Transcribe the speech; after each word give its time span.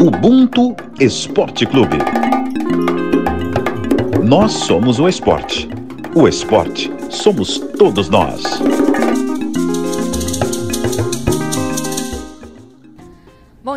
Ubuntu 0.00 0.76
Esporte 1.00 1.66
Clube. 1.66 1.98
Nós 4.22 4.52
somos 4.52 5.00
o 5.00 5.08
esporte. 5.08 5.68
O 6.14 6.28
esporte 6.28 6.88
somos 7.10 7.58
todos 7.58 8.08
nós. 8.08 8.44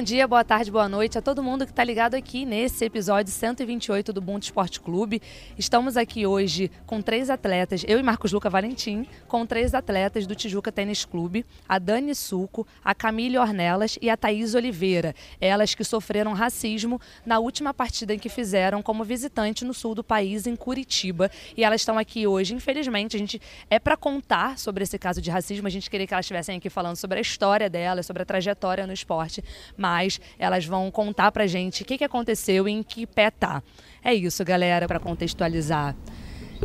Bom 0.01 0.05
dia, 0.05 0.27
boa 0.27 0.43
tarde, 0.43 0.71
boa 0.71 0.89
noite 0.89 1.19
a 1.19 1.21
todo 1.21 1.43
mundo 1.43 1.63
que 1.63 1.71
está 1.71 1.83
ligado 1.83 2.15
aqui 2.15 2.43
nesse 2.43 2.83
episódio 2.83 3.31
128 3.31 4.11
do 4.11 4.19
Bunto 4.19 4.41
Esporte 4.41 4.81
Clube. 4.81 5.21
Estamos 5.59 5.95
aqui 5.95 6.25
hoje 6.25 6.71
com 6.87 7.03
três 7.03 7.29
atletas, 7.29 7.85
eu 7.87 7.99
e 7.99 8.01
Marcos 8.01 8.31
Luca 8.31 8.49
Valentim, 8.49 9.05
com 9.27 9.45
três 9.45 9.75
atletas 9.75 10.25
do 10.25 10.33
Tijuca 10.33 10.71
Tênis 10.71 11.05
Clube, 11.05 11.45
a 11.69 11.77
Dani 11.77 12.15
Suco, 12.15 12.65
a 12.83 12.95
Camille 12.95 13.37
Ornelas 13.37 13.99
e 14.01 14.09
a 14.09 14.17
Thaís 14.17 14.55
Oliveira. 14.55 15.13
Elas 15.39 15.75
que 15.75 15.83
sofreram 15.83 16.33
racismo 16.33 16.99
na 17.23 17.37
última 17.37 17.71
partida 17.71 18.11
em 18.11 18.17
que 18.17 18.27
fizeram 18.27 18.81
como 18.81 19.03
visitante 19.03 19.63
no 19.63 19.71
sul 19.71 19.93
do 19.93 20.03
país, 20.03 20.47
em 20.47 20.55
Curitiba. 20.55 21.29
E 21.55 21.63
elas 21.63 21.81
estão 21.81 21.99
aqui 21.99 22.25
hoje, 22.25 22.55
infelizmente, 22.55 23.15
a 23.15 23.19
gente 23.19 23.39
é 23.69 23.77
para 23.77 23.95
contar 23.95 24.57
sobre 24.57 24.83
esse 24.83 24.97
caso 24.97 25.21
de 25.21 25.29
racismo, 25.29 25.67
a 25.67 25.71
gente 25.71 25.91
queria 25.91 26.07
que 26.07 26.13
elas 26.15 26.25
estivessem 26.25 26.57
aqui 26.57 26.71
falando 26.71 26.95
sobre 26.95 27.19
a 27.19 27.21
história 27.21 27.69
delas, 27.69 28.07
sobre 28.07 28.23
a 28.23 28.25
trajetória 28.25 28.87
no 28.87 28.93
esporte, 28.93 29.43
mas 29.77 29.90
mais, 29.91 30.21
elas 30.39 30.65
vão 30.65 30.89
contar 30.89 31.31
pra 31.31 31.45
gente 31.45 31.83
o 31.83 31.85
que, 31.85 31.97
que 31.97 32.03
aconteceu 32.03 32.67
e 32.67 32.71
em 32.71 32.81
que 32.81 33.05
pé 33.05 33.29
tá. 33.29 33.61
É 34.01 34.13
isso, 34.13 34.43
galera, 34.45 34.87
para 34.87 34.99
contextualizar. 34.99 35.95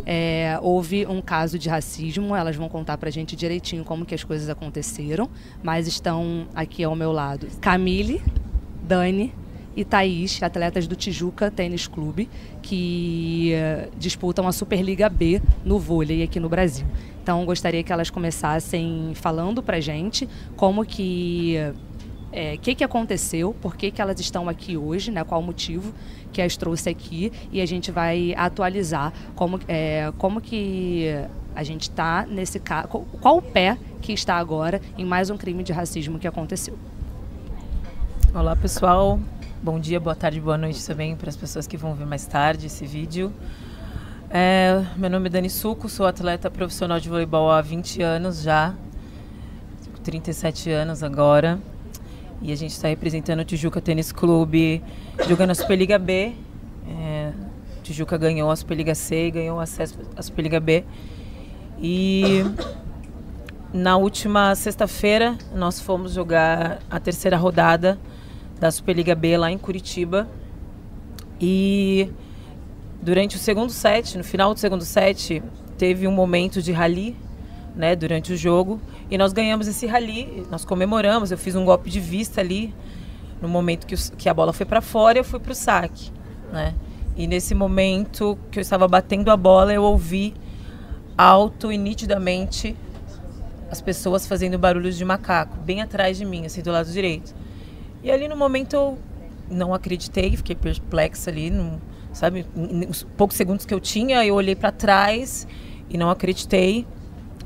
É, 0.04 0.58
houve 0.62 1.06
um 1.06 1.20
caso 1.20 1.58
de 1.58 1.68
racismo, 1.68 2.36
elas 2.36 2.54
vão 2.54 2.68
contar 2.68 2.96
pra 2.98 3.10
gente 3.10 3.34
direitinho 3.34 3.82
como 3.84 4.04
que 4.04 4.14
as 4.14 4.22
coisas 4.22 4.48
aconteceram, 4.48 5.28
mas 5.62 5.88
estão 5.88 6.46
aqui 6.54 6.84
ao 6.84 6.94
meu 6.94 7.12
lado 7.12 7.48
Camille, 7.60 8.22
Dani 8.82 9.34
e 9.74 9.84
Thaís, 9.84 10.40
atletas 10.42 10.86
do 10.86 10.94
Tijuca 10.94 11.50
Tênis 11.50 11.86
Clube, 11.88 12.28
que 12.62 13.54
uh, 13.54 13.90
disputam 13.98 14.46
a 14.46 14.52
Superliga 14.52 15.08
B 15.08 15.42
no 15.64 15.78
vôlei 15.78 16.22
aqui 16.22 16.38
no 16.38 16.48
Brasil. 16.48 16.86
Então 17.22 17.44
gostaria 17.44 17.82
que 17.82 17.92
elas 17.92 18.08
começassem 18.08 19.12
falando 19.14 19.62
pra 19.62 19.80
gente 19.80 20.28
como 20.56 20.84
que 20.84 21.56
o 22.36 22.38
é, 22.38 22.56
que, 22.58 22.74
que 22.74 22.84
aconteceu, 22.84 23.56
por 23.62 23.76
que, 23.76 23.90
que 23.90 24.02
elas 24.02 24.20
estão 24.20 24.46
aqui 24.46 24.76
hoje, 24.76 25.10
né, 25.10 25.24
qual 25.24 25.40
o 25.40 25.42
motivo 25.42 25.94
que 26.34 26.42
as 26.42 26.54
trouxe 26.54 26.90
aqui 26.90 27.32
e 27.50 27.62
a 27.62 27.66
gente 27.66 27.90
vai 27.90 28.34
atualizar 28.36 29.10
como, 29.34 29.58
é, 29.66 30.12
como 30.18 30.38
que 30.38 31.06
a 31.54 31.62
gente 31.62 31.84
está 31.84 32.26
nesse 32.26 32.60
caso, 32.60 32.88
qual 32.88 33.38
o 33.38 33.42
pé 33.42 33.78
que 34.02 34.12
está 34.12 34.34
agora 34.34 34.82
em 34.98 35.04
mais 35.04 35.30
um 35.30 35.38
crime 35.38 35.62
de 35.62 35.72
racismo 35.72 36.18
que 36.18 36.28
aconteceu. 36.28 36.78
Olá 38.34 38.54
pessoal, 38.54 39.18
bom 39.62 39.80
dia, 39.80 39.98
boa 39.98 40.14
tarde, 40.14 40.38
boa 40.38 40.58
noite 40.58 40.86
também 40.86 41.16
para 41.16 41.30
as 41.30 41.36
pessoas 41.38 41.66
que 41.66 41.78
vão 41.78 41.94
ver 41.94 42.04
mais 42.04 42.26
tarde 42.26 42.66
esse 42.66 42.84
vídeo. 42.84 43.32
É, 44.28 44.84
meu 44.94 45.08
nome 45.08 45.28
é 45.28 45.30
Dani 45.30 45.48
Suco, 45.48 45.88
sou 45.88 46.04
atleta 46.04 46.50
profissional 46.50 47.00
de 47.00 47.08
voleibol 47.08 47.50
há 47.50 47.62
20 47.62 48.02
anos 48.02 48.42
já, 48.42 48.74
37 50.04 50.70
anos 50.70 51.02
agora. 51.02 51.58
E 52.42 52.52
a 52.52 52.56
gente 52.56 52.72
está 52.72 52.88
representando 52.88 53.40
o 53.40 53.44
Tijuca 53.44 53.80
Tênis 53.80 54.12
Clube, 54.12 54.82
jogando 55.28 55.50
a 55.50 55.54
Superliga 55.54 55.98
B. 55.98 56.34
É, 56.88 57.32
Tijuca 57.82 58.16
ganhou 58.18 58.50
a 58.50 58.56
Superliga 58.56 58.94
C 58.94 59.28
e 59.28 59.30
ganhou 59.30 59.58
acesso 59.58 59.98
à 60.16 60.22
Superliga 60.22 60.60
B. 60.60 60.84
E 61.80 62.44
na 63.72 63.96
última 63.96 64.54
sexta-feira 64.54 65.36
nós 65.54 65.80
fomos 65.80 66.12
jogar 66.12 66.80
a 66.90 66.98
terceira 66.98 67.36
rodada 67.36 67.98
da 68.58 68.70
Superliga 68.70 69.14
B 69.14 69.36
lá 69.36 69.50
em 69.50 69.58
Curitiba. 69.58 70.28
E 71.40 72.10
durante 73.02 73.36
o 73.36 73.38
segundo 73.38 73.70
set, 73.70 74.16
no 74.16 74.24
final 74.24 74.52
do 74.52 74.60
segundo 74.60 74.84
set, 74.84 75.42
teve 75.78 76.06
um 76.06 76.12
momento 76.12 76.62
de 76.62 76.72
rally 76.72 77.16
né, 77.76 77.94
durante 77.94 78.32
o 78.32 78.36
jogo. 78.36 78.80
E 79.10 79.18
nós 79.18 79.32
ganhamos 79.32 79.68
esse 79.68 79.86
rally, 79.86 80.46
nós 80.50 80.64
comemoramos. 80.64 81.30
Eu 81.30 81.38
fiz 81.38 81.54
um 81.54 81.64
golpe 81.64 81.90
de 81.90 82.00
vista 82.00 82.40
ali, 82.40 82.74
no 83.40 83.48
momento 83.48 83.86
que, 83.86 83.94
o, 83.94 83.98
que 84.16 84.28
a 84.28 84.34
bola 84.34 84.52
foi 84.52 84.64
para 84.64 84.80
fora, 84.80 85.18
eu 85.18 85.24
fui 85.24 85.38
para 85.38 85.52
o 85.52 85.54
saque. 85.54 86.10
Né? 86.50 86.74
E 87.16 87.26
nesse 87.26 87.54
momento 87.54 88.38
que 88.50 88.58
eu 88.58 88.62
estava 88.62 88.88
batendo 88.88 89.30
a 89.30 89.36
bola, 89.36 89.72
eu 89.72 89.82
ouvi 89.82 90.34
alto 91.16 91.70
e 91.70 91.78
nitidamente 91.78 92.74
as 93.70 93.80
pessoas 93.80 94.26
fazendo 94.26 94.58
barulhos 94.58 94.96
de 94.96 95.04
macaco, 95.04 95.58
bem 95.58 95.82
atrás 95.82 96.16
de 96.16 96.24
mim, 96.24 96.46
assim, 96.46 96.62
do 96.62 96.70
lado 96.70 96.90
direito. 96.90 97.34
E 98.02 98.10
ali 98.10 98.28
no 98.28 98.36
momento 98.36 98.74
eu 98.74 98.98
não 99.50 99.74
acreditei, 99.74 100.36
fiquei 100.36 100.54
perplexa 100.54 101.30
ali, 101.30 101.50
não, 101.50 101.80
sabe? 102.12 102.46
Nos 102.54 103.02
poucos 103.16 103.36
segundos 103.36 103.66
que 103.66 103.74
eu 103.74 103.80
tinha, 103.80 104.24
eu 104.24 104.34
olhei 104.34 104.54
para 104.54 104.70
trás 104.70 105.46
e 105.90 105.98
não 105.98 106.10
acreditei 106.10 106.86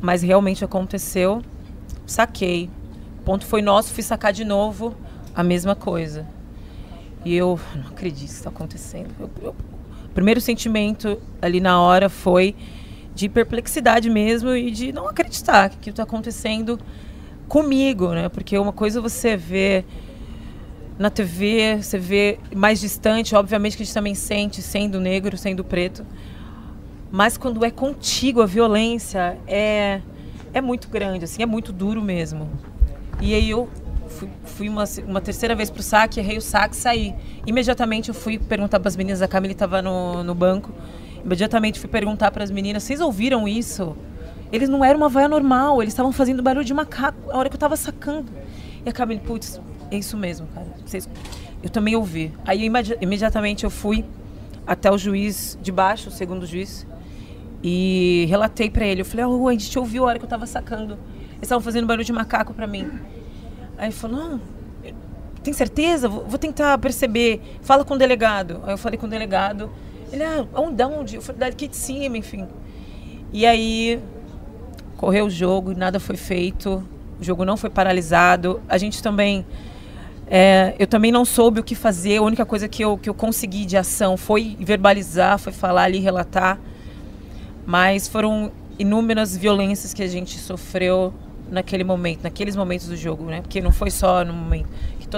mas 0.00 0.22
realmente 0.22 0.64
aconteceu. 0.64 1.42
Saquei. 2.06 2.70
O 3.20 3.22
ponto 3.22 3.46
foi 3.46 3.62
nosso, 3.62 3.92
fui 3.92 4.02
sacar 4.02 4.32
de 4.32 4.44
novo 4.44 4.94
a 5.34 5.42
mesma 5.42 5.74
coisa. 5.74 6.26
E 7.24 7.34
eu 7.34 7.60
não 7.74 7.88
acredito 7.88 8.28
que 8.28 8.34
está 8.34 8.50
acontecendo. 8.50 9.10
Eu, 9.18 9.30
eu, 9.42 9.50
o 10.04 10.08
primeiro 10.12 10.40
sentimento 10.40 11.20
ali 11.40 11.60
na 11.60 11.80
hora 11.80 12.08
foi 12.08 12.56
de 13.14 13.28
perplexidade 13.28 14.08
mesmo 14.08 14.54
e 14.54 14.70
de 14.70 14.92
não 14.92 15.08
acreditar 15.08 15.68
que 15.68 15.76
aquilo 15.76 15.92
está 15.92 16.02
acontecendo 16.02 16.78
comigo, 17.48 18.08
né? 18.12 18.28
Porque 18.28 18.56
uma 18.56 18.72
coisa 18.72 19.00
você 19.00 19.36
vê 19.36 19.84
na 20.98 21.10
TV, 21.10 21.78
você 21.82 21.98
vê 21.98 22.38
mais 22.54 22.80
distante, 22.80 23.34
obviamente 23.34 23.76
que 23.76 23.82
a 23.82 23.86
gente 23.86 23.94
também 23.94 24.14
sente, 24.14 24.62
sendo 24.62 25.00
negro, 25.00 25.36
sendo 25.36 25.64
preto. 25.64 26.04
Mas 27.10 27.36
quando 27.36 27.64
é 27.64 27.70
contigo 27.70 28.40
a 28.40 28.46
violência 28.46 29.38
é 29.46 30.00
é 30.52 30.60
muito 30.60 30.88
grande, 30.88 31.24
assim, 31.24 31.42
é 31.42 31.46
muito 31.46 31.72
duro 31.72 32.02
mesmo. 32.02 32.50
E 33.20 33.34
aí 33.34 33.50
eu 33.50 33.68
fui, 34.08 34.28
fui 34.44 34.68
uma, 34.68 34.84
uma 35.06 35.20
terceira 35.20 35.54
vez 35.54 35.70
pro 35.70 35.82
saque, 35.82 36.18
errei 36.18 36.36
o 36.38 36.40
saque 36.40 36.74
saí. 36.74 37.14
Imediatamente 37.46 38.08
eu 38.08 38.14
fui 38.14 38.38
perguntar 38.38 38.80
para 38.80 38.88
as 38.88 38.96
meninas, 38.96 39.22
a 39.22 39.28
Camille 39.28 39.52
estava 39.52 39.80
no, 39.80 40.24
no 40.24 40.34
banco. 40.34 40.72
Imediatamente 41.24 41.78
fui 41.78 41.88
perguntar 41.88 42.30
para 42.30 42.42
as 42.42 42.50
meninas: 42.50 42.82
"Vocês 42.82 43.00
ouviram 43.00 43.46
isso?" 43.46 43.96
Eles 44.52 44.68
não 44.68 44.84
eram 44.84 44.98
uma 44.98 45.08
vaia 45.08 45.28
normal, 45.28 45.80
eles 45.80 45.92
estavam 45.92 46.10
fazendo 46.10 46.42
barulho 46.42 46.64
de 46.64 46.74
macaco 46.74 47.30
a 47.30 47.36
hora 47.36 47.48
que 47.48 47.54
eu 47.54 47.56
estava 47.58 47.76
sacando. 47.76 48.26
E 48.84 48.88
a 48.88 48.92
Camille, 48.92 49.20
putz, 49.20 49.60
é 49.90 49.96
isso 49.96 50.16
mesmo, 50.16 50.48
cara. 50.48 50.66
Vocês... 50.84 51.08
Eu 51.62 51.70
também 51.70 51.94
ouvi. 51.94 52.32
Aí 52.44 52.64
imedi 52.64 52.96
imediatamente 53.00 53.64
eu 53.64 53.70
fui 53.70 54.04
até 54.66 54.90
o 54.90 54.98
juiz 54.98 55.58
de 55.62 55.70
baixo, 55.70 56.08
o 56.08 56.12
segundo 56.12 56.46
juiz, 56.46 56.86
e 57.62 58.26
relatei 58.28 58.70
para 58.70 58.84
ele. 58.84 59.02
Eu 59.02 59.04
falei, 59.04 59.24
oh, 59.24 59.48
a 59.48 59.52
gente 59.52 59.78
ouviu 59.78 60.04
a 60.04 60.08
hora 60.08 60.18
que 60.18 60.24
eu 60.24 60.28
tava 60.28 60.46
sacando. 60.46 60.94
Eles 61.32 61.42
estavam 61.42 61.62
fazendo 61.62 61.86
barulho 61.86 62.04
de 62.04 62.12
macaco 62.12 62.52
para 62.54 62.66
mim. 62.66 62.90
Aí 63.78 63.86
ele 63.86 63.92
falou, 63.92 64.16
não, 64.16 64.40
tem 65.42 65.52
certeza? 65.52 66.08
Vou 66.08 66.38
tentar 66.38 66.76
perceber. 66.78 67.40
Fala 67.62 67.84
com 67.84 67.94
o 67.94 67.98
delegado. 67.98 68.60
Aí 68.64 68.74
eu 68.74 68.78
falei 68.78 68.98
com 68.98 69.06
o 69.06 69.08
delegado. 69.08 69.70
Ele, 70.12 70.22
ah, 70.22 70.46
onde? 70.54 70.82
onde? 70.82 71.16
Eu 71.16 71.22
falei, 71.22 71.40
daqui 71.40 71.68
de 71.68 71.76
cima, 71.76 72.18
enfim. 72.18 72.46
E 73.32 73.46
aí, 73.46 74.00
correu 74.96 75.26
o 75.26 75.30
jogo, 75.30 75.74
nada 75.74 76.00
foi 76.00 76.16
feito. 76.16 76.82
O 77.18 77.24
jogo 77.24 77.44
não 77.44 77.56
foi 77.56 77.70
paralisado. 77.70 78.60
A 78.68 78.76
gente 78.76 79.02
também... 79.02 79.46
É, 80.32 80.76
eu 80.78 80.86
também 80.86 81.10
não 81.10 81.24
soube 81.24 81.58
o 81.58 81.64
que 81.64 81.74
fazer. 81.74 82.18
A 82.18 82.22
única 82.22 82.44
coisa 82.44 82.68
que 82.68 82.84
eu, 82.84 82.96
que 82.96 83.08
eu 83.08 83.14
consegui 83.14 83.64
de 83.64 83.76
ação 83.76 84.16
foi 84.16 84.56
verbalizar, 84.60 85.38
foi 85.38 85.52
falar 85.52 85.84
ali, 85.84 85.98
relatar. 85.98 86.58
Mas 87.70 88.08
foram 88.08 88.50
inúmeras 88.80 89.36
violências 89.36 89.94
que 89.94 90.02
a 90.02 90.06
gente 90.08 90.36
sofreu 90.40 91.14
naquele 91.48 91.84
momento, 91.84 92.24
naqueles 92.24 92.56
momentos 92.56 92.88
do 92.88 92.96
jogo, 92.96 93.26
né? 93.26 93.42
Porque 93.42 93.60
não 93.60 93.70
foi 93.70 93.92
só 93.92 94.24
no 94.24 94.32
momento. 94.32 94.68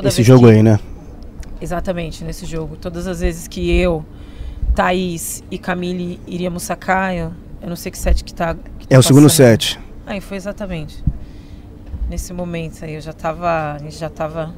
Esse 0.05 0.23
jogo 0.23 0.47
que... 0.47 0.53
aí, 0.53 0.63
né? 0.63 0.79
Exatamente, 1.63 2.23
nesse 2.23 2.45
jogo. 2.45 2.77
Todas 2.77 3.07
as 3.07 3.21
vezes 3.21 3.49
que 3.49 3.71
eu, 3.71 4.05
Thaís 4.75 5.43
e 5.51 5.57
Camille 5.57 6.21
iríamos 6.27 6.65
sacar, 6.65 7.17
eu, 7.17 7.33
eu 7.63 7.71
não 7.71 7.77
sei 7.77 7.91
que 7.91 7.99
set 7.99 8.23
que 8.23 8.35
tá. 8.35 8.55
Que 8.55 8.87
tá 8.87 8.97
é 8.97 8.99
o 8.99 9.03
segundo 9.03 9.31
set. 9.31 9.81
Aí 10.05 10.21
foi 10.21 10.37
exatamente. 10.37 11.03
Nesse 12.11 12.35
momento 12.35 12.85
aí, 12.85 12.97
eu 12.97 13.01
já 13.01 13.15
tava. 13.15 13.77
A 13.77 13.79
gente 13.79 13.97
já 13.97 14.11
tava 14.11 14.53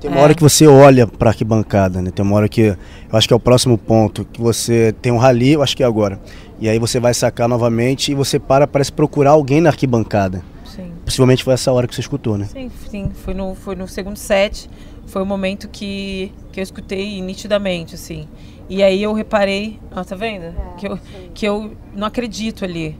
tem 0.00 0.10
uma 0.10 0.20
é. 0.20 0.22
hora 0.22 0.34
que 0.34 0.42
você 0.42 0.66
olha 0.66 1.06
para 1.06 1.28
a 1.28 1.32
arquibancada, 1.32 2.00
né? 2.00 2.10
Tem 2.10 2.24
uma 2.24 2.34
hora 2.34 2.48
que 2.48 2.62
eu 2.62 2.76
acho 3.12 3.28
que 3.28 3.34
é 3.34 3.36
o 3.36 3.40
próximo 3.40 3.76
ponto, 3.76 4.24
que 4.24 4.40
você 4.40 4.94
tem 5.02 5.12
um 5.12 5.18
rally, 5.18 5.52
eu 5.52 5.62
acho 5.62 5.76
que 5.76 5.82
é 5.82 5.86
agora. 5.86 6.18
E 6.58 6.68
aí 6.68 6.78
você 6.78 6.98
vai 6.98 7.12
sacar 7.12 7.46
novamente 7.48 8.10
e 8.10 8.14
você 8.14 8.38
para 8.38 8.66
parece 8.66 8.90
procurar 8.90 9.32
alguém 9.32 9.60
na 9.60 9.68
arquibancada. 9.68 10.42
Sim. 10.64 10.90
Possivelmente 11.04 11.44
foi 11.44 11.52
essa 11.52 11.70
hora 11.70 11.86
que 11.86 11.94
você 11.94 12.00
escutou, 12.00 12.38
né? 12.38 12.46
Sim, 12.46 12.70
sim. 12.90 13.10
Foi 13.24 13.34
no, 13.34 13.54
foi 13.54 13.76
no 13.76 13.86
segundo 13.86 14.16
set. 14.16 14.70
Foi 15.06 15.22
o 15.22 15.26
momento 15.26 15.68
que, 15.68 16.32
que 16.52 16.60
eu 16.60 16.62
escutei 16.62 17.20
nitidamente, 17.20 17.94
assim. 17.94 18.26
E 18.68 18.82
aí 18.82 19.02
eu 19.02 19.12
reparei, 19.12 19.78
ó, 19.90 20.02
tá 20.04 20.14
vendo? 20.16 20.44
É, 20.44 20.54
que, 20.78 20.86
eu, 20.86 20.98
que 21.34 21.46
eu 21.46 21.72
não 21.94 22.06
acredito 22.06 22.64
ali. 22.64 22.96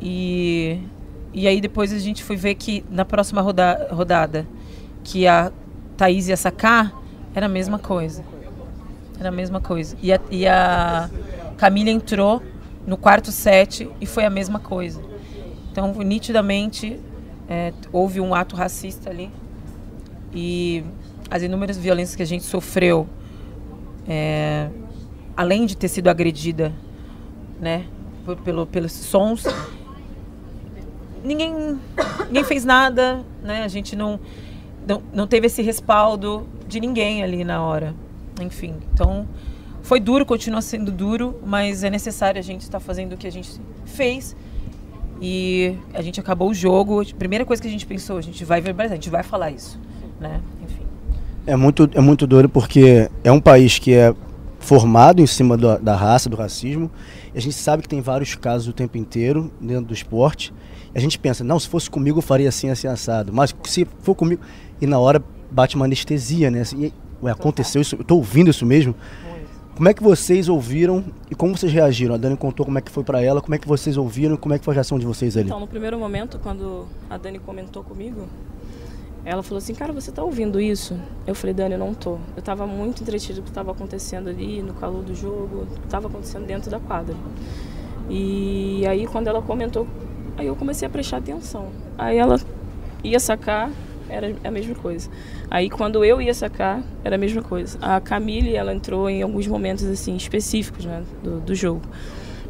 E, 0.00 0.78
e 1.32 1.46
aí 1.46 1.60
depois 1.60 1.92
a 1.92 1.98
gente 1.98 2.24
foi 2.24 2.36
ver 2.36 2.54
que 2.54 2.82
na 2.90 3.04
próxima 3.04 3.42
roda, 3.42 3.88
rodada, 3.92 4.46
que 5.04 5.26
a 5.26 5.52
Thaís 6.00 6.28
ia 6.28 6.36
sacar, 6.36 6.98
era 7.34 7.44
a 7.44 7.48
mesma 7.48 7.78
coisa. 7.78 8.24
Era 9.18 9.28
a 9.28 9.32
mesma 9.32 9.60
coisa. 9.60 9.94
E 10.00 10.10
a, 10.10 10.18
e 10.30 10.48
a 10.48 11.10
Camila 11.58 11.90
entrou 11.90 12.42
no 12.86 12.96
quarto 12.96 13.30
set 13.30 13.86
e 14.00 14.06
foi 14.06 14.24
a 14.24 14.30
mesma 14.30 14.58
coisa. 14.58 15.02
Então, 15.70 15.92
nitidamente, 15.92 16.98
é, 17.46 17.74
houve 17.92 18.18
um 18.18 18.34
ato 18.34 18.56
racista 18.56 19.10
ali. 19.10 19.30
E 20.32 20.82
as 21.30 21.42
inúmeras 21.42 21.76
violências 21.76 22.16
que 22.16 22.22
a 22.22 22.26
gente 22.26 22.44
sofreu, 22.44 23.06
é, 24.08 24.70
além 25.36 25.66
de 25.66 25.76
ter 25.76 25.88
sido 25.88 26.08
agredida, 26.08 26.72
né, 27.60 27.84
por, 28.24 28.36
pelo, 28.38 28.66
pelos 28.66 28.92
sons, 28.92 29.44
ninguém, 31.22 31.78
ninguém 32.26 32.44
fez 32.44 32.64
nada, 32.64 33.22
né? 33.42 33.64
A 33.64 33.68
gente 33.68 33.94
não, 33.94 34.18
não, 34.90 35.02
não 35.12 35.26
teve 35.26 35.46
esse 35.46 35.62
respaldo 35.62 36.46
de 36.66 36.80
ninguém 36.80 37.22
ali 37.22 37.44
na 37.44 37.62
hora. 37.62 37.94
Enfim, 38.40 38.74
então 38.92 39.26
foi 39.82 40.00
duro, 40.00 40.26
continua 40.26 40.60
sendo 40.60 40.90
duro, 40.90 41.36
mas 41.46 41.84
é 41.84 41.90
necessário 41.90 42.40
a 42.40 42.42
gente 42.42 42.62
estar 42.62 42.80
fazendo 42.80 43.12
o 43.12 43.16
que 43.16 43.26
a 43.26 43.30
gente 43.30 43.60
fez. 43.84 44.34
E 45.22 45.76
a 45.94 46.02
gente 46.02 46.18
acabou 46.18 46.50
o 46.50 46.54
jogo. 46.54 47.02
A 47.02 47.04
primeira 47.16 47.44
coisa 47.44 47.62
que 47.62 47.68
a 47.68 47.70
gente 47.70 47.86
pensou, 47.86 48.16
a 48.16 48.22
gente 48.22 48.44
vai 48.44 48.60
verbalizar, 48.60 48.94
a 48.94 49.00
gente 49.00 49.10
vai 49.10 49.22
falar 49.22 49.50
isso, 49.50 49.78
né? 50.18 50.40
Enfim. 50.64 50.82
É 51.46 51.54
muito, 51.54 51.88
é 51.94 52.00
muito 52.00 52.26
duro 52.26 52.48
porque 52.48 53.08
é 53.22 53.30
um 53.30 53.40
país 53.40 53.78
que 53.78 53.92
é 53.92 54.14
formado 54.58 55.22
em 55.22 55.26
cima 55.26 55.56
do, 55.56 55.78
da 55.78 55.94
raça, 55.94 56.28
do 56.28 56.36
racismo. 56.36 56.90
E 57.34 57.38
a 57.38 57.40
gente 57.40 57.54
sabe 57.54 57.82
que 57.82 57.88
tem 57.88 58.00
vários 58.00 58.34
casos 58.34 58.66
o 58.66 58.72
tempo 58.72 58.98
inteiro 58.98 59.52
dentro 59.60 59.84
do 59.84 59.94
esporte. 59.94 60.52
E 60.94 60.98
a 60.98 61.00
gente 61.00 61.18
pensa, 61.18 61.44
não, 61.44 61.60
se 61.60 61.68
fosse 61.68 61.88
comigo 61.88 62.18
eu 62.18 62.22
faria 62.22 62.48
assim, 62.48 62.70
assim, 62.70 62.88
assado. 62.88 63.32
Mas 63.32 63.54
se 63.64 63.86
for 64.02 64.14
comigo. 64.14 64.42
E 64.80 64.86
na 64.86 64.98
hora 64.98 65.22
bate 65.50 65.76
uma 65.76 65.84
anestesia, 65.84 66.50
né? 66.50 66.62
E, 66.76 66.92
ué, 67.22 67.30
aconteceu 67.32 67.82
isso, 67.82 67.96
eu 67.96 68.04
tô 68.04 68.16
ouvindo 68.16 68.50
isso 68.50 68.64
mesmo. 68.64 68.94
Como 69.74 69.88
é 69.88 69.94
que 69.94 70.02
vocês 70.02 70.48
ouviram 70.48 71.04
e 71.30 71.34
como 71.34 71.56
vocês 71.56 71.72
reagiram? 71.72 72.14
A 72.14 72.18
Dani 72.18 72.36
contou 72.36 72.66
como 72.66 72.78
é 72.78 72.82
que 72.82 72.90
foi 72.90 73.02
para 73.02 73.22
ela, 73.22 73.40
como 73.40 73.54
é 73.54 73.58
que 73.58 73.66
vocês 73.66 73.96
ouviram 73.96 74.34
e 74.34 74.38
como 74.38 74.54
é 74.54 74.58
que 74.58 74.64
foi 74.64 74.74
a 74.74 74.76
reação 74.76 74.98
de 74.98 75.06
vocês 75.06 75.36
ali? 75.36 75.46
Então, 75.46 75.58
no 75.58 75.66
primeiro 75.66 75.98
momento, 75.98 76.38
quando 76.38 76.86
a 77.08 77.16
Dani 77.16 77.38
comentou 77.38 77.82
comigo, 77.82 78.26
ela 79.24 79.42
falou 79.42 79.58
assim, 79.58 79.74
cara, 79.74 79.92
você 79.92 80.12
tá 80.12 80.22
ouvindo 80.22 80.60
isso? 80.60 80.98
Eu 81.26 81.34
falei, 81.34 81.54
Dani, 81.54 81.74
eu 81.74 81.78
não 81.78 81.94
tô. 81.94 82.18
Eu 82.36 82.42
tava 82.42 82.66
muito 82.66 83.02
entretido 83.02 83.40
com 83.40 83.42
o 83.42 83.44
que 83.46 83.52
tava 83.52 83.70
acontecendo 83.70 84.28
ali, 84.28 84.62
no 84.62 84.74
calor 84.74 85.02
do 85.02 85.14
jogo, 85.14 85.62
o 85.62 85.80
que 85.80 85.88
tava 85.88 86.08
acontecendo 86.08 86.46
dentro 86.46 86.70
da 86.70 86.78
quadra. 86.78 87.14
E 88.08 88.84
aí, 88.86 89.06
quando 89.06 89.28
ela 89.28 89.40
comentou, 89.40 89.86
aí 90.36 90.46
eu 90.46 90.56
comecei 90.56 90.86
a 90.86 90.90
prestar 90.90 91.18
atenção. 91.18 91.68
Aí 91.96 92.18
ela 92.18 92.38
ia 93.04 93.20
sacar, 93.20 93.70
era 94.10 94.34
a 94.44 94.50
mesma 94.50 94.74
coisa. 94.74 95.08
Aí 95.50 95.70
quando 95.70 96.04
eu 96.04 96.20
ia 96.20 96.34
sacar, 96.34 96.82
era 97.04 97.16
a 97.16 97.18
mesma 97.18 97.42
coisa. 97.42 97.78
A 97.80 98.00
Camille, 98.00 98.54
ela 98.54 98.74
entrou 98.74 99.08
em 99.08 99.22
alguns 99.22 99.46
momentos 99.46 99.84
assim 99.84 100.16
específicos, 100.16 100.84
né, 100.84 101.02
do, 101.22 101.40
do 101.40 101.54
jogo. 101.54 101.82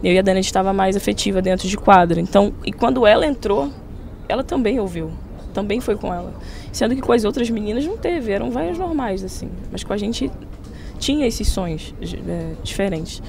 Eu 0.03 0.13
e 0.13 0.19
a 0.19 0.23
Dani 0.23 0.41
estava 0.41 0.73
mais 0.73 0.97
afetiva 0.97 1.43
dentro 1.43 1.69
de 1.69 1.77
quadra. 1.77 2.21
Então, 2.21 2.55
e 2.65 2.73
quando 2.73 3.07
ela 3.07 3.27
entrou, 3.27 3.71
ela 4.29 4.43
também 4.43 4.81
ouviu. 4.81 5.11
Também 5.53 5.81
foi 5.81 5.97
com 5.97 6.13
ela. 6.13 6.33
Sendo 6.73 6.95
que 6.95 7.03
com 7.03 7.13
as 7.13 7.25
outras 7.25 7.51
meninas 7.51 7.85
não 7.85 7.97
teve, 7.97 8.33
eram 8.33 8.51
vaias 8.51 8.79
normais 8.79 9.25
assim, 9.25 9.51
mas 9.71 9.83
com 9.85 9.93
a 9.93 9.97
gente 9.97 10.31
tinha 10.99 11.27
esses 11.27 11.49
sons 11.49 11.95
é, 12.01 12.53
diferentes. 12.63 13.23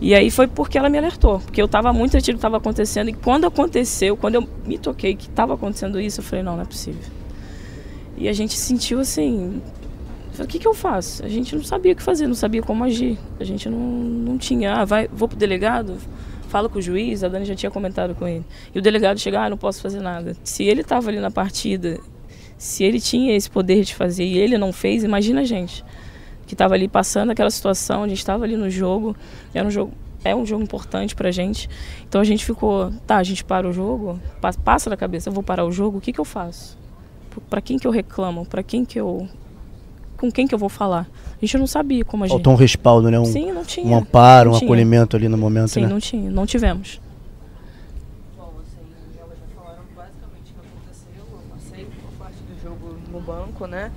E 0.00 0.14
aí 0.14 0.30
foi 0.30 0.46
porque 0.46 0.76
ela 0.76 0.88
me 0.88 0.98
alertou, 0.98 1.40
porque 1.40 1.60
eu 1.60 1.66
estava 1.66 1.92
muito 1.92 2.16
que 2.18 2.30
estava 2.30 2.56
acontecendo 2.56 3.08
e 3.08 3.12
quando 3.12 3.46
aconteceu, 3.46 4.16
quando 4.16 4.36
eu 4.36 4.48
me 4.66 4.78
toquei 4.78 5.14
que 5.14 5.28
estava 5.28 5.54
acontecendo 5.54 6.00
isso, 6.00 6.20
eu 6.20 6.24
falei, 6.24 6.42
não, 6.42 6.56
não 6.56 6.62
é 6.62 6.66
possível. 6.66 7.02
E 8.16 8.28
a 8.28 8.32
gente 8.32 8.56
sentiu 8.56 9.00
assim, 9.00 9.60
o 10.38 10.46
que, 10.46 10.58
que 10.58 10.66
eu 10.66 10.74
faço? 10.74 11.24
A 11.24 11.28
gente 11.28 11.54
não 11.54 11.62
sabia 11.64 11.92
o 11.92 11.96
que 11.96 12.02
fazer, 12.02 12.26
não 12.26 12.34
sabia 12.34 12.62
como 12.62 12.84
agir. 12.84 13.18
A 13.38 13.44
gente 13.44 13.68
não, 13.68 13.78
não 13.78 14.38
tinha, 14.38 14.74
ah, 14.74 14.84
vai, 14.84 15.08
vou 15.08 15.28
pro 15.28 15.36
delegado, 15.36 15.96
fala 16.48 16.68
com 16.68 16.78
o 16.78 16.82
juiz, 16.82 17.24
a 17.24 17.28
Dani 17.28 17.44
já 17.44 17.54
tinha 17.54 17.70
comentado 17.70 18.14
com 18.14 18.26
ele. 18.26 18.44
E 18.74 18.78
o 18.78 18.82
delegado 18.82 19.18
chega, 19.18 19.42
ah, 19.42 19.50
não 19.50 19.56
posso 19.56 19.80
fazer 19.80 20.00
nada. 20.00 20.36
Se 20.44 20.64
ele 20.64 20.82
estava 20.82 21.08
ali 21.08 21.18
na 21.18 21.30
partida, 21.30 21.98
se 22.56 22.84
ele 22.84 23.00
tinha 23.00 23.36
esse 23.36 23.50
poder 23.50 23.84
de 23.84 23.94
fazer 23.94 24.24
e 24.24 24.38
ele 24.38 24.56
não 24.56 24.72
fez, 24.72 25.04
imagina 25.04 25.40
a 25.40 25.44
gente 25.44 25.84
que 26.46 26.54
estava 26.54 26.74
ali 26.74 26.88
passando 26.88 27.30
aquela 27.30 27.50
situação, 27.50 28.02
a 28.02 28.08
gente 28.08 28.18
estava 28.18 28.44
ali 28.44 28.56
no 28.56 28.68
jogo, 28.68 29.16
era 29.54 29.66
um 29.66 29.70
jogo 29.70 29.92
é 30.24 30.34
um 30.34 30.46
jogo 30.46 30.62
importante 30.62 31.14
pra 31.14 31.30
gente. 31.30 31.68
Então 32.08 32.18
a 32.20 32.24
gente 32.24 32.44
ficou, 32.44 32.90
tá, 33.06 33.16
a 33.16 33.22
gente 33.22 33.44
para 33.44 33.68
o 33.68 33.72
jogo, 33.72 34.18
passa 34.64 34.88
na 34.88 34.96
cabeça, 34.96 35.28
eu 35.28 35.32
vou 35.34 35.42
parar 35.42 35.66
o 35.66 35.70
jogo, 35.70 35.98
o 35.98 36.00
que 36.00 36.14
que 36.14 36.20
eu 36.20 36.24
faço? 36.24 36.78
Para 37.42 37.60
quem 37.60 37.78
que 37.78 37.86
eu 37.86 37.90
reclamo, 37.90 38.46
para 38.46 38.62
quem 38.62 38.84
que 38.84 38.98
eu 38.98 39.28
com 40.16 40.30
quem 40.30 40.46
que 40.46 40.54
eu 40.54 40.58
vou 40.58 40.68
falar. 40.68 41.08
A 41.36 41.44
gente 41.44 41.58
não 41.58 41.66
sabia 41.66 42.04
como 42.04 42.24
a 42.24 42.26
gente. 42.26 42.36
Faltou 42.36 42.52
um 42.52 42.56
respaldo, 42.56 43.10
né? 43.10 43.18
Um, 43.18 43.24
Sim, 43.24 43.52
não 43.52 43.64
tinha. 43.64 43.86
Um 43.86 43.96
amparo, 43.96 44.50
não 44.50 44.56
um 44.56 44.58
tinha. 44.58 44.68
acolhimento 44.68 45.16
ali 45.16 45.28
no 45.28 45.36
momento, 45.36 45.68
Sim, 45.68 45.82
né? 45.82 45.88
não 45.88 46.00
tinha, 46.00 46.30
não 46.30 46.46
tivemos. 46.46 47.00
Bom, 48.36 48.52
assim, 48.60 48.86
elas 49.20 49.38
já 49.38 49.60
falaram 49.60 49.82
basicamente 49.94 50.52
o 50.52 50.60
que 50.60 50.66
aconteceu. 50.66 51.26
Eu 51.30 51.38
passei 51.50 51.84
por 51.84 52.12
parte 52.18 52.38
do 52.38 52.62
jogo 52.62 52.96
no 53.12 53.20
banco, 53.20 53.66
né? 53.66 53.90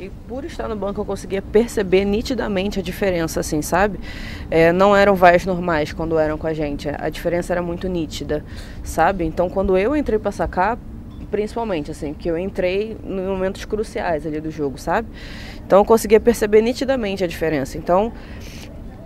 E 0.00 0.10
por 0.26 0.44
estar 0.44 0.68
no 0.68 0.74
banco 0.74 1.00
eu 1.00 1.04
conseguia 1.04 1.40
perceber 1.40 2.04
nitidamente 2.04 2.80
a 2.80 2.82
diferença, 2.82 3.40
assim, 3.40 3.62
sabe? 3.62 4.00
É, 4.50 4.72
não 4.72 4.94
eram 4.96 5.14
vaias 5.14 5.46
normais 5.46 5.92
quando 5.92 6.18
eram 6.18 6.36
com 6.36 6.46
a 6.48 6.52
gente. 6.52 6.88
A 6.88 7.08
diferença 7.08 7.52
era 7.52 7.62
muito 7.62 7.86
nítida, 7.88 8.44
sabe? 8.82 9.24
Então 9.24 9.48
quando 9.48 9.78
eu 9.78 9.94
entrei 9.94 10.18
para 10.18 10.32
sacar, 10.32 10.78
principalmente, 11.30 11.90
assim, 11.90 12.12
que 12.14 12.28
eu 12.28 12.38
entrei 12.38 12.96
em 13.04 13.26
momentos 13.26 13.64
cruciais 13.64 14.26
ali 14.26 14.40
do 14.40 14.50
jogo, 14.50 14.78
sabe? 14.78 15.08
Então 15.66 15.78
eu 15.80 15.84
conseguia 15.84 16.20
perceber 16.20 16.62
nitidamente 16.62 17.24
a 17.24 17.26
diferença. 17.26 17.78
Então, 17.78 18.12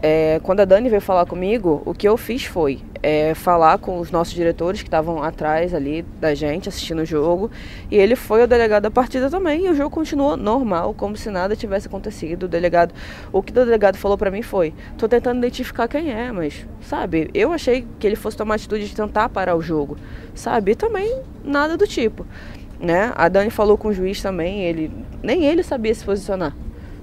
é, 0.01 0.41
quando 0.43 0.61
a 0.61 0.65
Dani 0.65 0.89
veio 0.89 1.01
falar 1.01 1.27
comigo, 1.27 1.83
o 1.85 1.93
que 1.93 2.09
eu 2.09 2.17
fiz 2.17 2.45
foi 2.45 2.81
é, 3.03 3.35
falar 3.35 3.79
com 3.79 3.99
os 3.99 4.11
nossos 4.11 4.33
diretores 4.33 4.81
que 4.81 4.87
estavam 4.87 5.23
atrás 5.23 5.75
ali 5.75 6.03
da 6.21 6.35
gente, 6.35 6.69
assistindo 6.69 7.03
o 7.03 7.05
jogo, 7.05 7.51
e 7.91 7.97
ele 7.97 8.15
foi 8.15 8.43
o 8.43 8.47
delegado 8.47 8.85
da 8.85 8.91
partida 8.91 9.29
também, 9.29 9.67
e 9.67 9.71
o 9.71 9.75
jogo 9.75 9.91
continuou 9.91 10.37
normal, 10.37 10.95
como 10.95 11.17
se 11.17 11.31
nada 11.31 11.57
tivesse 11.57 11.89
acontecido. 11.89 12.45
O 12.45 12.49
delegado, 12.49 12.95
o 13.33 13.43
que 13.43 13.51
o 13.51 13.55
delegado 13.55 13.97
falou 13.97 14.17
para 14.17 14.31
mim 14.31 14.43
foi: 14.43 14.73
tô 14.97 15.09
tentando 15.09 15.39
identificar 15.39 15.89
quem 15.89 16.13
é, 16.13 16.31
mas, 16.31 16.65
sabe, 16.81 17.31
eu 17.35 17.53
achei 17.53 17.87
que 17.99 18.07
ele 18.07 18.17
fosse 18.17 18.37
tomar 18.37 18.55
a 18.55 18.57
atitude 18.57 18.89
de 18.89 18.95
tentar 18.95 19.29
parar 19.29 19.57
o 19.57 19.61
jogo, 19.61 19.97
sabe? 20.35 20.73
E 20.73 20.75
também 20.77 21.23
nada 21.45 21.77
do 21.77 21.87
tipo, 21.87 22.25
né? 22.79 23.13
A 23.17 23.29
Dani 23.29 23.51
falou 23.51 23.77
com 23.77 23.89
o 23.89 23.93
juiz 23.93 24.23
também, 24.23 24.63
ele 24.63 24.93
nem 25.23 25.45
ele 25.45 25.63
sabia 25.65 25.95
se 25.95 26.05
posicionar 26.05 26.55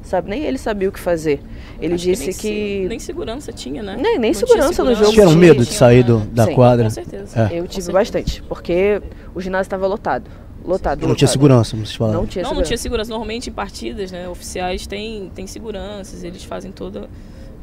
sabe? 0.05 0.29
Nem 0.29 0.43
ele 0.43 0.57
sabia 0.57 0.87
o 0.87 0.91
que 0.91 0.99
fazer. 0.99 1.41
Ele 1.79 1.95
Acho 1.95 2.03
disse 2.05 2.23
nem, 2.23 2.33
que. 2.33 2.37
se- 2.83 2.85
nem 2.87 2.99
segurança 2.99 3.51
tinha, 3.51 3.83
né? 3.83 3.95
Nem- 3.97 4.17
nem 4.17 4.31
tinha 4.31 4.45
segurança 4.47 4.83
no 4.83 4.95
jogo 4.95 5.11
tinha, 5.11 5.29
medo 5.31 5.59
de 5.59 5.65
tinha, 5.67 5.77
sair 5.79 6.03
do, 6.03 6.19
da 6.19 6.45
Sim, 6.45 6.53
quadra? 6.55 6.85
Com 6.85 6.89
certeza. 6.89 7.39
É. 7.39 7.43
Eu 7.45 7.63
tive 7.67 7.81
certeza. 7.83 7.91
bastante, 7.91 8.43
porque 8.43 9.01
o 9.33 9.41
ginásio 9.41 9.63
estava 9.67 9.85
lotado. 9.87 10.29
Lotado. 10.65 10.99
Não 11.01 11.13
tinha 11.15 11.25
lotado. 11.27 11.29
segurança, 11.29 11.71
como 11.71 11.85
vocês 11.85 11.95
falaram. 11.95 12.19
Não 12.21 12.27
tinha 12.27 12.41
não, 12.41 12.49
segurança. 12.49 12.61
não 12.61 12.67
tinha 12.67 12.77
segurança. 12.77 13.09
Normalmente 13.09 13.49
em 13.49 13.53
partidas 13.53 14.11
né, 14.11 14.27
oficiais 14.27 14.87
tem, 14.87 15.29
tem 15.35 15.45
seguranças, 15.45 16.23
eles 16.23 16.43
fazem 16.43 16.71
toda. 16.71 17.07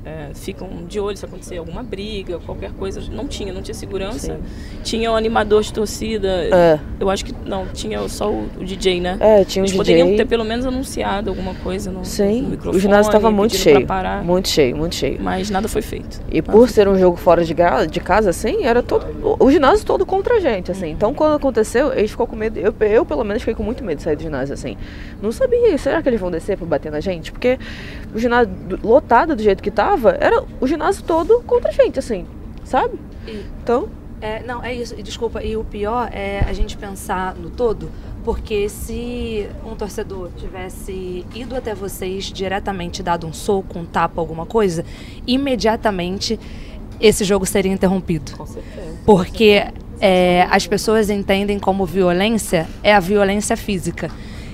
É, 0.05 0.31
ficam 0.35 0.69
de 0.89 0.99
olho 0.99 1.17
se 1.17 1.25
acontecer 1.25 1.57
alguma 1.57 1.83
briga, 1.83 2.39
qualquer 2.41 2.73
coisa. 2.73 3.01
Não 3.11 3.29
tinha, 3.29 3.53
não 3.53 3.63
tinha 3.63 3.75
segurança. 3.75 4.39
Tinha 4.83 5.11
o 5.13 5.15
animador 5.15 5.63
de 5.63 5.73
torcida. 5.73 6.29
É. 6.29 6.79
Eu 6.99 7.09
acho 7.09 7.25
que 7.25 7.35
não, 7.47 7.67
tinha 7.69 8.09
só 8.09 8.31
o, 8.31 8.49
o 8.59 8.65
DJ, 8.65 9.01
né? 9.01 9.17
É, 9.21 9.45
tinha 9.45 9.63
um 9.63 9.67
Eles 9.67 9.73
DJ. 9.73 9.79
poderiam 9.79 10.17
ter 10.17 10.27
pelo 10.27 10.45
menos 10.45 10.67
anunciado 10.67 11.31
alguma 11.31 11.55
coisa 11.55 11.91
no, 11.91 12.01
no 12.01 12.05
Sim, 12.05 12.43
microfone. 12.43 12.77
o 12.77 12.81
ginásio 12.81 13.09
estava 13.09 13.31
muito 13.31 13.55
cheio. 13.57 13.87
Muito 14.25 14.49
cheio, 14.49 14.77
muito 14.77 14.95
cheio. 14.95 15.19
Mas 15.21 15.51
nada 15.51 15.69
foi 15.69 15.83
feito. 15.83 16.21
E 16.31 16.43
por 16.43 16.69
ser 16.69 16.89
um 16.89 16.99
jogo 16.99 17.17
fora 17.17 17.45
de, 17.45 17.55
de 17.91 18.01
casa, 18.01 18.31
assim, 18.31 18.65
era 18.65 18.83
todo. 18.83 19.07
O 19.39 19.51
ginásio 19.51 19.87
todo 19.87 20.05
contra 20.05 20.37
a 20.37 20.41
gente, 20.41 20.71
assim. 20.71 20.91
Então 20.91 21.15
quando 21.15 21.35
aconteceu, 21.35 21.93
eles 21.93 22.11
ficou 22.11 22.27
com 22.27 22.35
medo. 22.35 22.59
Eu, 22.59 22.75
eu, 22.81 23.07
pelo 23.07 23.23
menos, 23.23 23.43
fiquei 23.43 23.55
com 23.55 23.63
muito 23.63 23.85
medo 23.85 23.99
de 23.99 24.03
sair 24.03 24.17
do 24.17 24.23
ginásio, 24.23 24.55
assim. 24.55 24.77
Não 25.21 25.31
sabia, 25.31 25.79
será 25.79 26.03
que 26.03 26.09
eles 26.09 26.21
vão 26.21 26.31
descer 26.31 26.57
pra 26.57 26.67
bater 26.67 26.91
na 26.91 27.01
gente? 27.01 27.31
Porque 27.31 27.59
o 28.15 28.19
ginásio 28.19 28.53
do- 28.53 28.87
lotado 28.87 29.35
do 29.37 29.43
jeito 29.43 29.63
que 29.63 29.71
tava, 29.71 30.17
era 30.21 30.45
o 30.61 30.67
ginásio 30.67 31.03
todo 31.05 31.41
contra 31.47 31.71
a 31.71 31.73
gente, 31.73 31.99
assim, 31.99 32.27
sabe? 32.65 32.99
E- 33.27 33.45
Então, 33.63 33.89
É, 34.21 34.41
não, 34.45 34.63
é 34.63 34.73
isso. 34.73 34.95
E 34.97 35.03
Desculpa, 35.03 35.43
e 35.43 35.57
o 35.57 35.65
pior 35.65 36.09
é 36.13 36.45
a 36.47 36.53
gente 36.53 36.77
pensar 36.77 37.35
no 37.35 37.51
todo, 37.51 37.91
porque 38.25 38.69
se 38.69 39.49
um 39.67 39.75
torcedor 39.75 40.31
tivesse 40.37 41.27
ido 41.35 41.57
até 41.57 41.75
vocês 41.75 42.27
diretamente, 42.27 43.03
dado 43.03 43.27
um 43.27 43.33
soco, 43.33 43.81
um 43.81 43.85
tapa, 43.85 44.21
alguma 44.21 44.47
coisa, 44.47 44.85
imediatamente 45.27 46.39
esse 47.01 47.25
jogo 47.25 47.45
seria 47.45 47.73
interrompido. 47.73 48.33
Com 48.37 48.47
certeza. 48.47 48.97
Porque 49.05 49.65
é, 50.01 50.47
as 50.51 50.67
pessoas 50.69 51.11
entendem 51.11 51.59
como 51.59 51.85
violência 51.85 52.69
é 52.83 52.95
a 52.95 53.01
violência 53.01 53.57
física. 53.57 54.09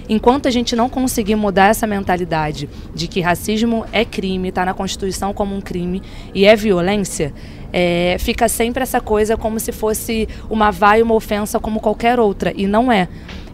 Enquanto 0.09 0.49
a 0.49 0.51
gente 0.51 0.75
não 0.75 0.89
conseguir 0.89 1.37
mudar 1.37 1.69
essa 1.69 1.87
mentalidade 1.87 2.69
de 2.95 3.07
que 3.07 3.21
racismo 3.21 3.85
é 3.93 4.05
crime, 4.05 4.49
está 4.49 4.65
na 4.65 4.73
Constituição 4.73 5.35
como 5.35 5.55
um 5.55 5.61
crime 5.61 6.03
e 6.35 6.47
é 6.47 6.57
violência, 6.57 7.35
é, 7.73 8.17
fica 8.19 8.49
sempre 8.49 8.83
essa 8.83 9.01
coisa 9.01 9.37
como 9.37 9.59
se 9.61 9.73
fosse 9.73 10.29
uma 10.49 10.71
vai, 10.71 11.03
uma 11.03 11.15
ofensa 11.15 11.59
como 11.59 11.81
qualquer 11.81 12.19
outra. 12.19 12.53
E 12.57 12.67
não 12.67 12.91
é. 12.91 13.09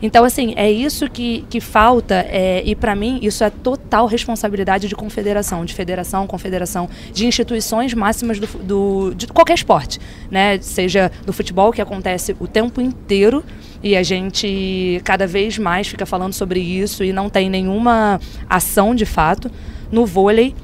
Então, 0.05 0.23
assim, 0.23 0.53
é 0.57 0.71
isso 0.71 1.09
que, 1.09 1.47
que 1.49 1.61
falta, 1.61 2.27
é, 2.29 2.63
e 2.63 2.75
para 2.75 2.95
mim 2.95 3.19
isso 3.23 3.43
é 3.43 3.49
total 3.49 4.07
responsabilidade 4.07 4.87
de 4.87 4.95
confederação, 4.95 5.65
de 5.65 5.73
federação, 5.73 6.27
confederação, 6.27 6.91
de 7.11 7.27
instituições 7.27 7.95
máximas 7.95 8.39
do, 8.39 8.47
do, 8.59 9.15
de 9.15 9.27
qualquer 9.29 9.55
esporte, 9.55 9.99
né? 10.31 10.59
Seja 10.61 11.11
do 11.25 11.33
futebol, 11.33 11.73
que 11.73 11.81
acontece 11.81 12.37
o 12.39 12.47
tempo 12.47 12.83
inteiro, 12.83 13.43
e 13.83 13.97
a 13.97 14.03
gente 14.03 15.01
cada 15.05 15.27
vez 15.27 15.57
mais 15.57 15.89
fica 15.89 16.05
falando 16.05 16.35
sobre 16.35 16.61
isso 16.61 17.03
e 17.03 17.11
não 17.11 17.31
tem 17.31 17.49
nenhuma 17.49 18.21
ação 18.47 18.95
de 18.95 19.07
fato. 19.07 19.51
No 19.91 20.05
vôlei, 20.05 20.55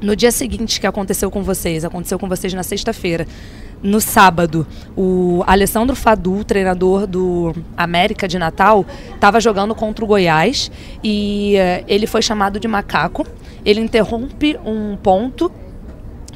no 0.00 0.16
dia 0.16 0.32
seguinte 0.32 0.80
que 0.80 0.86
aconteceu 0.86 1.30
com 1.30 1.42
vocês, 1.42 1.84
aconteceu 1.84 2.18
com 2.18 2.28
vocês 2.28 2.52
na 2.54 2.62
sexta-feira, 2.62 3.26
no 3.82 4.00
sábado, 4.00 4.66
o 4.96 5.42
Alessandro 5.46 5.96
Fadu, 5.96 6.44
treinador 6.44 7.06
do 7.06 7.54
América 7.76 8.28
de 8.28 8.38
Natal, 8.38 8.84
estava 9.14 9.40
jogando 9.40 9.74
contra 9.74 10.04
o 10.04 10.08
Goiás 10.08 10.70
e 11.02 11.54
uh, 11.56 11.84
ele 11.88 12.06
foi 12.06 12.20
chamado 12.20 12.60
de 12.60 12.68
macaco. 12.68 13.26
Ele 13.64 13.80
interrompe 13.80 14.58
um 14.64 14.96
ponto 14.96 15.50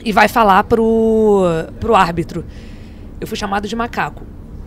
e 0.03 0.11
vai 0.11 0.27
falar 0.27 0.65
pro, 0.65 1.43
pro 1.81 1.95
árbitro. 1.95 2.45
Eu 3.21 3.27
fui 3.27 3.37
chamado 3.37 3.69
de 3.69 3.77
macaco. 3.77 4.23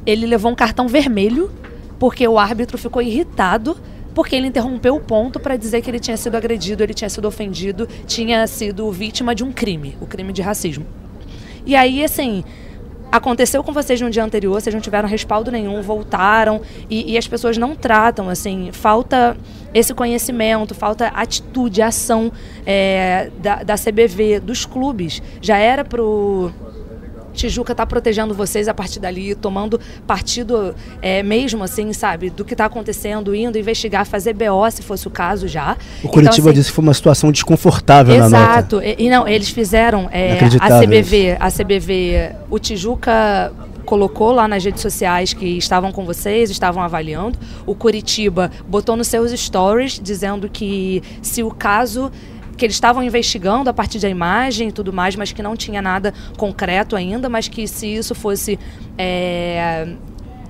Ele 0.05 0.25
levou 0.25 0.51
um 0.51 0.55
cartão 0.55 0.87
vermelho 0.87 1.51
porque 1.99 2.27
o 2.27 2.37
árbitro 2.37 2.77
ficou 2.77 3.01
irritado 3.01 3.75
porque 4.17 4.36
ele 4.36 4.47
interrompeu 4.47 4.95
o 4.95 5.00
ponto 5.00 5.39
para 5.39 5.55
dizer 5.55 5.79
que 5.83 5.91
ele 5.91 6.00
tinha 6.00 6.17
sido 6.17 6.33
agredido, 6.36 6.81
ele 6.81 6.91
tinha 6.95 7.07
sido 7.07 7.27
ofendido, 7.27 7.88
tinha 8.07 8.47
sido 8.47 8.91
vítima 8.91 9.36
de 9.36 9.43
um 9.43 9.51
crime, 9.51 9.95
o 10.01 10.07
crime 10.07 10.33
de 10.33 10.41
racismo. 10.41 10.88
E 11.63 11.75
aí, 11.75 12.03
assim, 12.03 12.43
aconteceu 13.12 13.63
com 13.63 13.71
vocês 13.71 14.01
no 14.01 14.09
dia 14.09 14.24
anterior, 14.24 14.59
vocês 14.59 14.74
não 14.74 14.81
tiveram 14.81 15.07
respaldo 15.07 15.51
nenhum, 15.51 15.83
voltaram 15.83 16.59
e, 16.89 17.13
e, 17.13 17.15
as 17.15 17.27
pessoas 17.27 17.59
não 17.59 17.75
tratam, 17.75 18.27
assim, 18.27 18.71
falta 18.71 19.38
esse 19.71 19.93
conhecimento, 19.93 20.74
falta 20.74 21.09
atitude, 21.09 21.83
ação 21.83 22.31
é, 22.65 23.29
da, 23.38 23.62
da 23.62 23.75
CBV, 23.75 24.39
dos 24.39 24.65
clubes. 24.65 25.21
Já 25.43 25.59
era 25.59 25.86
pro 25.86 26.51
Tijuca 27.38 27.74
tá 27.74 27.86
protegendo 27.86 28.34
vocês 28.34 28.67
a 28.67 28.74
partir 28.74 29.00
dali, 29.00 29.36
tomando 29.36 29.79
partido 30.06 30.75
é, 31.01 31.24
mesmo, 31.24 31.63
assim, 31.63 31.94
sabe, 31.94 32.29
do 32.29 32.44
que 32.44 32.53
está 32.53 32.65
acontecendo, 32.65 33.34
indo 33.34 33.58
investigar, 33.58 34.06
fazer 34.06 34.34
BO, 34.34 34.70
se 34.72 34.82
fosse 34.82 35.08
o 35.08 35.12
caso 35.12 35.48
já. 35.48 35.77
O 36.03 36.10
Curitiba 36.10 36.25
então, 36.25 36.50
assim, 36.50 36.53
disse 36.53 36.70
que 36.70 36.75
foi 36.75 36.84
uma 36.84 36.94
situação 36.94 37.32
desconfortável 37.32 38.15
exato, 38.15 38.32
na 38.32 38.39
nota. 38.39 38.86
Exato. 38.86 39.01
E, 39.01 39.10
não, 39.10 39.27
eles 39.27 39.50
fizeram 39.50 40.10
é, 40.12 40.38
a 40.60 40.82
CBV, 40.82 41.38
a 41.39 41.51
CBV, 41.51 42.32
o 42.50 42.60
Tijuca 42.60 43.53
colocou 43.86 44.34
lá 44.34 44.50
nas 44.50 44.65
redes 44.65 44.82
sociais 44.82 45.32
que 45.32 45.58
estavam 45.58 45.94
com 45.94 46.06
vocês, 46.06 46.50
estavam 46.50 46.84
avaliando. 46.84 47.39
O 47.65 47.74
Curitiba 47.74 48.51
botou 48.67 48.98
nos 48.98 49.08
seus 49.08 49.32
stories 49.32 50.00
dizendo 50.03 50.50
que 50.50 51.01
se 51.22 51.41
o 51.41 51.50
caso 51.50 52.12
que 52.57 52.65
eles 52.65 52.75
estavam 52.75 53.03
investigando 53.03 53.69
a 53.69 53.73
partir 53.73 53.99
da 53.99 54.09
imagem 54.09 54.69
e 54.69 54.71
tudo 54.71 54.91
mais, 54.91 55.15
mas 55.15 55.31
que 55.31 55.41
não 55.41 55.55
tinha 55.55 55.81
nada 55.81 56.13
concreto 56.37 56.95
ainda, 56.95 57.29
mas 57.29 57.47
que 57.47 57.67
se 57.67 57.87
isso 57.87 58.15
fosse 58.15 58.59
é, 58.97 59.87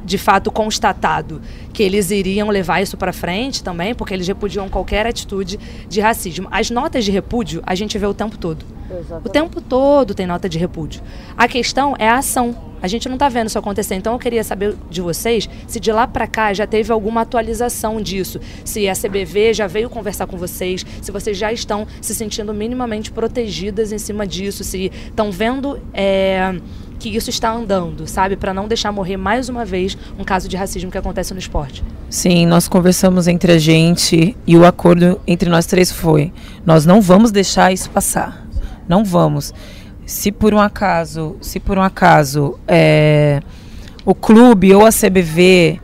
de 0.03 0.17
fato 0.17 0.49
constatado, 0.49 1.41
que 1.73 1.83
eles 1.83 2.11
iriam 2.11 2.49
levar 2.49 2.81
isso 2.81 2.95
para 2.95 3.11
frente 3.11 3.61
também, 3.61 3.93
porque 3.93 4.13
eles 4.13 4.27
repudiam 4.27 4.69
qualquer 4.69 5.05
atitude 5.05 5.59
de 5.89 5.99
racismo. 5.99 6.47
As 6.49 6.69
notas 6.69 7.03
de 7.03 7.11
repúdio 7.11 7.61
a 7.65 7.75
gente 7.75 7.97
vê 7.97 8.05
o 8.05 8.13
tempo 8.13 8.37
todo. 8.37 8.65
Exatamente. 8.89 9.27
O 9.27 9.29
tempo 9.29 9.59
todo 9.59 10.15
tem 10.15 10.25
nota 10.25 10.47
de 10.47 10.57
repúdio. 10.57 11.01
A 11.37 11.47
questão 11.47 11.93
é 11.99 12.07
a 12.07 12.19
ação. 12.19 12.55
A 12.81 12.87
gente 12.87 13.07
não 13.07 13.15
está 13.15 13.29
vendo 13.29 13.47
isso 13.47 13.57
acontecer. 13.57 13.95
Então 13.95 14.13
eu 14.13 14.19
queria 14.19 14.43
saber 14.43 14.75
de 14.89 15.01
vocês 15.01 15.49
se 15.67 15.79
de 15.79 15.91
lá 15.91 16.07
para 16.07 16.27
cá 16.27 16.53
já 16.53 16.67
teve 16.67 16.91
alguma 16.91 17.21
atualização 17.21 18.01
disso. 18.01 18.39
Se 18.63 18.87
a 18.87 18.93
CBV 18.93 19.53
já 19.53 19.67
veio 19.67 19.89
conversar 19.89 20.27
com 20.27 20.37
vocês, 20.37 20.85
se 21.01 21.11
vocês 21.11 21.37
já 21.37 21.51
estão 21.51 21.87
se 22.01 22.13
sentindo 22.13 22.53
minimamente 22.53 23.11
protegidas 23.11 23.91
em 23.91 23.97
cima 23.97 24.25
disso, 24.25 24.63
se 24.63 24.91
estão 25.09 25.31
vendo. 25.31 25.79
É, 25.93 26.55
que 26.99 27.09
isso 27.09 27.29
está 27.29 27.51
andando, 27.51 28.07
sabe? 28.07 28.35
Para 28.35 28.53
não 28.53 28.67
deixar 28.67 28.91
morrer 28.91 29.17
mais 29.17 29.49
uma 29.49 29.63
vez 29.63 29.97
um 30.17 30.23
caso 30.23 30.49
de 30.49 30.57
racismo 30.57 30.89
que 30.89 30.97
acontece 30.97 31.33
no 31.33 31.39
esporte. 31.39 31.83
Sim, 32.09 32.45
nós 32.45 32.67
conversamos 32.67 33.27
entre 33.27 33.51
a 33.51 33.59
gente 33.59 34.35
e 34.45 34.57
o 34.57 34.65
acordo 34.65 35.19
entre 35.27 35.49
nós 35.49 35.65
três 35.65 35.91
foi: 35.91 36.33
nós 36.65 36.85
não 36.85 36.99
vamos 36.99 37.31
deixar 37.31 37.71
isso 37.71 37.89
passar. 37.89 38.47
Não 38.87 39.03
vamos. 39.03 39.53
Se 40.07 40.31
por 40.31 40.53
um 40.53 40.59
acaso, 40.59 41.35
se 41.41 41.59
por 41.59 41.77
um 41.77 41.81
acaso 41.81 42.57
é, 42.65 43.41
o 44.05 44.15
clube 44.15 44.73
ou 44.73 44.85
a 44.85 44.89
CBV 44.89 45.81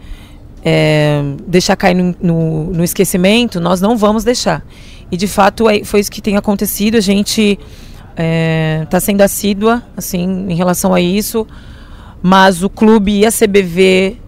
é, 0.64 1.22
deixar 1.46 1.76
cair 1.76 1.94
no, 1.94 2.16
no, 2.22 2.64
no, 2.72 2.84
esquecimento, 2.86 3.60
nós 3.60 3.82
não 3.82 3.98
vamos 3.98 4.24
deixar. 4.24 4.66
E 5.12 5.18
de 5.18 5.28
fato 5.28 5.70
é, 5.70 5.84
foi 5.84 6.00
isso 6.00 6.10
que 6.10 6.22
tem 6.22 6.38
acontecido. 6.38 6.96
A 6.96 7.02
gente 7.02 7.60
está 8.12 8.98
é, 8.98 9.00
sendo 9.02 9.20
assídua 9.20 9.84
assim, 9.98 10.46
em 10.50 10.56
relação 10.56 10.94
a 10.94 11.02
isso, 11.02 11.46
mas 12.22 12.64
o 12.64 12.70
clube 12.70 13.20
e 13.20 13.26
a 13.26 13.30
CBV 13.30 14.22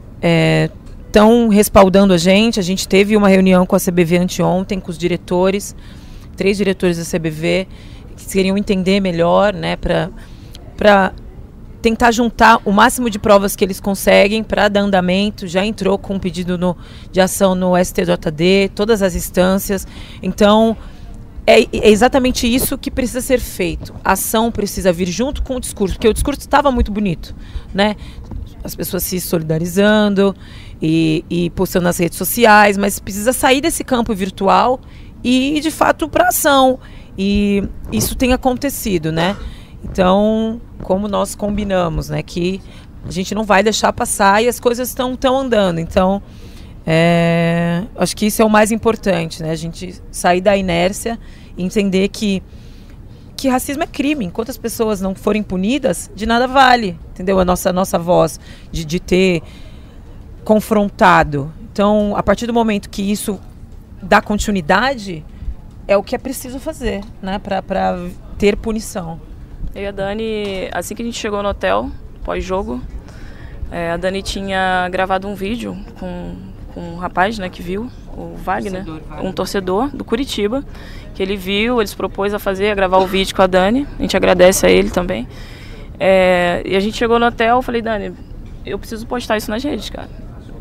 estão 1.07 1.49
é, 1.49 1.55
respaldando 1.55 2.13
a 2.13 2.17
gente. 2.17 2.59
A 2.59 2.63
gente 2.63 2.85
teve 2.85 3.15
uma 3.15 3.29
reunião 3.29 3.65
com 3.65 3.77
a 3.77 3.79
CBV 3.79 4.17
anteontem, 4.17 4.77
com 4.77 4.91
os 4.91 4.97
diretores, 4.97 5.73
três 6.35 6.57
diretores 6.57 6.97
da 6.97 7.17
CBV 7.17 7.65
que 8.15 8.25
queriam 8.25 8.57
entender 8.57 8.99
melhor, 8.99 9.53
né, 9.53 9.75
para 9.75 11.13
tentar 11.81 12.11
juntar 12.11 12.59
o 12.65 12.71
máximo 12.71 13.09
de 13.11 13.19
provas 13.19 13.55
que 13.55 13.63
eles 13.63 13.79
conseguem 13.79 14.43
para 14.43 14.67
dar 14.67 14.81
andamento. 14.81 15.45
Já 15.45 15.63
entrou 15.63 15.97
com 15.99 16.15
um 16.15 16.19
pedido 16.19 16.57
no, 16.57 16.75
de 17.11 17.21
ação 17.21 17.53
no 17.53 17.73
STJD, 17.77 18.71
todas 18.73 19.03
as 19.03 19.13
instâncias. 19.13 19.85
Então, 20.23 20.75
é, 21.47 21.61
é, 21.61 21.89
exatamente 21.89 22.51
isso 22.51 22.77
que 22.77 22.89
precisa 22.89 23.21
ser 23.21 23.39
feito. 23.39 23.93
A 24.03 24.13
ação 24.13 24.51
precisa 24.51 24.91
vir 24.91 25.07
junto 25.07 25.43
com 25.43 25.57
o 25.57 25.59
discurso, 25.59 25.95
porque 25.95 26.07
o 26.07 26.13
discurso 26.13 26.41
estava 26.41 26.71
muito 26.71 26.91
bonito, 26.91 27.35
né? 27.71 27.95
As 28.63 28.75
pessoas 28.75 29.03
se 29.03 29.21
solidarizando 29.21 30.35
e, 30.81 31.23
e 31.29 31.49
postando 31.51 31.83
nas 31.83 31.99
redes 31.99 32.17
sociais, 32.17 32.77
mas 32.77 32.99
precisa 32.99 33.31
sair 33.31 33.61
desse 33.61 33.83
campo 33.83 34.13
virtual 34.15 34.81
e, 35.23 35.59
de 35.61 35.69
fato, 35.69 36.09
para 36.09 36.29
ação. 36.29 36.79
E 37.17 37.63
isso 37.91 38.15
tem 38.15 38.33
acontecido, 38.33 39.11
né? 39.11 39.35
Então, 39.83 40.59
como 40.81 41.07
nós 41.07 41.35
combinamos, 41.35 42.09
né, 42.09 42.21
que 42.23 42.61
a 43.07 43.11
gente 43.11 43.35
não 43.35 43.43
vai 43.43 43.61
deixar 43.61 43.93
passar 43.93 44.43
e 44.43 44.47
as 44.47 44.59
coisas 44.59 44.89
estão 44.89 45.15
tão 45.15 45.37
andando. 45.37 45.79
Então, 45.79 46.21
é, 46.85 47.83
acho 47.95 48.15
que 48.15 48.25
isso 48.25 48.41
é 48.41 48.45
o 48.45 48.49
mais 48.49 48.71
importante, 48.71 49.41
né? 49.41 49.51
A 49.51 49.55
gente 49.55 50.01
sair 50.11 50.41
da 50.41 50.57
inércia 50.57 51.19
e 51.57 51.63
entender 51.63 52.07
que 52.09 52.41
que 53.35 53.49
racismo 53.49 53.83
é 53.83 53.87
crime. 53.87 54.25
Enquanto 54.25 54.49
as 54.49 54.57
pessoas 54.57 55.01
não 55.01 55.13
forem 55.13 55.43
punidas, 55.43 56.09
de 56.15 56.25
nada 56.25 56.47
vale, 56.47 56.97
entendeu? 57.11 57.39
A 57.39 57.45
nossa, 57.45 57.69
a 57.69 57.73
nossa 57.73 57.99
voz 57.99 58.39
de, 58.71 58.85
de 58.85 58.99
ter 58.99 59.43
confrontado. 60.43 61.51
Então, 61.71 62.13
a 62.15 62.23
partir 62.23 62.47
do 62.47 62.53
momento 62.53 62.89
que 62.89 63.01
isso 63.01 63.39
dá 64.01 64.21
continuidade, 64.21 65.25
é 65.87 65.95
o 65.97 66.03
que 66.03 66.15
é 66.15 66.17
preciso 66.17 66.59
fazer, 66.59 67.03
né, 67.21 67.39
para 67.39 67.97
ter 68.37 68.55
punição. 68.55 69.19
Eu 69.73 69.83
e 69.83 69.87
a 69.87 69.91
Dani, 69.91 70.69
assim 70.71 70.95
que 70.95 71.01
a 71.01 71.05
gente 71.05 71.17
chegou 71.17 71.43
no 71.43 71.49
hotel, 71.49 71.89
pós-jogo, 72.23 72.81
é, 73.71 73.91
a 73.91 73.97
Dani 73.97 74.21
tinha 74.21 74.87
gravado 74.89 75.27
um 75.27 75.35
vídeo 75.35 75.77
com, 75.99 76.35
com 76.73 76.81
um 76.81 76.95
rapaz, 76.97 77.37
né, 77.37 77.49
que 77.49 77.61
viu, 77.61 77.89
o 78.15 78.35
Wagner, 78.37 78.85
torcedor, 78.85 79.09
Wagner, 79.09 79.25
um 79.25 79.31
torcedor 79.31 79.89
do 79.89 80.03
Curitiba, 80.03 80.63
que 81.13 81.21
ele 81.21 81.35
viu, 81.35 81.79
ele 81.79 81.87
se 81.87 81.95
propôs 81.95 82.33
a 82.33 82.39
fazer, 82.39 82.71
a 82.71 82.75
gravar 82.75 82.97
o 82.97 83.07
vídeo 83.07 83.35
com 83.35 83.41
a 83.41 83.47
Dani, 83.47 83.87
a 83.97 84.01
gente 84.01 84.15
agradece 84.15 84.65
a 84.65 84.69
ele 84.69 84.89
também. 84.89 85.27
É, 85.99 86.61
e 86.65 86.75
a 86.75 86.79
gente 86.79 86.97
chegou 86.97 87.19
no 87.19 87.25
hotel, 87.25 87.57
eu 87.57 87.61
falei, 87.61 87.81
Dani, 87.81 88.13
eu 88.65 88.79
preciso 88.79 89.05
postar 89.05 89.37
isso 89.37 89.51
nas 89.51 89.63
redes, 89.63 89.89
cara. 89.89 90.09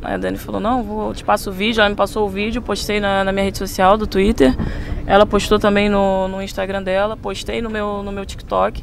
Aí 0.02 0.14
a 0.14 0.16
Dani 0.18 0.36
falou, 0.36 0.60
não, 0.60 0.82
vou, 0.82 1.14
te 1.14 1.24
passo 1.24 1.50
o 1.50 1.52
vídeo, 1.52 1.80
ela 1.80 1.88
me 1.88 1.96
passou 1.96 2.26
o 2.26 2.28
vídeo, 2.28 2.60
postei 2.60 3.00
na, 3.00 3.24
na 3.24 3.32
minha 3.32 3.44
rede 3.44 3.56
social 3.56 3.96
do 3.96 4.06
Twitter. 4.06 4.54
Ela 5.06 5.26
postou 5.26 5.58
também 5.58 5.88
no, 5.88 6.28
no 6.28 6.42
Instagram 6.42 6.82
dela, 6.82 7.16
postei 7.16 7.60
no 7.60 7.68
meu, 7.68 8.02
no 8.02 8.10
meu 8.10 8.24
TikTok. 8.24 8.82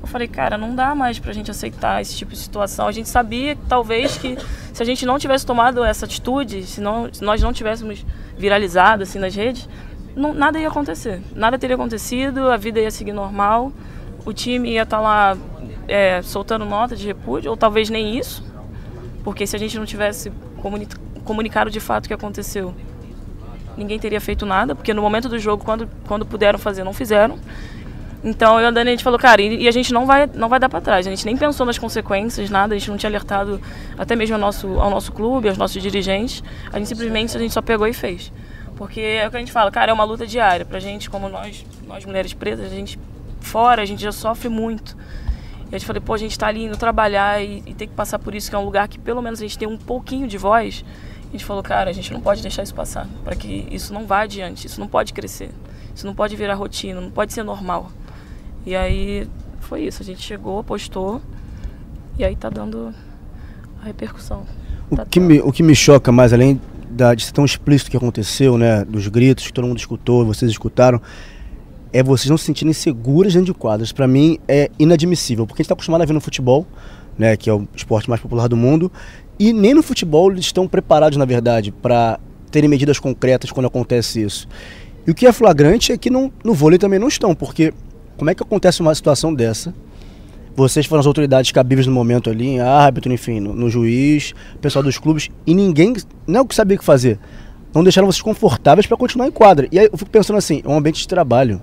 Eu 0.00 0.06
falei, 0.06 0.28
cara, 0.28 0.56
não 0.56 0.74
dá 0.74 0.94
mais 0.94 1.18
pra 1.18 1.32
gente 1.32 1.50
aceitar 1.50 2.00
esse 2.00 2.16
tipo 2.16 2.32
de 2.32 2.38
situação. 2.38 2.86
A 2.86 2.92
gente 2.92 3.08
sabia 3.08 3.56
talvez 3.68 4.16
que 4.16 4.36
se 4.72 4.82
a 4.82 4.86
gente 4.86 5.04
não 5.04 5.18
tivesse 5.18 5.44
tomado 5.44 5.84
essa 5.84 6.06
atitude, 6.06 6.62
se, 6.62 6.80
não, 6.80 7.12
se 7.12 7.22
nós 7.22 7.42
não 7.42 7.52
tivéssemos 7.52 8.04
viralizado 8.38 9.02
assim 9.02 9.18
nas 9.18 9.34
redes, 9.34 9.68
não, 10.16 10.32
nada 10.32 10.58
ia 10.58 10.68
acontecer. 10.68 11.20
Nada 11.34 11.58
teria 11.58 11.76
acontecido, 11.76 12.50
a 12.50 12.56
vida 12.56 12.80
ia 12.80 12.90
seguir 12.90 13.12
normal, 13.12 13.72
o 14.24 14.32
time 14.32 14.70
ia 14.70 14.82
estar 14.82 14.96
tá 14.96 15.02
lá 15.02 15.36
é, 15.86 16.22
soltando 16.22 16.64
nota 16.64 16.96
de 16.96 17.06
repúdio, 17.06 17.50
ou 17.50 17.56
talvez 17.56 17.90
nem 17.90 18.16
isso. 18.16 18.44
Porque 19.22 19.46
se 19.46 19.54
a 19.54 19.58
gente 19.58 19.78
não 19.78 19.84
tivesse 19.84 20.32
comunicado 21.24 21.70
de 21.70 21.80
fato 21.80 22.06
o 22.06 22.08
que 22.08 22.14
aconteceu, 22.14 22.74
ninguém 23.76 23.98
teria 23.98 24.20
feito 24.20 24.44
nada, 24.44 24.74
porque 24.74 24.92
no 24.92 25.02
momento 25.02 25.28
do 25.28 25.38
jogo, 25.38 25.64
quando, 25.64 25.88
quando 26.06 26.24
puderam 26.26 26.58
fazer, 26.58 26.84
não 26.84 26.92
fizeram. 26.92 27.38
Então 28.22 28.58
eu 28.58 28.66
e 28.66 28.66
a 28.66 28.70
Dani 28.70 28.90
a 28.90 28.92
gente 28.92 29.04
falou, 29.04 29.18
cara, 29.18 29.40
e, 29.40 29.62
e, 29.62 29.68
a 29.68 29.70
gente 29.70 29.92
não 29.92 30.04
vai, 30.04 30.28
não 30.34 30.48
vai 30.48 30.60
dar 30.60 30.68
para 30.68 30.80
trás. 30.80 31.06
A 31.06 31.10
gente 31.10 31.24
nem 31.24 31.36
pensou 31.36 31.64
nas 31.64 31.78
consequências, 31.78 32.50
nada, 32.50 32.74
a 32.74 32.78
gente 32.78 32.90
não 32.90 32.98
tinha 32.98 33.08
alertado 33.08 33.60
até 33.96 34.14
mesmo 34.14 34.34
ao 34.34 34.40
nosso, 34.40 34.68
ao 34.78 34.90
nosso 34.90 35.10
clube, 35.12 35.48
aos 35.48 35.56
nossos 35.56 35.82
dirigentes. 35.82 36.42
A 36.70 36.78
gente 36.78 36.88
simplesmente 36.88 37.34
a 37.36 37.40
gente 37.40 37.54
só 37.54 37.62
pegou 37.62 37.86
e 37.86 37.94
fez. 37.94 38.30
Porque 38.76 39.00
é 39.00 39.26
o 39.26 39.30
que 39.30 39.36
a 39.36 39.40
gente 39.40 39.52
fala, 39.52 39.70
cara, 39.70 39.90
é 39.90 39.94
uma 39.94 40.04
luta 40.04 40.26
diária. 40.26 40.64
Pra 40.64 40.78
gente, 40.80 41.08
como 41.08 41.28
nós, 41.28 41.64
nós 41.86 42.04
mulheres 42.04 42.34
pretas, 42.34 42.66
a 42.66 42.74
gente 42.74 42.98
fora, 43.40 43.82
a 43.82 43.84
gente 43.84 44.02
já 44.02 44.12
sofre 44.12 44.48
muito. 44.48 44.96
E 45.70 45.74
a 45.74 45.78
gente 45.78 45.86
falou, 45.86 46.02
pô, 46.02 46.14
a 46.14 46.18
gente 46.18 46.38
tá 46.38 46.46
ali 46.46 46.64
indo 46.64 46.76
trabalhar 46.76 47.42
e, 47.42 47.62
e 47.66 47.74
tem 47.74 47.88
que 47.88 47.94
passar 47.94 48.18
por 48.18 48.34
isso, 48.34 48.50
que 48.50 48.56
é 48.56 48.58
um 48.58 48.64
lugar 48.64 48.88
que 48.88 48.98
pelo 48.98 49.22
menos 49.22 49.40
a 49.40 49.42
gente 49.42 49.58
tem 49.58 49.68
um 49.68 49.78
pouquinho 49.78 50.26
de 50.26 50.36
voz. 50.36 50.84
A 51.30 51.32
gente 51.32 51.44
falou, 51.44 51.62
cara, 51.62 51.88
a 51.88 51.92
gente 51.92 52.12
não 52.12 52.20
pode 52.20 52.42
deixar 52.42 52.64
isso 52.64 52.74
passar, 52.74 53.08
para 53.22 53.36
que 53.36 53.66
isso 53.70 53.94
não 53.94 54.04
vá 54.04 54.22
adiante, 54.22 54.66
isso 54.66 54.80
não 54.80 54.88
pode 54.88 55.12
crescer, 55.12 55.50
isso 55.94 56.04
não 56.04 56.12
pode 56.14 56.34
virar 56.34 56.54
rotina, 56.54 57.00
não 57.00 57.10
pode 57.10 57.32
ser 57.32 57.44
normal. 57.44 57.90
E 58.66 58.74
aí 58.74 59.28
foi 59.60 59.82
isso, 59.82 60.02
a 60.02 60.04
gente 60.04 60.20
chegou, 60.20 60.62
postou 60.64 61.22
e 62.18 62.24
aí 62.24 62.34
tá 62.34 62.50
dando 62.50 62.92
a 63.80 63.86
repercussão. 63.86 64.44
O, 64.90 64.96
tá 64.96 65.06
que, 65.06 65.20
me, 65.20 65.40
o 65.40 65.52
que 65.52 65.62
me 65.62 65.74
choca 65.74 66.10
mais, 66.10 66.32
além 66.32 66.60
da, 66.90 67.14
de 67.14 67.24
ser 67.24 67.32
tão 67.32 67.44
explícito 67.44 67.92
que 67.92 67.96
aconteceu, 67.96 68.58
né, 68.58 68.84
dos 68.84 69.06
gritos 69.06 69.46
que 69.46 69.52
todo 69.52 69.68
mundo 69.68 69.78
escutou, 69.78 70.26
vocês 70.26 70.50
escutaram, 70.50 71.00
é 71.92 72.02
vocês 72.02 72.28
não 72.28 72.36
se 72.36 72.44
sentirem 72.44 72.72
seguras 72.72 73.32
dentro 73.32 73.46
de 73.46 73.54
quadras. 73.54 73.92
Para 73.92 74.08
mim 74.08 74.38
é 74.48 74.68
inadmissível, 74.78 75.46
porque 75.46 75.60
a 75.60 75.62
gente 75.62 75.66
está 75.66 75.74
acostumado 75.74 76.02
a 76.02 76.04
ver 76.04 76.12
no 76.12 76.20
futebol, 76.20 76.66
né, 77.18 77.36
que 77.36 77.48
é 77.50 77.52
o 77.52 77.66
esporte 77.74 78.08
mais 78.08 78.20
popular 78.20 78.48
do 78.48 78.56
mundo, 78.56 78.90
e 79.38 79.52
nem 79.52 79.74
no 79.74 79.82
futebol 79.82 80.30
eles 80.30 80.44
estão 80.44 80.68
preparados, 80.68 81.16
na 81.16 81.24
verdade, 81.24 81.72
para 81.72 82.18
terem 82.50 82.68
medidas 82.68 82.98
concretas 82.98 83.50
quando 83.50 83.66
acontece 83.66 84.22
isso. 84.22 84.48
E 85.06 85.10
o 85.10 85.14
que 85.14 85.26
é 85.26 85.32
flagrante 85.32 85.92
é 85.92 85.98
que 85.98 86.10
não, 86.10 86.30
no 86.44 86.52
vôlei 86.52 86.78
também 86.78 86.98
não 86.98 87.08
estão, 87.08 87.34
porque 87.34 87.72
como 88.16 88.28
é 88.28 88.34
que 88.34 88.42
acontece 88.42 88.80
uma 88.80 88.94
situação 88.94 89.32
dessa? 89.32 89.74
Vocês 90.54 90.84
foram 90.84 91.00
as 91.00 91.06
autoridades 91.06 91.52
cabíveis 91.52 91.86
no 91.86 91.92
momento 91.92 92.28
ali, 92.28 92.60
árbitro, 92.60 93.12
enfim, 93.12 93.40
no, 93.40 93.54
no 93.54 93.70
juiz, 93.70 94.34
pessoal 94.60 94.82
dos 94.82 94.98
clubes, 94.98 95.30
e 95.46 95.54
ninguém, 95.54 95.94
não 96.26 96.40
é 96.40 96.42
o 96.42 96.46
que 96.46 96.54
sabia 96.54 96.76
o 96.76 96.78
que 96.78 96.84
fazer. 96.84 97.18
Não 97.74 97.82
deixaram 97.82 98.06
vocês 98.06 98.20
confortáveis 98.20 98.86
para 98.86 98.96
continuar 98.96 99.26
em 99.26 99.30
quadra. 99.30 99.68
E 99.72 99.78
aí 99.78 99.88
eu 99.90 99.96
fico 99.96 100.10
pensando 100.10 100.36
assim, 100.36 100.60
é 100.64 100.68
um 100.68 100.76
ambiente 100.76 101.00
de 101.00 101.08
trabalho. 101.08 101.62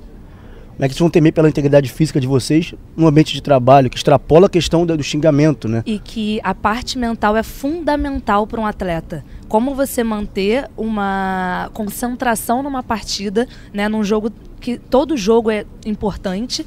Como 0.78 0.86
é 0.86 0.88
que 0.88 0.94
vocês 0.94 1.00
vão 1.00 1.10
temer 1.10 1.34
pela 1.34 1.50
integridade 1.50 1.92
física 1.92 2.22
de 2.22 2.28
vocês 2.28 2.76
num 2.96 3.08
ambiente 3.08 3.34
de 3.34 3.42
trabalho 3.42 3.90
que 3.90 3.98
extrapola 3.98 4.46
a 4.46 4.50
questão 4.50 4.86
do, 4.86 5.02
xingamento, 5.02 5.68
né? 5.68 5.82
E 5.88 5.98
que 5.98 6.40
a 6.44 6.54
parte 6.54 7.00
mental 7.00 7.36
é 7.36 7.42
fundamental 7.42 8.46
para 8.46 8.62
um 8.62 8.66
atleta. 8.66 9.26
Como 9.48 9.74
você 9.74 10.04
manter 10.04 10.70
uma 10.78 11.72
concentração 11.74 12.62
numa 12.62 12.84
partida, 12.84 13.48
né, 13.74 13.90
num 13.90 14.04
jogo 14.04 14.32
que 14.62 14.78
todo 14.78 15.18
jogo 15.18 15.50
é 15.50 15.66
importante, 15.84 16.64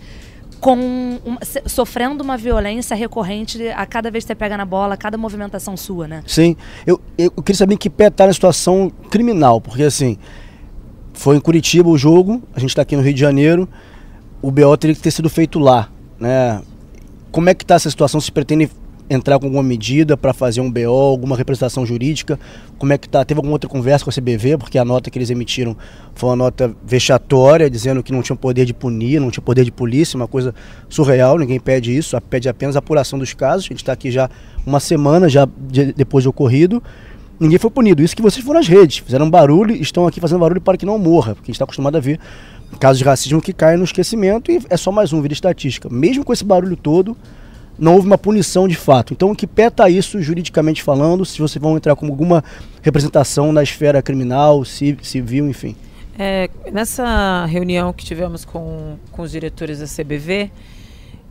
com 0.61 0.77
um, 0.77 1.37
sofrendo 1.67 2.25
uma 2.25 2.37
violência 2.37 2.97
recorrente 2.97 3.69
a 3.69 3.87
cada 3.87 4.11
vez 4.11 4.25
que 4.25 4.29
você 4.29 4.35
pega 4.35 4.57
na 4.57 4.65
bola, 4.65 4.95
a 4.95 4.97
cada 4.97 5.17
movimentação 5.17 5.77
sua, 5.77 6.09
né? 6.09 6.25
Sim. 6.27 6.57
Eu, 6.85 7.01
eu 7.17 7.31
queria 7.31 7.57
saber 7.57 7.75
em 7.75 7.79
que 7.79 7.89
pé 7.89 8.09
está 8.09 8.27
na 8.27 8.33
situação 8.33 8.91
criminal, 9.09 9.61
porque 9.61 9.85
assim, 9.85 10.19
foi 11.13 11.37
em 11.37 11.41
Curitiba 11.41 11.89
o 11.89 11.97
jogo, 11.97 12.43
a 12.53 12.59
gente 12.59 12.71
está 12.71 12.83
aqui 12.83 12.97
no 12.97 13.03
Rio 13.03 13.15
de 13.15 13.21
Janeiro, 13.21 13.69
o 14.43 14.51
BO 14.51 14.77
teria 14.77 14.95
que 14.95 15.03
ter 15.03 15.11
sido 15.11 15.29
feito 15.29 15.59
lá, 15.59 15.89
né? 16.19 16.61
Como 17.31 17.49
é 17.49 17.55
que 17.55 17.65
está 17.65 17.77
essa 17.77 17.91
situação? 17.91 18.21
Se 18.21 18.33
pretende 18.33 18.71
entrar 19.09 19.41
com 19.41 19.47
alguma 19.47 19.63
medida 19.63 20.17
para 20.17 20.33
fazer 20.33 20.61
um 20.61 20.71
BO, 20.71 20.89
alguma 20.89 21.37
representação 21.37 21.85
jurídica? 21.85 22.39
Como 22.79 22.93
é 22.93 22.99
que 22.99 23.09
tá? 23.09 23.25
Teve 23.25 23.39
alguma 23.39 23.55
outra 23.55 23.69
conversa 23.69 24.05
com 24.05 24.11
a 24.11 24.13
CBV? 24.13 24.57
Porque 24.57 24.79
a 24.79 24.85
nota 24.85 25.11
que 25.11 25.19
eles 25.19 25.31
emitiram 25.31 25.77
foi 26.15 26.31
uma 26.31 26.37
nota 26.37 26.75
vexatória, 26.85 27.69
dizendo 27.69 28.05
que 28.05 28.13
não 28.13 28.23
tinham 28.23 28.37
poder 28.37 28.65
de 28.65 28.73
punir, 28.73 29.21
não 29.21 29.31
tinha 29.31 29.43
poder 29.43 29.65
de 29.65 29.73
polícia, 29.73 30.17
uma 30.17 30.29
coisa 30.29 30.55
surreal, 30.89 31.39
ninguém 31.39 31.59
pede 31.59 31.97
isso, 31.97 32.19
pede 32.23 32.49
apenas 32.49 32.77
a 32.77 32.79
apuração 32.79 33.19
dos 33.19 33.35
casos. 33.35 33.67
A 33.67 33.69
gente 33.69 33.79
está 33.79 33.93
aqui 33.93 34.13
já 34.13 34.31
uma 34.65 34.79
semana 34.79 35.29
já 35.29 35.47
de, 35.59 35.93
depois 35.93 36.23
do 36.23 36.31
ocorrido. 36.31 36.81
Ninguém 37.41 37.59
foi 37.59 37.71
punido. 37.71 38.03
Isso 38.03 38.15
que 38.15 38.23
vocês 38.23 38.45
foram 38.45 38.61
nas 38.61 38.69
redes, 38.69 38.99
fizeram 38.99 39.29
barulho, 39.29 39.75
estão 39.75 40.07
aqui 40.07 40.21
fazendo 40.21 40.39
barulho 40.39 40.61
para 40.61 40.77
que 40.77 40.87
não 40.87 40.99
morra, 40.99 41.35
porque 41.35 41.47
a 41.47 41.51
gente 41.51 41.57
está 41.57 41.65
acostumado 41.65 41.97
a 41.97 42.01
ver 42.01 42.21
casos 42.79 42.99
de 42.99 43.05
racismo 43.05 43.41
que 43.41 43.53
caem 43.53 43.79
no 43.79 43.85
esquecimento 43.85 44.51
e 44.51 44.61
é 44.69 44.77
só 44.77 44.93
mais 44.93 45.13
um, 45.13 45.21
vira 45.21 45.35
estatística. 45.35 45.89
Mesmo 45.89 46.25
com 46.25 46.33
esse 46.33 46.45
barulho 46.45 46.77
todo, 46.77 47.17
não 47.79 47.95
houve 47.95 48.07
uma 48.07 48.19
punição 48.19 48.69
de 48.69 48.77
fato. 48.77 49.13
Então, 49.13 49.35
que 49.35 49.47
pé 49.47 49.69
está 49.69 49.89
isso 49.89 50.21
juridicamente 50.21 50.83
falando? 50.83 51.25
Se 51.25 51.39
vocês 51.41 51.61
vão 51.61 51.77
entrar 51.77 51.97
com 51.97 52.07
alguma 52.07 52.45
representação 52.83 53.53
na 53.53 53.63
esfera 53.63 54.03
criminal, 54.03 54.65
civil, 54.65 55.49
enfim. 55.49 55.75
É, 56.19 56.51
nessa 56.71 57.47
reunião 57.47 57.93
que 57.95 58.05
tivemos 58.05 58.45
com, 58.45 58.97
com 59.11 59.23
os 59.23 59.31
diretores 59.31 59.79
da 59.79 59.87
CBV, 59.87 60.51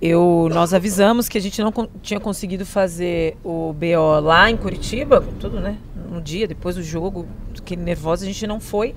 eu, 0.02 0.50
nós 0.52 0.74
avisamos 0.74 1.30
que 1.30 1.38
a 1.38 1.42
gente 1.42 1.62
não 1.62 1.72
tinha 2.02 2.20
conseguido 2.20 2.66
fazer 2.66 3.38
o 3.44 3.74
BO 3.74 4.20
lá 4.22 4.50
em 4.50 4.58
Curitiba, 4.58 5.24
tudo, 5.40 5.60
né? 5.60 5.78
No 6.10 6.20
dia, 6.20 6.48
depois 6.48 6.76
do 6.76 6.82
jogo, 6.82 7.28
que 7.64 7.76
nervosa, 7.76 8.24
a 8.24 8.28
gente 8.28 8.48
não 8.48 8.60
foi. 8.60 8.96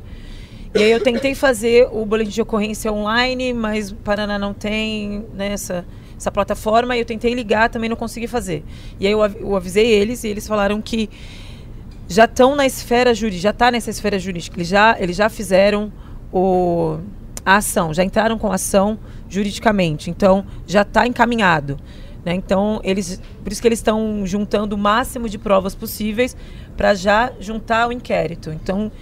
E 0.74 0.82
aí 0.82 0.90
eu 0.90 1.02
tentei 1.02 1.34
fazer 1.34 1.88
o 1.92 2.04
boletim 2.06 2.30
de 2.30 2.42
ocorrência 2.42 2.92
online, 2.92 3.52
mas 3.52 3.90
o 3.90 3.96
Paraná 3.96 4.38
não 4.38 4.54
tem 4.54 5.24
nessa. 5.34 5.82
Né, 5.82 5.84
essa 6.22 6.30
plataforma 6.30 6.96
e 6.96 7.00
eu 7.00 7.04
tentei 7.04 7.34
ligar, 7.34 7.68
também 7.68 7.90
não 7.90 7.96
consegui 7.96 8.28
fazer. 8.28 8.64
E 8.98 9.06
aí 9.06 9.12
eu, 9.12 9.20
eu 9.24 9.56
avisei 9.56 9.86
eles 9.86 10.22
e 10.22 10.28
eles 10.28 10.46
falaram 10.46 10.80
que 10.80 11.10
já 12.08 12.24
estão 12.26 12.54
na 12.54 12.64
esfera 12.64 13.12
jurídica, 13.12 13.42
já 13.42 13.50
está 13.50 13.70
nessa 13.70 13.90
esfera 13.90 14.18
jurídica, 14.18 14.56
eles 14.56 14.68
já, 14.68 14.96
eles 15.00 15.16
já 15.16 15.28
fizeram 15.28 15.92
o, 16.32 16.98
a 17.44 17.56
ação, 17.56 17.92
já 17.92 18.04
entraram 18.04 18.38
com 18.38 18.50
a 18.52 18.54
ação 18.54 18.98
juridicamente, 19.28 20.10
então 20.10 20.46
já 20.66 20.82
está 20.82 21.06
encaminhado. 21.06 21.76
Né? 22.24 22.34
Então, 22.34 22.80
eles, 22.84 23.20
por 23.42 23.52
isso 23.52 23.60
que 23.60 23.66
eles 23.66 23.80
estão 23.80 24.24
juntando 24.24 24.76
o 24.76 24.78
máximo 24.78 25.28
de 25.28 25.38
provas 25.38 25.74
possíveis 25.74 26.36
para 26.76 26.94
já 26.94 27.32
juntar 27.40 27.88
o 27.88 27.92
inquérito. 27.92 28.50
Então, 28.52 28.92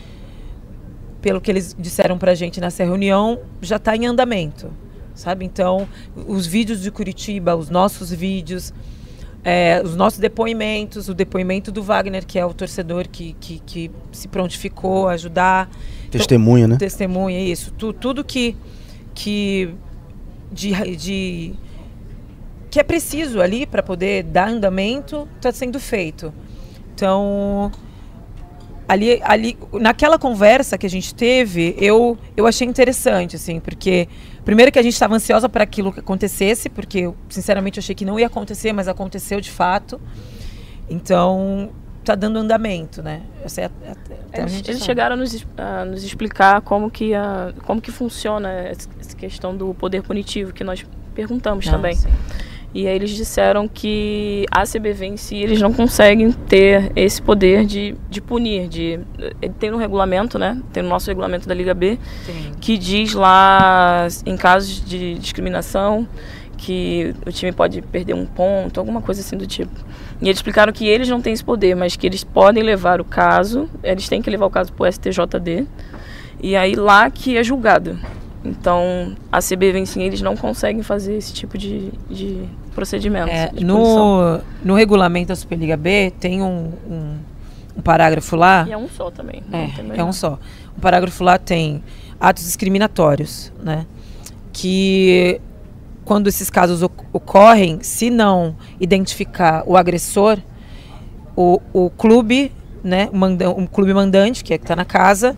pelo 1.21 1.41
que 1.41 1.51
eles 1.51 1.75
disseram 1.79 2.19
para 2.19 2.33
a 2.33 2.35
gente 2.35 2.61
nessa 2.61 2.85
reunião, 2.85 3.41
já 3.61 3.77
está 3.77 3.97
em 3.97 4.07
andamento 4.07 4.71
sabe? 5.15 5.45
Então, 5.45 5.87
os 6.27 6.47
vídeos 6.47 6.81
de 6.81 6.91
Curitiba, 6.91 7.55
os 7.55 7.69
nossos 7.69 8.11
vídeos, 8.11 8.73
é, 9.45 9.81
os 9.85 9.95
nossos 9.95 10.19
depoimentos, 10.19 11.09
o 11.09 11.15
depoimento 11.15 11.71
do 11.71 11.83
Wagner, 11.83 12.27
que 12.27 12.39
é 12.39 12.45
o 12.45 12.53
torcedor 12.53 13.09
que, 13.09 13.35
que, 13.41 13.59
que 13.61 13.91
se 14.13 14.29
prontificou 14.29 15.09
a 15.09 15.13
ajudar. 15.13 15.71
Testemunha, 16.11 16.65
então, 16.65 16.75
né? 16.75 16.79
Testemunha, 16.79 17.41
isso. 17.41 17.73
Tu, 17.73 17.93
tudo 17.93 18.25
que, 18.25 18.57
que 19.15 19.75
de, 20.53 20.97
de 20.97 21.55
que 22.71 22.81
é 22.81 22.83
preciso 22.83 23.41
ali 23.41 23.67
para 23.67 23.83
poder 23.83 24.25
dar 24.25 24.49
andamento 24.49 25.29
está 25.37 25.53
sendo 25.53 25.81
feito. 25.81 26.33
Então, 26.95 27.73
ali, 28.91 29.21
ali, 29.23 29.57
naquela 29.75 30.19
conversa 30.19 30.77
que 30.77 30.85
a 30.85 30.91
gente 30.91 31.15
teve, 31.15 31.77
eu, 31.79 32.19
eu 32.37 32.45
achei 32.45 32.67
interessante, 32.67 33.37
assim, 33.37 33.61
porque 33.61 34.09
primeiro 34.45 34.73
que 34.73 34.81
a 34.81 34.83
gente 34.83 34.95
estava 34.95 35.15
ansiosa 35.15 35.49
para 35.49 35.63
aquilo 35.63 35.93
que 35.93 36.01
acontecesse, 36.01 36.69
porque 36.69 36.99
eu, 36.99 37.17
sinceramente 37.29 37.79
achei 37.79 37.95
que 37.95 38.05
não 38.05 38.19
ia 38.19 38.27
acontecer, 38.27 38.73
mas 38.73 38.89
aconteceu 38.89 39.41
de 39.41 39.49
fato. 39.49 40.01
Então, 40.89 41.71
tá 42.05 42.17
dando 42.17 42.41
andamento, 42.41 43.01
né? 43.01 43.23
Essa 43.45 43.61
é 43.61 43.65
a, 43.67 43.69
a, 43.69 44.41
eles, 44.41 44.69
eles 44.69 44.85
chegaram 44.85 45.15
a 45.15 45.17
nos, 45.17 45.47
a 45.57 45.85
nos, 45.85 46.03
explicar 46.03 46.61
como 46.63 46.91
que, 46.91 47.15
a, 47.15 47.55
como 47.65 47.81
que 47.81 47.93
funciona 47.93 48.51
essa 48.51 48.89
questão 49.17 49.57
do 49.57 49.73
poder 49.73 50.03
punitivo 50.03 50.53
que 50.53 50.65
nós 50.65 50.85
perguntamos 51.15 51.69
ah, 51.69 51.71
também. 51.71 51.95
Sim. 51.95 52.09
E 52.73 52.87
aí 52.87 52.95
eles 52.95 53.11
disseram 53.11 53.67
que 53.67 54.47
a 54.51 54.63
CBV 54.63 55.07
em 55.07 55.17
si, 55.17 55.37
eles 55.37 55.61
não 55.61 55.73
conseguem 55.73 56.31
ter 56.31 56.93
esse 56.95 57.21
poder 57.21 57.67
de, 57.67 57.97
de 58.09 58.21
punir. 58.21 58.69
De, 58.69 59.01
tem 59.59 59.71
no 59.71 59.77
regulamento, 59.77 60.39
né? 60.39 60.61
Tem 60.73 60.83
no 60.83 60.89
nosso 60.89 61.09
regulamento 61.09 61.49
da 61.49 61.55
Liga 61.55 61.75
B, 61.75 61.99
Sim. 62.25 62.53
que 62.61 62.79
diz 62.79 63.13
lá, 63.13 64.07
em 64.25 64.37
casos 64.37 64.85
de 64.85 65.15
discriminação, 65.15 66.07
que 66.57 67.13
o 67.27 67.33
time 67.33 67.51
pode 67.51 67.83
perder 67.83 68.15
um 68.15 68.27
ponto, 68.27 68.79
alguma 68.79 69.03
coisa 69.03 69.21
assim 69.21 69.37
do 69.37 69.47
tipo. 69.47 69.73
E 70.21 70.27
eles 70.27 70.39
explicaram 70.39 70.73
que 70.73 70.87
eles 70.87 71.09
não 71.09 71.21
têm 71.21 71.33
esse 71.33 71.43
poder, 71.43 71.75
mas 71.75 71.97
que 71.97 72.07
eles 72.07 72.23
podem 72.23 72.63
levar 72.63 73.01
o 73.01 73.05
caso, 73.05 73.69
eles 73.83 74.09
têm 74.09 74.23
que 74.23 74.31
levar 74.31 74.47
o 74.47 74.51
caso 74.51 74.73
para 74.73 74.89
o 74.89 74.93
STJD, 74.93 75.67
e 76.41 76.55
aí 76.55 76.75
lá 76.75 77.11
que 77.11 77.37
é 77.37 77.43
julgado. 77.43 77.99
Então, 78.45 79.15
a 79.31 79.39
CBV 79.39 79.79
em 79.79 79.87
si, 79.87 80.01
eles 80.01 80.23
não 80.23 80.37
conseguem 80.37 80.83
fazer 80.83 81.17
esse 81.17 81.33
tipo 81.33 81.59
de, 81.59 81.91
de 82.09 82.45
procedimento. 82.81 83.29
É, 83.29 83.51
no, 83.61 84.41
no 84.65 84.75
regulamento 84.75 85.29
da 85.29 85.37
Superliga 85.37 85.77
B, 85.77 86.13
tem 86.19 86.43
um, 86.43 86.73
um, 86.89 87.15
um, 87.77 87.83
parágrafo 87.83 88.37
lá. 88.37 88.65
E 88.67 88.73
é 88.73 88.77
um 88.79 88.89
só 88.89 89.11
também. 89.11 89.43
É, 89.53 90.01
é 90.01 90.05
um 90.05 90.13
só. 90.13 90.39
O 90.77 90.81
parágrafo 90.81 91.23
lá 91.23 91.37
tem 91.37 91.83
atos 92.19 92.45
discriminatórios, 92.45 93.53
né? 93.63 93.85
Que 94.51 95.41
quando 96.07 96.27
esses 96.27 96.49
casos 96.49 96.83
ocorrem, 97.13 97.83
se 97.83 98.09
não 98.09 98.57
identificar 98.81 99.63
o 99.67 99.77
agressor, 99.77 100.39
o, 101.37 101.61
o 101.73 101.91
clube, 101.91 102.51
né, 102.83 103.09
o, 103.13 103.17
manda, 103.17 103.51
o 103.51 103.69
clube 103.69 103.93
mandante, 103.93 104.43
que 104.43 104.55
é 104.55 104.59
que 104.59 104.65
está 104.65 104.75
na 104.75 104.87
casa, 104.87 105.37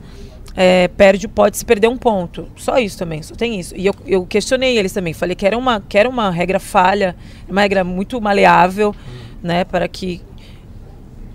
é, 0.55 0.89
perde, 0.89 1.27
pode 1.29 1.57
se 1.57 1.65
perder 1.65 1.89
um 1.89 1.97
ponto. 1.97 2.49
Só 2.57 2.79
isso 2.79 2.99
também, 2.99 3.23
só 3.23 3.35
tem 3.35 3.59
isso. 3.59 3.75
E 3.77 3.87
eu, 3.87 3.95
eu 4.07 4.27
questionei 4.27 4.77
eles 4.79 4.93
também, 4.93 5.13
falei 5.13 5.35
que 5.35 5.47
era 5.47 5.57
uma, 5.57 5.81
que 5.81 5.97
era 5.99 6.09
uma 6.09 6.31
regra 6.31 6.59
falha, 6.59 7.17
uma 7.49 7.61
regra 7.61 7.85
muito 7.85 8.21
maleável, 8.21 8.91
hum. 8.91 9.19
né, 9.43 9.65
para 9.65 9.89
que 9.89 10.21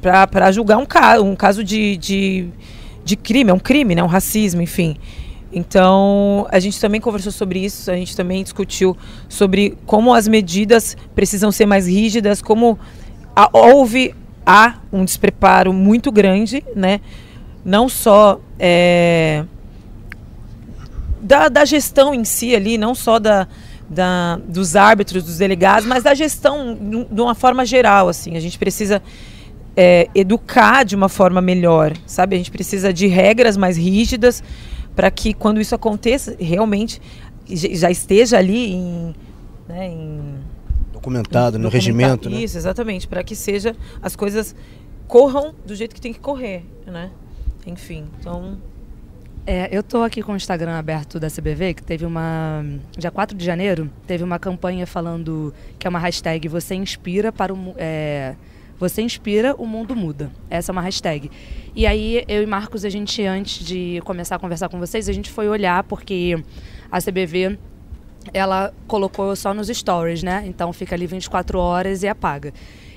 para 0.02 0.52
julgar 0.52 0.78
um 0.78 0.86
caso, 0.86 1.24
um 1.26 1.36
caso 1.36 1.64
de, 1.64 1.98
de, 1.98 2.50
de 3.04 3.16
crime, 3.16 3.50
é 3.50 3.54
um 3.54 3.60
crime, 3.60 3.96
né, 3.96 4.04
um 4.04 4.08
racismo, 4.08 4.62
enfim. 4.62 4.96
Então, 5.52 6.48
a 6.52 6.60
gente 6.60 6.80
também 6.80 7.02
conversou 7.02 7.32
sobre 7.32 7.60
isso, 7.60 7.90
a 7.90 7.96
gente 7.96 8.16
também 8.16 8.44
discutiu 8.44 8.96
sobre 9.28 9.78
como 9.86 10.14
as 10.14 10.28
medidas 10.28 10.96
precisam 11.16 11.52
ser 11.52 11.66
mais 11.66 11.88
rígidas, 11.88 12.42
como 12.42 12.78
a, 13.36 13.50
houve 13.52 14.14
há 14.46 14.76
um 14.92 15.04
despreparo 15.04 15.74
muito 15.74 16.12
grande, 16.12 16.64
né? 16.76 17.00
Não 17.68 17.90
só 17.90 18.40
é, 18.58 19.44
da, 21.22 21.50
da 21.50 21.66
gestão 21.66 22.14
em 22.14 22.24
si 22.24 22.56
ali, 22.56 22.78
não 22.78 22.96
só 22.96 23.20
da, 23.20 23.46
da, 23.90 24.40
dos 24.48 24.78
árbitros, 24.78 25.22
dos 25.26 25.38
delegados, 25.38 25.86
mas 25.86 26.04
da 26.04 26.14
gestão 26.14 26.78
de 27.12 27.22
uma 27.22 27.36
forma 27.36 27.66
geral, 27.66 28.08
assim. 28.08 28.38
A 28.38 28.40
gente 28.40 28.58
precisa 28.58 29.04
é, 29.76 30.08
educar 30.16 30.86
de 30.86 30.96
uma 30.96 31.10
forma 31.10 31.42
melhor, 31.42 31.92
sabe? 32.06 32.36
A 32.36 32.38
gente 32.38 32.52
precisa 32.52 32.94
de 32.94 33.08
regras 33.08 33.58
mais 33.58 33.76
rígidas 33.76 34.42
para 34.96 35.12
que 35.12 35.34
quando 35.34 35.60
isso 35.60 35.76
aconteça, 35.76 36.38
realmente 36.40 37.02
já 37.46 37.92
esteja 37.92 38.38
ali 38.38 38.72
em, 38.72 39.16
né, 39.68 39.88
em 39.88 40.22
documentado, 40.94 41.60
no 41.60 41.68
regimento, 41.68 42.30
né? 42.30 42.38
Isso, 42.38 42.58
exatamente, 42.58 43.08
para 43.08 43.24
que 43.24 43.36
seja 43.36 43.76
as 44.02 44.16
coisas 44.16 44.56
corram 45.06 45.54
do 45.66 45.76
jeito 45.76 45.94
que 45.94 46.02
tem 46.02 46.14
que 46.14 46.20
correr, 46.20 46.64
né? 46.86 47.12
Enfim, 47.68 48.06
então 48.20 48.58
é, 49.46 49.70
eu 49.72 49.82
tô 49.82 50.04
aqui 50.04 50.22
com 50.22 50.34
o 50.34 50.36
Instagram 50.36 50.78
aberto 50.78 51.20
da 51.20 51.30
CBV, 51.30 51.76
que 51.76 51.84
teve 51.84 52.06
uma. 52.06 52.66
Dia 52.98 53.10
4 53.10 53.38
de 53.38 53.46
janeiro, 53.46 53.90
teve 54.06 54.22
uma 54.22 54.38
campanha 54.38 54.86
falando 54.86 55.54
que 55.80 55.88
é 55.88 55.90
uma 55.90 56.00
hashtag 56.00 56.50
Você 56.50 56.76
Inspira 56.76 57.32
para 57.32 57.54
o. 57.54 57.74
É, 57.78 58.36
você 58.80 59.02
inspira, 59.02 59.56
o 59.56 59.66
mundo 59.66 59.96
muda. 59.96 60.30
Essa 60.52 60.72
é 60.72 60.74
uma 60.74 60.82
hashtag. 60.82 61.32
E 61.76 61.88
aí, 61.88 62.24
eu 62.28 62.44
e 62.44 62.46
Marcos, 62.46 62.86
a 62.86 62.90
gente, 62.90 63.24
antes 63.26 63.66
de 63.66 64.00
começar 64.04 64.36
a 64.36 64.40
conversar 64.40 64.70
com 64.70 64.78
vocês, 64.78 65.10
a 65.10 65.14
gente 65.14 65.32
foi 65.32 65.50
olhar, 65.50 65.84
porque 65.86 66.38
a 66.92 67.02
CBV 67.02 67.58
ela 68.34 68.72
colocou 68.86 69.36
só 69.36 69.52
nos 69.54 69.68
stories, 69.68 70.22
né? 70.22 70.44
Então 70.46 70.72
fica 70.74 70.94
ali 70.94 71.08
24 71.08 71.58
horas 71.58 72.04
e 72.04 72.08
apaga. 72.08 72.54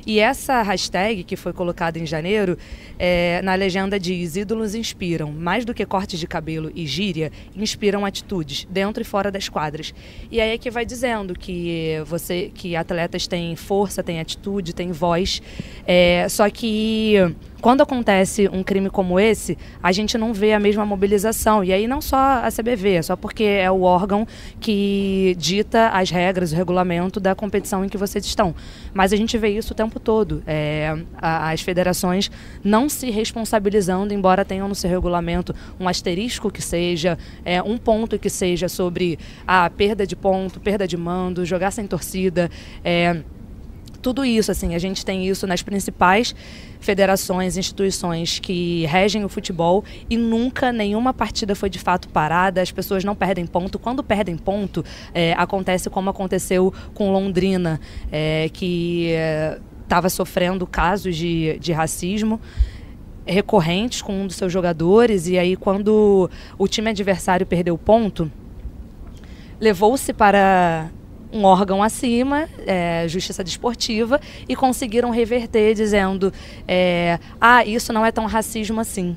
E 0.06 0.18
essa 0.18 0.62
hashtag 0.62 1.24
que 1.24 1.36
foi 1.36 1.52
colocada 1.52 1.98
em 1.98 2.06
janeiro, 2.06 2.56
é, 2.98 3.40
na 3.42 3.54
legenda 3.54 3.98
diz: 3.98 4.36
ídolos 4.36 4.74
inspiram, 4.74 5.32
mais 5.32 5.64
do 5.64 5.74
que 5.74 5.84
cortes 5.84 6.18
de 6.18 6.26
cabelo 6.26 6.70
e 6.74 6.86
gíria, 6.86 7.30
inspiram 7.54 8.04
atitudes, 8.04 8.66
dentro 8.70 9.02
e 9.02 9.04
fora 9.04 9.30
das 9.30 9.48
quadras. 9.48 9.94
E 10.30 10.40
aí 10.40 10.50
é 10.50 10.58
que 10.58 10.70
vai 10.70 10.84
dizendo 10.84 11.34
que 11.34 12.02
você, 12.06 12.50
que 12.54 12.76
atletas 12.76 13.26
têm 13.26 13.56
força, 13.56 14.02
têm 14.02 14.20
atitude, 14.20 14.74
têm 14.74 14.92
voz, 14.92 15.42
é, 15.86 16.26
só 16.28 16.48
que 16.48 17.16
quando 17.60 17.82
acontece 17.82 18.48
um 18.52 18.62
crime 18.62 18.90
como 18.90 19.20
esse, 19.20 19.56
a 19.82 19.92
gente 19.92 20.16
não 20.16 20.32
vê 20.32 20.52
a 20.52 20.60
mesma 20.60 20.84
mobilização. 20.84 21.62
E 21.62 21.72
aí 21.72 21.86
não 21.86 22.00
só 22.00 22.16
a 22.16 22.48
CBV, 22.50 22.94
é 22.94 23.02
só 23.02 23.16
porque 23.16 23.44
é 23.44 23.70
o 23.70 23.82
órgão 23.82 24.26
que 24.58 25.36
dita 25.38 25.88
as 25.88 26.10
regras, 26.10 26.52
o 26.52 26.56
regulamento 26.56 27.20
da 27.20 27.34
competição 27.34 27.84
em 27.84 27.88
que 27.88 27.96
vocês 27.96 28.24
estão. 28.24 28.54
Mas 28.94 29.12
a 29.12 29.16
gente 29.16 29.36
vê 29.36 29.48
isso 29.50 29.72
o 29.72 29.76
tempo 29.76 30.00
todo. 30.00 30.42
É, 30.46 30.96
as 31.20 31.60
federações 31.60 32.30
não 32.64 32.88
se 32.88 33.10
responsabilizando, 33.10 34.14
embora 34.14 34.44
tenham 34.44 34.68
no 34.68 34.74
seu 34.74 34.88
regulamento 34.90 35.54
um 35.78 35.88
asterisco 35.88 36.50
que 36.50 36.62
seja, 36.62 37.18
é, 37.44 37.62
um 37.62 37.76
ponto 37.76 38.18
que 38.18 38.30
seja 38.30 38.68
sobre 38.68 39.18
a 39.46 39.68
perda 39.68 40.06
de 40.06 40.16
ponto, 40.16 40.60
perda 40.60 40.86
de 40.86 40.96
mando, 40.96 41.44
jogar 41.44 41.70
sem 41.70 41.86
torcida. 41.86 42.50
É, 42.84 43.22
tudo 44.00 44.24
isso, 44.24 44.50
assim, 44.50 44.74
a 44.74 44.78
gente 44.78 45.04
tem 45.04 45.28
isso 45.28 45.46
nas 45.46 45.62
principais 45.62 46.34
federações, 46.80 47.56
instituições 47.56 48.38
que 48.38 48.86
regem 48.86 49.24
o 49.24 49.28
futebol 49.28 49.84
e 50.08 50.16
nunca 50.16 50.72
nenhuma 50.72 51.12
partida 51.12 51.54
foi 51.54 51.68
de 51.68 51.78
fato 51.78 52.08
parada, 52.08 52.62
as 52.62 52.72
pessoas 52.72 53.04
não 53.04 53.14
perdem 53.14 53.46
ponto. 53.46 53.78
Quando 53.78 54.02
perdem 54.02 54.36
ponto, 54.36 54.84
é, 55.12 55.34
acontece 55.34 55.90
como 55.90 56.08
aconteceu 56.08 56.72
com 56.94 57.12
Londrina, 57.12 57.80
é, 58.10 58.48
que 58.52 59.10
estava 59.82 60.06
é, 60.06 60.10
sofrendo 60.10 60.66
casos 60.66 61.16
de, 61.16 61.58
de 61.58 61.72
racismo 61.72 62.40
recorrentes 63.26 64.02
com 64.02 64.22
um 64.22 64.26
dos 64.26 64.36
seus 64.36 64.52
jogadores. 64.52 65.26
E 65.26 65.38
aí 65.38 65.56
quando 65.56 66.30
o 66.58 66.66
time 66.66 66.90
adversário 66.90 67.46
perdeu 67.46 67.76
ponto, 67.76 68.30
levou-se 69.60 70.12
para 70.12 70.90
um 71.32 71.44
órgão 71.44 71.82
acima, 71.82 72.48
é, 72.66 73.06
Justiça 73.08 73.44
Desportiva, 73.44 74.20
e 74.48 74.56
conseguiram 74.56 75.10
reverter 75.10 75.74
dizendo: 75.74 76.32
é, 76.66 77.18
ah, 77.40 77.64
isso 77.64 77.92
não 77.92 78.04
é 78.04 78.12
tão 78.12 78.26
racismo 78.26 78.80
assim. 78.80 79.16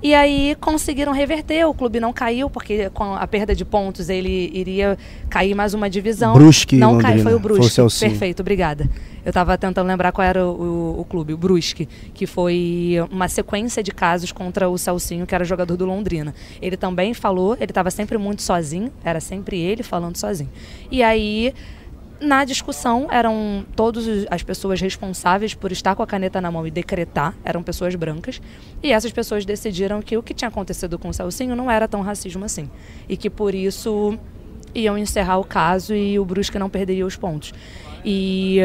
E 0.00 0.14
aí 0.14 0.56
conseguiram 0.60 1.12
reverter, 1.12 1.64
o 1.64 1.74
clube 1.74 1.98
não 1.98 2.12
caiu, 2.12 2.48
porque 2.48 2.88
com 2.90 3.14
a 3.14 3.26
perda 3.26 3.52
de 3.52 3.64
pontos 3.64 4.08
ele 4.08 4.48
iria 4.54 4.96
cair 5.28 5.56
mais 5.56 5.74
uma 5.74 5.90
divisão. 5.90 6.34
Brusque, 6.34 6.76
Não 6.76 6.98
caiu, 6.98 7.24
foi 7.24 7.34
o 7.34 7.40
Brusque. 7.40 7.74
Foi 7.74 8.08
Perfeito, 8.08 8.40
obrigada. 8.40 8.88
Eu 9.28 9.30
estava 9.30 9.58
tentando 9.58 9.86
lembrar 9.86 10.10
qual 10.10 10.26
era 10.26 10.42
o, 10.42 10.96
o, 10.96 11.00
o, 11.00 11.04
clube, 11.04 11.34
o 11.34 11.36
Brusque, 11.36 11.86
que 12.14 12.26
foi 12.26 12.94
uma 13.10 13.28
sequência 13.28 13.82
de 13.82 13.92
casos 13.92 14.32
contra 14.32 14.70
o 14.70 14.78
Celcinho, 14.78 15.26
que 15.26 15.34
era 15.34 15.44
jogador 15.44 15.76
do 15.76 15.84
Londrina. 15.84 16.34
Ele 16.62 16.78
também 16.78 17.12
falou, 17.12 17.54
ele 17.56 17.66
estava 17.66 17.90
sempre 17.90 18.16
muito 18.16 18.40
sozinho, 18.40 18.90
era 19.04 19.20
sempre 19.20 19.60
ele 19.60 19.82
falando 19.82 20.16
sozinho. 20.16 20.48
E 20.90 21.02
aí 21.02 21.52
na 22.18 22.42
discussão 22.46 23.06
eram 23.10 23.66
todas 23.76 24.06
as 24.30 24.42
pessoas 24.42 24.80
responsáveis 24.80 25.52
por 25.52 25.72
estar 25.72 25.94
com 25.94 26.02
a 26.02 26.06
caneta 26.06 26.40
na 26.40 26.50
mão 26.50 26.66
e 26.66 26.70
decretar, 26.70 27.34
eram 27.44 27.62
pessoas 27.62 27.94
brancas, 27.94 28.40
e 28.82 28.92
essas 28.92 29.12
pessoas 29.12 29.44
decidiram 29.44 30.00
que 30.00 30.16
o 30.16 30.22
que 30.22 30.32
tinha 30.32 30.48
acontecido 30.48 30.98
com 30.98 31.10
o 31.10 31.12
Celcinho 31.12 31.54
não 31.54 31.70
era 31.70 31.86
tão 31.86 32.00
racismo 32.00 32.46
assim, 32.46 32.70
e 33.06 33.14
que 33.14 33.28
por 33.28 33.54
isso 33.54 34.18
iam 34.74 34.96
encerrar 34.96 35.36
o 35.36 35.44
caso 35.44 35.94
e 35.94 36.18
o 36.18 36.24
Brusque 36.24 36.58
não 36.58 36.70
perderia 36.70 37.04
os 37.04 37.14
pontos. 37.14 37.52
E 38.02 38.58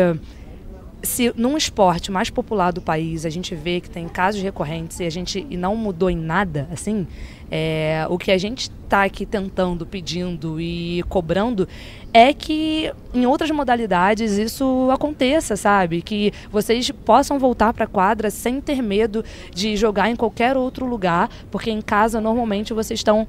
se 1.03 1.33
num 1.35 1.57
esporte 1.57 2.09
mais 2.09 2.29
popular 2.29 2.71
do 2.71 2.81
país 2.81 3.25
a 3.25 3.29
gente 3.29 3.53
vê 3.53 3.81
que 3.81 3.89
tem 3.89 4.07
casos 4.07 4.41
recorrentes 4.41 5.01
e 5.01 5.03
a 5.03 5.09
gente 5.09 5.45
e 5.49 5.57
não 5.57 5.75
mudou 5.75 6.09
em 6.09 6.15
nada, 6.15 6.67
assim, 6.71 7.05
é, 7.51 8.07
o 8.09 8.17
que 8.17 8.31
a 8.31 8.37
gente 8.37 8.71
está 8.83 9.03
aqui 9.03 9.25
tentando, 9.25 9.85
pedindo 9.85 10.61
e 10.61 11.03
cobrando 11.09 11.67
é 12.13 12.33
que 12.33 12.91
em 13.13 13.25
outras 13.25 13.51
modalidades 13.51 14.37
isso 14.37 14.89
aconteça, 14.91 15.57
sabe? 15.57 16.01
Que 16.01 16.31
vocês 16.49 16.89
possam 16.89 17.37
voltar 17.37 17.73
para 17.73 17.83
a 17.83 17.87
quadra 17.87 18.31
sem 18.31 18.61
ter 18.61 18.81
medo 18.81 19.25
de 19.53 19.75
jogar 19.75 20.09
em 20.09 20.15
qualquer 20.15 20.55
outro 20.55 20.85
lugar, 20.85 21.29
porque 21.51 21.69
em 21.69 21.81
casa 21.81 22.21
normalmente 22.21 22.73
vocês 22.73 23.01
estão 23.01 23.27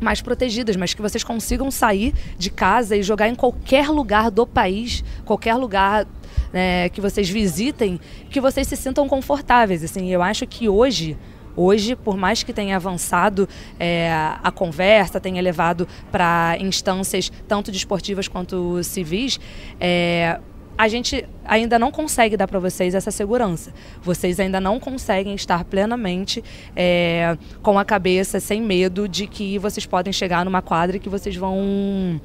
mais 0.00 0.20
protegidas, 0.20 0.76
mas 0.76 0.94
que 0.94 1.02
vocês 1.02 1.24
consigam 1.24 1.70
sair 1.70 2.14
de 2.38 2.50
casa 2.50 2.96
e 2.96 3.02
jogar 3.02 3.28
em 3.28 3.34
qualquer 3.34 3.88
lugar 3.88 4.30
do 4.30 4.46
país, 4.46 5.02
qualquer 5.24 5.54
lugar 5.54 6.06
né, 6.54 6.88
que 6.88 7.00
vocês 7.00 7.28
visitem, 7.28 8.00
que 8.30 8.40
vocês 8.40 8.68
se 8.68 8.76
sintam 8.76 9.08
confortáveis. 9.08 9.82
Assim, 9.82 10.08
eu 10.08 10.22
acho 10.22 10.46
que 10.46 10.68
hoje 10.68 11.18
Hoje, 11.56 11.94
por 11.94 12.16
mais 12.16 12.42
que 12.42 12.52
tenha 12.52 12.74
avançado 12.74 13.48
é, 13.78 14.10
a 14.42 14.50
conversa, 14.50 15.20
tenha 15.20 15.40
levado 15.40 15.86
para 16.10 16.56
instâncias 16.58 17.30
tanto 17.46 17.70
desportivas 17.70 18.26
quanto 18.26 18.82
civis, 18.82 19.38
é, 19.78 20.40
a 20.76 20.88
gente 20.88 21.24
ainda 21.44 21.78
não 21.78 21.92
consegue 21.92 22.36
dar 22.36 22.48
para 22.48 22.58
vocês 22.58 22.94
essa 22.94 23.12
segurança. 23.12 23.72
Vocês 24.02 24.40
ainda 24.40 24.60
não 24.60 24.80
conseguem 24.80 25.34
estar 25.34 25.64
plenamente 25.64 26.42
é, 26.74 27.38
com 27.62 27.78
a 27.78 27.84
cabeça, 27.84 28.40
sem 28.40 28.60
medo 28.60 29.08
de 29.08 29.28
que 29.28 29.56
vocês 29.58 29.86
podem 29.86 30.12
chegar 30.12 30.44
numa 30.44 30.60
quadra 30.60 30.96
e 30.96 31.00
que 31.00 31.08
vocês 31.08 31.36
vão 31.36 32.20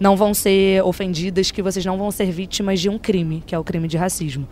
não 0.00 0.16
vão 0.16 0.32
ser 0.32 0.82
ofendidas, 0.82 1.50
que 1.50 1.62
vocês 1.62 1.84
não 1.84 1.98
vão 1.98 2.10
ser 2.10 2.30
vítimas 2.32 2.80
de 2.80 2.88
um 2.88 2.98
crime, 2.98 3.42
que 3.46 3.54
é 3.54 3.58
o 3.58 3.62
crime 3.62 3.86
de 3.86 3.98
racismo. 3.98 4.48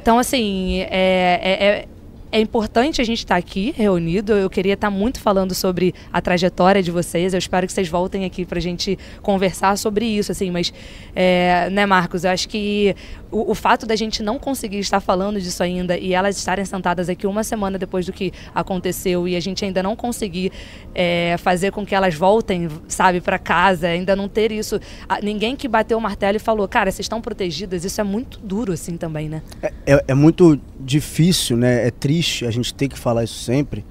Então, 0.00 0.18
assim, 0.18 0.80
é, 0.80 1.40
é, 1.42 1.64
é 1.64 1.88
é 2.32 2.40
importante 2.40 2.98
a 2.98 3.04
gente 3.04 3.18
estar 3.18 3.34
tá 3.34 3.38
aqui 3.38 3.74
reunido. 3.76 4.32
Eu 4.32 4.48
queria 4.48 4.72
estar 4.72 4.90
tá 4.90 4.90
muito 4.90 5.20
falando 5.20 5.54
sobre 5.54 5.94
a 6.10 6.18
trajetória 6.18 6.82
de 6.82 6.90
vocês. 6.90 7.34
Eu 7.34 7.38
espero 7.38 7.66
que 7.66 7.72
vocês 7.72 7.88
voltem 7.88 8.24
aqui 8.24 8.46
para 8.46 8.58
a 8.58 8.62
gente 8.62 8.98
conversar 9.20 9.76
sobre 9.76 10.06
isso, 10.06 10.32
assim. 10.32 10.50
Mas, 10.50 10.72
é, 11.14 11.68
né, 11.70 11.84
Marcos? 11.84 12.24
Eu 12.24 12.30
acho 12.30 12.48
que 12.48 12.96
o, 13.30 13.50
o, 13.50 13.54
fato 13.54 13.84
da 13.84 13.94
gente 13.94 14.22
não 14.22 14.38
conseguir 14.38 14.78
estar 14.78 15.00
falando 15.00 15.38
disso 15.38 15.62
ainda 15.62 15.98
e 15.98 16.14
elas 16.14 16.38
estarem 16.38 16.64
sentadas 16.64 17.10
aqui 17.10 17.26
uma 17.26 17.44
semana 17.44 17.78
depois 17.78 18.06
do 18.06 18.12
que 18.12 18.32
aconteceu 18.54 19.28
e 19.28 19.36
a 19.36 19.40
gente 19.40 19.62
ainda 19.62 19.82
não 19.82 19.94
conseguir 19.94 20.52
é, 20.94 21.36
fazer 21.38 21.70
com 21.70 21.84
que 21.84 21.94
elas 21.94 22.14
voltem, 22.14 22.68
sabe, 22.88 23.20
para 23.20 23.38
casa, 23.38 23.88
ainda 23.88 24.16
não 24.16 24.26
ter 24.26 24.50
isso. 24.50 24.80
Ninguém 25.22 25.54
que 25.54 25.68
bateu 25.68 25.98
o 25.98 26.00
martelo 26.00 26.36
e 26.36 26.40
falou, 26.40 26.66
cara, 26.66 26.90
vocês 26.90 27.04
estão 27.04 27.20
protegidas. 27.20 27.84
Isso 27.84 28.00
é 28.00 28.04
muito 28.04 28.40
duro, 28.40 28.72
assim, 28.72 28.96
também, 28.96 29.28
né? 29.28 29.42
É, 29.62 29.72
é, 29.86 30.04
é 30.08 30.14
muito 30.14 30.58
difícil, 30.80 31.58
né? 31.58 31.86
É 31.86 31.90
triste 31.90 32.21
a 32.46 32.50
gente 32.50 32.72
ter 32.74 32.88
que 32.88 32.98
falar 32.98 33.24
isso 33.24 33.42
sempre, 33.42 33.84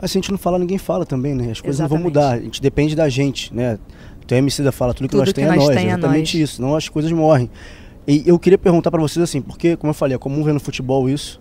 Mas 0.00 0.10
se 0.10 0.18
a 0.18 0.20
gente 0.20 0.30
não 0.30 0.38
fala, 0.38 0.58
ninguém 0.58 0.78
fala 0.78 1.04
também, 1.04 1.34
né? 1.34 1.50
As 1.50 1.60
coisas 1.60 1.80
Exatamente. 1.80 2.04
não 2.04 2.12
vão 2.12 2.22
mudar. 2.22 2.38
A 2.38 2.40
gente 2.40 2.62
depende 2.62 2.94
da 2.94 3.08
gente, 3.08 3.52
né? 3.54 3.78
Então 4.24 4.36
a 4.36 4.38
MC 4.38 4.62
da 4.62 4.70
fala, 4.70 4.94
tudo 4.94 5.08
que 5.08 5.12
tudo 5.12 5.24
nós 5.24 5.32
tem 5.32 5.44
é 5.44 5.48
nós. 5.48 5.68
Tem 5.68 5.88
exatamente 5.88 6.38
nós. 6.38 6.50
isso. 6.50 6.62
Não 6.62 6.76
as 6.76 6.88
coisas 6.88 7.10
morrem. 7.10 7.50
E 8.06 8.22
eu 8.26 8.38
queria 8.38 8.58
perguntar 8.58 8.90
para 8.90 9.00
vocês 9.00 9.22
assim, 9.22 9.40
porque, 9.40 9.76
como 9.76 9.90
eu 9.90 9.94
falei, 9.94 10.14
é 10.14 10.18
comum 10.18 10.42
ver 10.42 10.54
no 10.54 10.60
futebol 10.60 11.08
isso. 11.08 11.40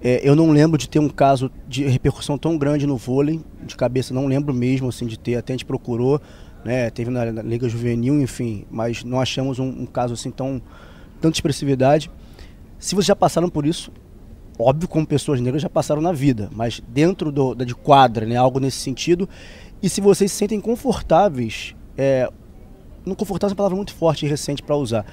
É, 0.00 0.20
eu 0.28 0.34
não 0.34 0.50
lembro 0.50 0.76
de 0.76 0.88
ter 0.88 0.98
um 0.98 1.08
caso 1.08 1.50
de 1.68 1.84
repercussão 1.84 2.36
tão 2.36 2.58
grande 2.58 2.86
no 2.86 2.96
vôlei, 2.96 3.40
de 3.64 3.76
cabeça, 3.76 4.12
não 4.12 4.26
lembro 4.26 4.52
mesmo 4.52 4.88
assim 4.88 5.06
de 5.06 5.16
ter. 5.16 5.36
Até 5.36 5.52
a 5.52 5.54
gente 5.54 5.64
procurou, 5.64 6.20
né? 6.64 6.90
Teve 6.90 7.10
na, 7.10 7.30
na 7.30 7.42
Liga 7.42 7.68
Juvenil, 7.68 8.20
enfim, 8.20 8.64
mas 8.68 9.04
não 9.04 9.20
achamos 9.20 9.60
um, 9.60 9.68
um 9.68 9.86
caso 9.86 10.14
assim 10.14 10.30
tão 10.30 10.60
tanta 11.20 11.36
expressividade. 11.36 12.10
Se 12.80 12.96
vocês 12.96 13.06
já 13.06 13.14
passaram 13.14 13.48
por 13.48 13.64
isso, 13.64 13.92
óbvio, 14.58 14.88
como 14.88 15.06
pessoas 15.06 15.40
negras 15.40 15.62
já 15.62 15.68
passaram 15.68 16.00
na 16.00 16.12
vida, 16.12 16.48
mas 16.52 16.80
dentro 16.88 17.32
do, 17.32 17.54
da 17.54 17.64
de 17.64 17.74
quadra, 17.74 18.26
né, 18.26 18.36
algo 18.36 18.60
nesse 18.60 18.78
sentido. 18.78 19.28
E 19.82 19.88
se 19.88 20.00
vocês 20.00 20.30
se 20.30 20.38
sentem 20.38 20.60
confortáveis, 20.60 21.74
é, 21.96 22.28
não 23.04 23.14
confortável 23.14 23.52
é 23.52 23.54
uma 23.54 23.56
palavra 23.56 23.76
muito 23.76 23.94
forte 23.94 24.24
e 24.24 24.28
recente 24.28 24.62
para 24.62 24.76
usar, 24.76 25.04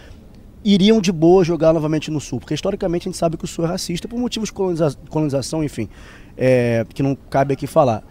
iriam 0.63 1.01
de 1.01 1.11
boa 1.11 1.43
jogar 1.43 1.73
novamente 1.73 2.11
no 2.11 2.19
Sul, 2.19 2.39
porque 2.39 2.53
historicamente 2.53 3.07
a 3.07 3.11
gente 3.11 3.17
sabe 3.17 3.37
que 3.37 3.45
o 3.45 3.47
Sul 3.47 3.65
é 3.65 3.67
racista 3.67 4.07
por 4.07 4.19
motivos 4.19 4.49
de 4.49 4.53
coloniza 4.53 4.95
colonização, 5.09 5.63
enfim, 5.63 5.89
é, 6.37 6.85
que 6.93 7.01
não 7.01 7.15
cabe 7.15 7.53
aqui 7.53 7.65
falar. 7.65 8.03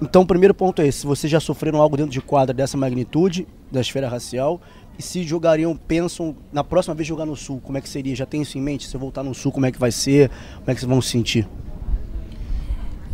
Então, 0.00 0.22
o 0.22 0.26
primeiro 0.26 0.54
ponto 0.54 0.82
é 0.82 0.86
esse: 0.86 1.00
se 1.00 1.06
vocês 1.06 1.30
já 1.30 1.40
sofreram 1.40 1.80
algo 1.80 1.96
dentro 1.96 2.12
de 2.12 2.20
quadra 2.20 2.54
dessa 2.54 2.76
magnitude, 2.76 3.46
da 3.70 3.80
esfera 3.80 4.08
racial, 4.08 4.60
e 4.98 5.02
se 5.02 5.22
jogariam, 5.22 5.76
pensam, 5.76 6.36
na 6.52 6.64
próxima 6.64 6.94
vez 6.94 7.06
jogar 7.06 7.26
no 7.26 7.36
Sul, 7.36 7.60
como 7.62 7.76
é 7.76 7.80
que 7.80 7.88
seria? 7.88 8.14
Já 8.14 8.26
tem 8.26 8.42
isso 8.42 8.56
em 8.56 8.60
mente? 8.60 8.86
Se 8.86 8.94
eu 8.94 9.00
voltar 9.00 9.22
no 9.22 9.34
Sul, 9.34 9.52
como 9.52 9.66
é 9.66 9.72
que 9.72 9.78
vai 9.78 9.92
ser? 9.92 10.30
Como 10.58 10.70
é 10.70 10.74
que 10.74 10.80
vocês 10.80 10.88
vão 10.88 11.02
se 11.02 11.10
sentir? 11.10 11.46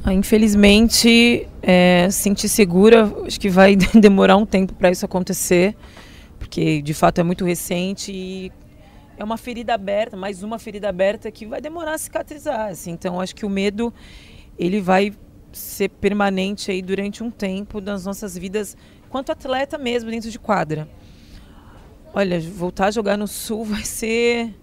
Ah, 0.04 0.12
infelizmente, 0.12 1.46
é, 1.62 2.08
sentir 2.10 2.48
segura, 2.48 3.12
acho 3.24 3.38
que 3.38 3.48
vai 3.48 3.76
demorar 3.94 4.36
um 4.36 4.44
tempo 4.44 4.74
para 4.74 4.90
isso 4.90 5.04
acontecer, 5.04 5.76
porque 6.38 6.82
de 6.82 6.92
fato 6.92 7.20
é 7.20 7.22
muito 7.22 7.44
recente 7.44 8.12
e 8.12 8.52
é 9.16 9.22
uma 9.22 9.36
ferida 9.36 9.74
aberta, 9.74 10.16
mais 10.16 10.42
uma 10.42 10.58
ferida 10.58 10.88
aberta 10.88 11.30
que 11.30 11.46
vai 11.46 11.60
demorar 11.60 11.94
a 11.94 11.98
cicatrizar. 11.98 12.70
Assim. 12.70 12.90
Então, 12.90 13.20
acho 13.20 13.34
que 13.34 13.46
o 13.46 13.50
medo 13.50 13.94
ele 14.58 14.80
vai 14.80 15.12
ser 15.52 15.88
permanente 15.88 16.70
aí 16.70 16.82
durante 16.82 17.22
um 17.22 17.30
tempo 17.30 17.80
das 17.80 18.04
nossas 18.04 18.36
vidas, 18.36 18.76
quanto 19.08 19.30
atleta 19.30 19.78
mesmo 19.78 20.10
dentro 20.10 20.30
de 20.30 20.38
quadra. 20.38 20.88
Olha, 22.14 22.40
voltar 22.40 22.86
a 22.86 22.90
jogar 22.90 23.16
no 23.16 23.26
Sul 23.26 23.64
vai 23.66 23.84
ser. 23.84 24.54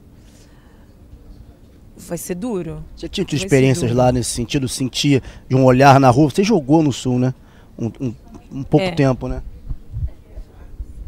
Vai 1.97 2.17
ser 2.17 2.35
duro. 2.35 2.83
Você 2.95 3.09
tinha 3.09 3.25
experiências 3.31 3.91
lá 3.91 4.11
nesse 4.11 4.29
sentido? 4.29 4.67
Sentir 4.69 5.21
de 5.49 5.55
um 5.55 5.65
olhar 5.65 5.99
na 5.99 6.09
rua? 6.09 6.29
Você 6.29 6.43
jogou 6.43 6.81
no 6.81 6.93
Sul, 6.93 7.19
né? 7.19 7.33
Um, 7.77 7.91
um, 7.99 8.15
um 8.51 8.63
pouco 8.63 8.85
é. 8.85 8.91
tempo, 8.91 9.27
né? 9.27 9.43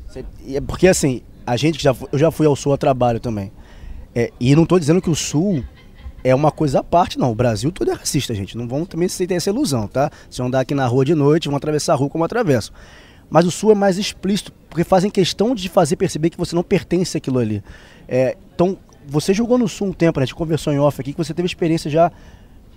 Você, 0.07 0.25
é 0.49 0.59
porque 0.59 0.87
assim, 0.87 1.21
a 1.45 1.55
gente 1.55 1.77
que 1.77 1.83
já 1.83 1.95
eu 2.11 2.19
já 2.19 2.29
fui 2.29 2.45
ao 2.45 2.55
Sul 2.55 2.73
a 2.73 2.77
trabalho 2.77 3.19
também. 3.19 3.51
É, 4.13 4.31
e 4.37 4.53
não 4.53 4.63
estou 4.63 4.77
dizendo 4.77 5.01
que 5.01 5.09
o 5.09 5.15
Sul 5.15 5.63
é 6.23 6.35
uma 6.35 6.51
coisa 6.51 6.79
à 6.79 6.83
parte, 6.83 7.17
não. 7.17 7.31
O 7.31 7.35
Brasil 7.35 7.71
todo 7.71 7.89
é 7.89 7.93
racista, 7.93 8.35
gente. 8.35 8.57
Não 8.57 8.67
vamos 8.67 8.87
também 8.87 9.07
ter 9.07 9.33
essa 9.33 9.49
ilusão, 9.49 9.87
tá? 9.87 10.11
Se 10.29 10.41
andar 10.41 10.59
aqui 10.59 10.75
na 10.75 10.85
rua 10.85 11.05
de 11.05 11.15
noite, 11.15 11.47
vão 11.47 11.57
atravessar 11.57 11.93
a 11.93 11.95
rua 11.95 12.09
como 12.09 12.23
atravesso. 12.23 12.71
Mas 13.31 13.45
o 13.45 13.51
Sul 13.51 13.71
é 13.71 13.75
mais 13.75 13.97
explícito, 13.97 14.51
porque 14.69 14.83
fazem 14.83 15.09
questão 15.09 15.55
de 15.55 15.69
fazer 15.69 15.95
perceber 15.95 16.29
que 16.29 16.37
você 16.37 16.53
não 16.53 16.63
pertence 16.63 17.17
àquilo 17.17 17.39
ali. 17.39 17.63
É, 18.05 18.35
então, 18.53 18.77
você 19.07 19.33
jogou 19.33 19.57
no 19.57 19.69
Sul 19.69 19.87
um 19.87 19.93
tempo, 19.93 20.19
né? 20.19 20.23
A 20.23 20.25
gente 20.25 20.35
conversou 20.35 20.73
em 20.73 20.79
off 20.79 20.99
aqui, 20.99 21.13
que 21.13 21.17
você 21.17 21.33
teve 21.33 21.45
experiência 21.45 21.89
já 21.89 22.11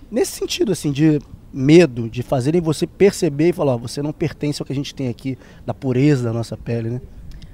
nesse 0.09 0.31
sentido, 0.31 0.71
assim, 0.71 0.93
de 0.93 1.19
medo, 1.51 2.09
de 2.09 2.23
fazerem 2.23 2.61
você 2.61 2.87
perceber 2.87 3.49
e 3.49 3.53
falar, 3.53 3.73
ó, 3.75 3.77
você 3.77 4.01
não 4.01 4.13
pertence 4.13 4.61
ao 4.61 4.65
que 4.65 4.71
a 4.71 4.75
gente 4.75 4.95
tem 4.95 5.09
aqui, 5.09 5.37
da 5.65 5.73
pureza 5.73 6.23
da 6.23 6.31
nossa 6.31 6.55
pele, 6.55 6.89
né? 6.89 7.01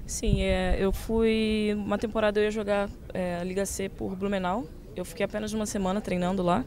Sim, 0.06 0.42
é, 0.42 0.76
eu 0.80 0.92
fui. 0.92 1.74
Uma 1.76 1.98
temporada 1.98 2.40
eu 2.40 2.44
ia 2.44 2.52
jogar 2.52 2.88
é, 3.14 3.44
Liga 3.44 3.66
C 3.66 3.90
por 3.90 4.16
Blumenau. 4.16 4.66
Eu 4.96 5.06
fiquei 5.06 5.26
apenas 5.26 5.54
uma 5.54 5.66
semana 5.66 6.02
treinando 6.02 6.44
lá. 6.44 6.64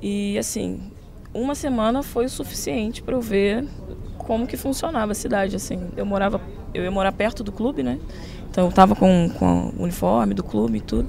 E 0.00 0.38
assim, 0.38 0.92
uma 1.32 1.54
semana 1.54 2.02
foi 2.02 2.26
o 2.26 2.28
suficiente 2.28 3.02
para 3.02 3.14
eu 3.16 3.20
ver 3.20 3.64
como 4.18 4.46
que 4.46 4.56
funcionava 4.56 5.12
a 5.12 5.14
cidade, 5.14 5.56
assim. 5.56 5.80
Eu 5.96 6.06
morava, 6.06 6.40
eu 6.72 6.84
ia 6.84 6.90
morar 6.90 7.12
perto 7.12 7.42
do 7.42 7.52
clube, 7.52 7.82
né? 7.82 7.98
Então 8.50 8.66
eu 8.66 8.72
tava 8.72 8.94
com, 8.94 9.30
com 9.38 9.72
o 9.76 9.82
uniforme 9.82 10.34
do 10.34 10.42
clube 10.42 10.78
e 10.78 10.80
tudo. 10.80 11.08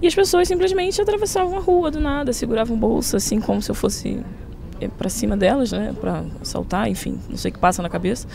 E 0.00 0.06
as 0.06 0.14
pessoas 0.14 0.48
simplesmente 0.48 1.00
atravessavam 1.00 1.56
a 1.56 1.60
rua 1.60 1.90
do 1.90 2.00
nada, 2.00 2.32
seguravam 2.32 2.76
bolsa, 2.76 3.18
assim, 3.18 3.40
como 3.40 3.62
se 3.62 3.70
eu 3.70 3.74
fosse 3.74 4.18
eh, 4.80 4.88
para 4.98 5.08
cima 5.08 5.36
delas, 5.36 5.70
né? 5.70 5.94
Para 6.00 6.24
assaltar, 6.40 6.88
enfim, 6.88 7.20
não 7.30 7.36
sei 7.36 7.50
o 7.50 7.54
que 7.54 7.60
passa 7.60 7.82
na 7.82 7.88
cabeça. 7.88 8.26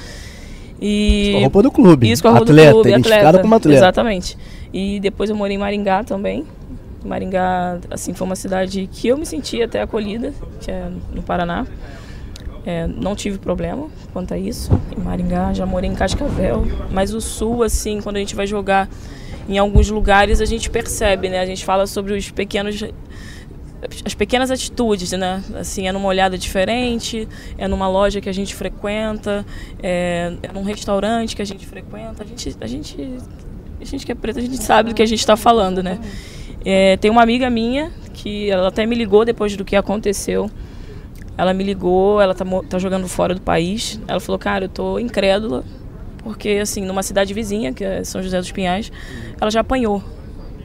E... 0.82 1.32
Com 1.34 1.38
a 1.38 1.42
roupa 1.42 1.64
do 1.64 1.72
clube. 1.72 2.10
Isso, 2.10 2.22
com 2.22 2.30
a 2.30 2.32
roupa 2.32 2.46
atleta, 2.46 2.70
do 2.70 2.82
clube, 2.82 2.94
atleta. 2.94 3.40
como 3.40 3.56
atleta. 3.56 3.78
Exatamente. 3.78 4.38
E 4.74 5.00
depois 5.02 5.30
eu 5.30 5.36
morei 5.36 5.56
em 5.56 5.60
Maringá 5.60 6.04
também. 6.04 6.46
Maringá, 7.04 7.80
assim, 7.90 8.14
foi 8.14 8.26
uma 8.26 8.36
cidade 8.36 8.88
que 8.92 9.08
eu 9.08 9.18
me 9.18 9.26
senti 9.26 9.62
até 9.62 9.82
acolhida, 9.82 10.34
que 10.62 10.72
é 10.72 10.90
no 11.14 11.22
Paraná. 11.22 11.66
É, 12.68 12.86
não 12.86 13.16
tive 13.16 13.38
problema 13.38 13.88
quanto 14.12 14.34
a 14.34 14.38
isso. 14.38 14.70
Em 14.94 15.00
Maringá, 15.00 15.54
já 15.54 15.66
morei 15.66 15.90
em 15.90 15.96
Cascavel. 15.96 16.68
Mas 16.92 17.14
o 17.14 17.22
sul, 17.22 17.64
assim, 17.64 18.02
quando 18.02 18.18
a 18.18 18.20
gente 18.20 18.36
vai 18.36 18.46
jogar 18.46 18.90
em 19.48 19.58
alguns 19.58 19.90
lugares, 19.90 20.42
a 20.42 20.46
gente 20.46 20.70
percebe, 20.70 21.30
né? 21.30 21.40
A 21.40 21.46
gente 21.46 21.64
fala 21.64 21.88
sobre 21.88 22.12
os 22.12 22.30
pequenos 22.30 22.84
as 24.04 24.14
pequenas 24.14 24.52
atitudes, 24.52 25.14
né? 25.14 25.42
Assim, 25.56 25.88
é 25.88 25.94
numa 25.94 26.10
olhada 26.10 26.38
diferente, 26.38 27.26
é 27.58 27.70
numa 27.70 27.88
loja 27.88 28.20
que 28.20 28.28
a 28.28 28.34
gente 28.34 28.54
frequenta, 28.54 29.46
é, 29.82 30.34
é 30.44 30.52
num 30.52 30.64
restaurante 30.64 31.38
que 31.38 31.42
a 31.42 31.46
gente 31.46 31.66
frequenta. 31.66 32.22
A 32.22 32.26
gente, 32.26 32.58
a 32.60 32.68
gente, 32.68 33.18
a 33.80 33.86
gente 33.86 34.06
que 34.06 34.12
é 34.12 34.16
preto, 34.16 34.40
a 34.40 34.42
gente 34.42 34.58
sabe 34.58 34.90
do 34.90 34.96
que 34.96 35.02
a 35.02 35.06
gente 35.06 35.20
está 35.20 35.38
falando, 35.38 35.82
né? 35.82 36.00
É, 36.66 36.98
tem 36.98 37.10
uma 37.10 37.22
amiga 37.22 37.50
minha 37.50 37.94
que 38.14 38.50
ela 38.50 38.68
até 38.68 38.86
me 38.86 38.94
ligou 38.94 39.24
depois 39.24 39.56
do 39.56 39.64
que 39.64 39.74
aconteceu. 39.78 40.52
Ela 41.38 41.54
me 41.54 41.64
ligou, 41.64 42.20
ela 42.20 42.34
tá, 42.34 42.44
tá 42.68 42.80
jogando 42.80 43.08
fora 43.08 43.36
do 43.36 43.42
país. 43.42 44.00
Ela 44.08 44.20
falou, 44.20 44.40
cara, 44.40 44.66
eu 44.66 44.70
tô 44.70 44.98
incrédula, 44.98 45.64
porque 46.24 46.50
assim, 46.62 46.84
numa 46.84 47.04
cidade 47.04 47.34
vizinha, 47.34 47.72
que 47.72 47.84
é 47.84 48.04
São 48.04 48.22
José 48.24 48.40
dos 48.40 48.52
Pinhais, 48.52 48.92
ela 49.40 49.52
já 49.52 49.60
apanhou. 49.60 50.02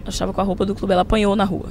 Ela 0.00 0.08
estava 0.08 0.32
com 0.32 0.40
a 0.40 0.44
roupa 0.44 0.64
do 0.64 0.74
clube, 0.74 0.92
ela 0.92 1.02
apanhou 1.02 1.36
na 1.36 1.44
rua. 1.44 1.68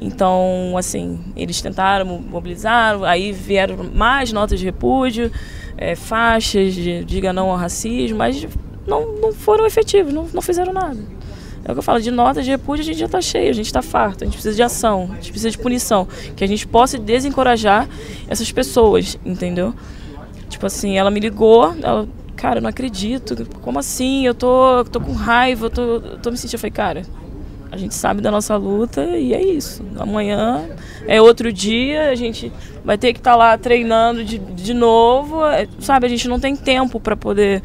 Então, 0.00 0.74
assim, 0.76 1.18
eles 1.36 1.60
tentaram 1.60 2.06
mobilizar, 2.06 3.02
aí 3.02 3.32
vieram 3.32 3.76
mais 3.92 4.32
notas 4.32 4.58
de 4.58 4.64
repúdio, 4.64 5.30
é, 5.76 5.94
faixas 5.94 6.74
de 6.74 7.04
diga 7.04 7.32
não 7.32 7.50
ao 7.50 7.56
racismo, 7.56 8.18
mas 8.18 8.46
não, 8.86 9.16
não 9.16 9.32
foram 9.32 9.66
efetivos, 9.66 10.12
não, 10.12 10.28
não 10.32 10.42
fizeram 10.42 10.72
nada. 10.72 10.98
É 11.68 11.70
o 11.70 11.74
que 11.74 11.80
eu 11.80 11.82
falo, 11.82 12.00
de 12.00 12.10
notas 12.10 12.46
de 12.46 12.50
repúdio 12.50 12.82
a 12.82 12.86
gente 12.86 12.98
já 12.98 13.04
está 13.04 13.20
cheio, 13.20 13.50
a 13.50 13.52
gente 13.52 13.66
está 13.66 13.82
farto, 13.82 14.24
a 14.24 14.26
gente 14.26 14.32
precisa 14.32 14.56
de 14.56 14.62
ação, 14.62 15.10
a 15.12 15.14
gente 15.16 15.30
precisa 15.30 15.50
de 15.50 15.58
punição, 15.58 16.08
que 16.34 16.42
a 16.42 16.46
gente 16.46 16.66
possa 16.66 16.96
desencorajar 16.96 17.86
essas 18.26 18.50
pessoas, 18.50 19.18
entendeu? 19.22 19.74
Tipo 20.48 20.64
assim, 20.64 20.96
ela 20.96 21.10
me 21.10 21.20
ligou, 21.20 21.74
ela, 21.82 22.08
cara, 22.34 22.56
eu 22.56 22.62
não 22.62 22.70
acredito, 22.70 23.46
como 23.60 23.78
assim? 23.78 24.24
Eu 24.24 24.32
tô, 24.32 24.82
tô 24.86 24.98
com 24.98 25.12
raiva, 25.12 25.66
eu 25.66 25.70
tô, 25.70 25.82
eu 25.82 26.18
tô 26.18 26.30
me 26.30 26.38
sentindo. 26.38 26.54
Eu 26.54 26.60
falei, 26.60 26.72
cara, 26.72 27.02
a 27.70 27.76
gente 27.76 27.94
sabe 27.94 28.22
da 28.22 28.30
nossa 28.30 28.56
luta 28.56 29.04
e 29.04 29.34
é 29.34 29.42
isso. 29.42 29.84
Amanhã 29.98 30.70
é 31.06 31.20
outro 31.20 31.52
dia, 31.52 32.08
a 32.08 32.14
gente 32.14 32.50
vai 32.82 32.96
ter 32.96 33.12
que 33.12 33.18
estar 33.18 33.32
tá 33.32 33.36
lá 33.36 33.58
treinando 33.58 34.24
de, 34.24 34.38
de 34.38 34.72
novo, 34.72 35.44
é, 35.44 35.68
sabe? 35.80 36.06
A 36.06 36.08
gente 36.08 36.28
não 36.28 36.40
tem 36.40 36.56
tempo 36.56 36.98
para 36.98 37.14
poder 37.14 37.62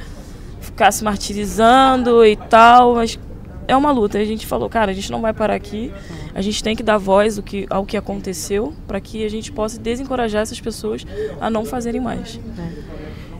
ficar 0.59 0.91
se 0.91 1.05
martirizando 1.05 2.25
e 2.25 2.35
tal, 2.35 2.95
mas 2.95 3.17
é 3.67 3.75
uma 3.75 3.91
luta. 3.91 4.17
A 4.17 4.25
gente 4.25 4.45
falou, 4.45 4.69
cara, 4.69 4.91
a 4.91 4.93
gente 4.93 5.11
não 5.11 5.21
vai 5.21 5.33
parar 5.33 5.55
aqui. 5.55 5.91
A 6.33 6.41
gente 6.41 6.63
tem 6.63 6.75
que 6.75 6.83
dar 6.83 6.97
voz 6.97 7.37
ao 7.37 7.43
que, 7.43 7.65
ao 7.69 7.85
que 7.85 7.97
aconteceu 7.97 8.73
para 8.87 8.99
que 8.99 9.25
a 9.25 9.29
gente 9.29 9.51
possa 9.51 9.79
desencorajar 9.79 10.41
essas 10.41 10.59
pessoas 10.59 11.05
a 11.39 11.49
não 11.49 11.65
fazerem 11.65 12.01
mais. 12.01 12.39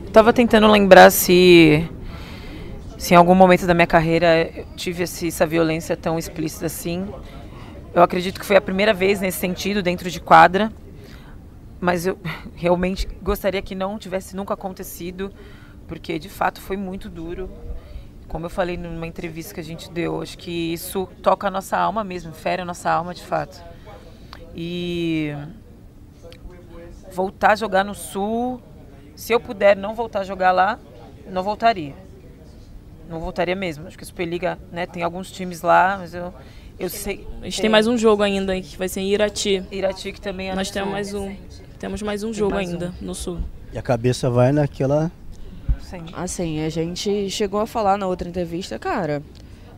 Estava 0.06 0.32
tentando 0.32 0.70
lembrar 0.70 1.10
se, 1.10 1.88
se 2.96 3.14
em 3.14 3.16
algum 3.16 3.34
momento 3.34 3.66
da 3.66 3.74
minha 3.74 3.86
carreira 3.86 4.50
eu 4.54 4.66
tive 4.76 5.02
essa 5.02 5.46
violência 5.46 5.96
tão 5.96 6.18
explícita 6.18 6.66
assim. 6.66 7.06
Eu 7.92 8.02
acredito 8.02 8.38
que 8.40 8.46
foi 8.46 8.56
a 8.56 8.60
primeira 8.60 8.92
vez 8.92 9.20
nesse 9.20 9.38
sentido 9.38 9.82
dentro 9.82 10.10
de 10.10 10.20
quadra, 10.20 10.72
mas 11.80 12.06
eu 12.06 12.18
realmente 12.54 13.08
gostaria 13.22 13.60
que 13.60 13.74
não 13.74 13.98
tivesse 13.98 14.36
nunca 14.36 14.54
acontecido, 14.54 15.32
porque 15.86 16.18
de 16.18 16.28
fato 16.28 16.60
foi 16.60 16.76
muito 16.76 17.08
duro 17.08 17.50
como 18.28 18.46
eu 18.46 18.50
falei 18.50 18.76
numa 18.76 19.06
entrevista 19.06 19.54
que 19.54 19.60
a 19.60 19.64
gente 19.64 19.90
deu, 19.90 20.22
acho 20.22 20.36
que 20.36 20.72
isso 20.72 21.08
toca 21.22 21.48
a 21.48 21.50
nossa 21.50 21.76
alma 21.76 22.02
mesmo, 22.02 22.32
fere 22.32 22.62
a 22.62 22.64
nossa 22.64 22.90
alma 22.90 23.14
de 23.14 23.22
fato. 23.22 23.62
E 24.54 25.34
voltar 27.12 27.52
a 27.52 27.56
jogar 27.56 27.84
no 27.84 27.94
Sul, 27.94 28.60
se 29.14 29.32
eu 29.32 29.40
puder 29.40 29.76
não 29.76 29.94
voltar 29.94 30.20
a 30.20 30.24
jogar 30.24 30.52
lá, 30.52 30.78
não 31.30 31.42
voltaria. 31.42 31.94
Não 33.08 33.20
voltaria 33.20 33.54
mesmo. 33.54 33.86
Acho 33.86 33.98
que 33.98 34.04
a 34.04 34.06
Superliga, 34.06 34.58
né, 34.72 34.86
tem 34.86 35.02
alguns 35.02 35.30
times 35.30 35.62
lá, 35.62 35.98
mas 35.98 36.14
eu 36.14 36.32
eu 36.78 36.88
sei. 36.88 37.26
A 37.40 37.44
gente 37.44 37.56
tem, 37.56 37.62
tem 37.62 37.70
mais 37.70 37.86
um 37.86 37.96
jogo 37.96 38.22
ainda 38.22 38.60
que 38.60 38.76
vai 38.76 38.88
ser 38.88 39.00
em 39.00 39.12
Irati. 39.12 39.62
Irati 39.70 40.12
que 40.12 40.20
também 40.20 40.50
é 40.50 40.54
Nós 40.54 40.70
temos 40.70 40.90
mais 40.90 41.14
um. 41.14 41.34
Temos 41.78 42.02
mais 42.02 42.22
um 42.24 42.32
jogo 42.32 42.54
mais 42.54 42.68
ainda 42.68 42.92
no 43.00 43.14
Sul. 43.14 43.38
E 43.72 43.78
a 43.78 43.82
cabeça 43.82 44.28
vai 44.28 44.52
naquela. 44.52 45.10
Sim. 45.94 46.06
Assim, 46.12 46.60
a 46.64 46.68
gente 46.68 47.30
chegou 47.30 47.60
a 47.60 47.66
falar 47.66 47.96
na 47.96 48.06
outra 48.06 48.28
entrevista, 48.28 48.78
cara, 48.78 49.22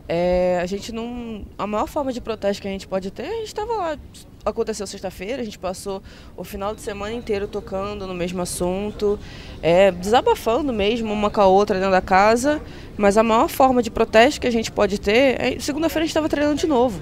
é, 0.07 0.59
a 0.61 0.65
gente 0.65 0.91
não. 0.91 1.43
A 1.57 1.67
maior 1.67 1.87
forma 1.87 2.13
de 2.13 2.21
protesto 2.21 2.61
que 2.61 2.67
a 2.67 2.71
gente 2.71 2.87
pode 2.87 3.11
ter, 3.11 3.23
a 3.23 3.35
gente 3.35 3.47
estava 3.47 3.73
lá. 3.73 3.97
Aconteceu 4.45 4.87
sexta-feira, 4.87 5.41
a 5.41 5.45
gente 5.45 5.59
passou 5.59 6.01
o 6.37 6.43
final 6.43 6.73
de 6.73 6.79
semana 6.79 7.13
inteiro 7.13 7.47
tocando 7.47 8.07
no 8.07 8.13
mesmo 8.13 8.41
assunto, 8.41 9.19
é, 9.61 9.91
desabafando 9.91 10.71
mesmo 10.71 11.11
uma 11.11 11.29
com 11.29 11.41
a 11.41 11.45
outra 11.45 11.77
dentro 11.77 11.91
da 11.91 12.01
casa. 12.01 12.61
Mas 12.95 13.17
a 13.17 13.23
maior 13.23 13.49
forma 13.49 13.83
de 13.83 13.91
protesto 13.91 14.39
que 14.39 14.47
a 14.47 14.51
gente 14.51 14.71
pode 14.71 14.99
ter 14.99 15.41
é. 15.41 15.59
Segunda-feira 15.59 16.03
a 16.03 16.05
gente 16.05 16.11
estava 16.11 16.29
treinando 16.29 16.55
de 16.55 16.67
novo, 16.67 17.01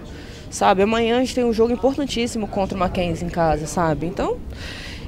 sabe? 0.50 0.82
Amanhã 0.82 1.18
a 1.18 1.20
gente 1.20 1.36
tem 1.36 1.46
um 1.46 1.54
jogo 1.54 1.72
importantíssimo 1.72 2.48
contra 2.48 2.76
o 2.76 2.80
Mackenzie 2.80 3.28
em 3.28 3.30
casa, 3.30 3.68
sabe? 3.68 4.08
Então. 4.08 4.40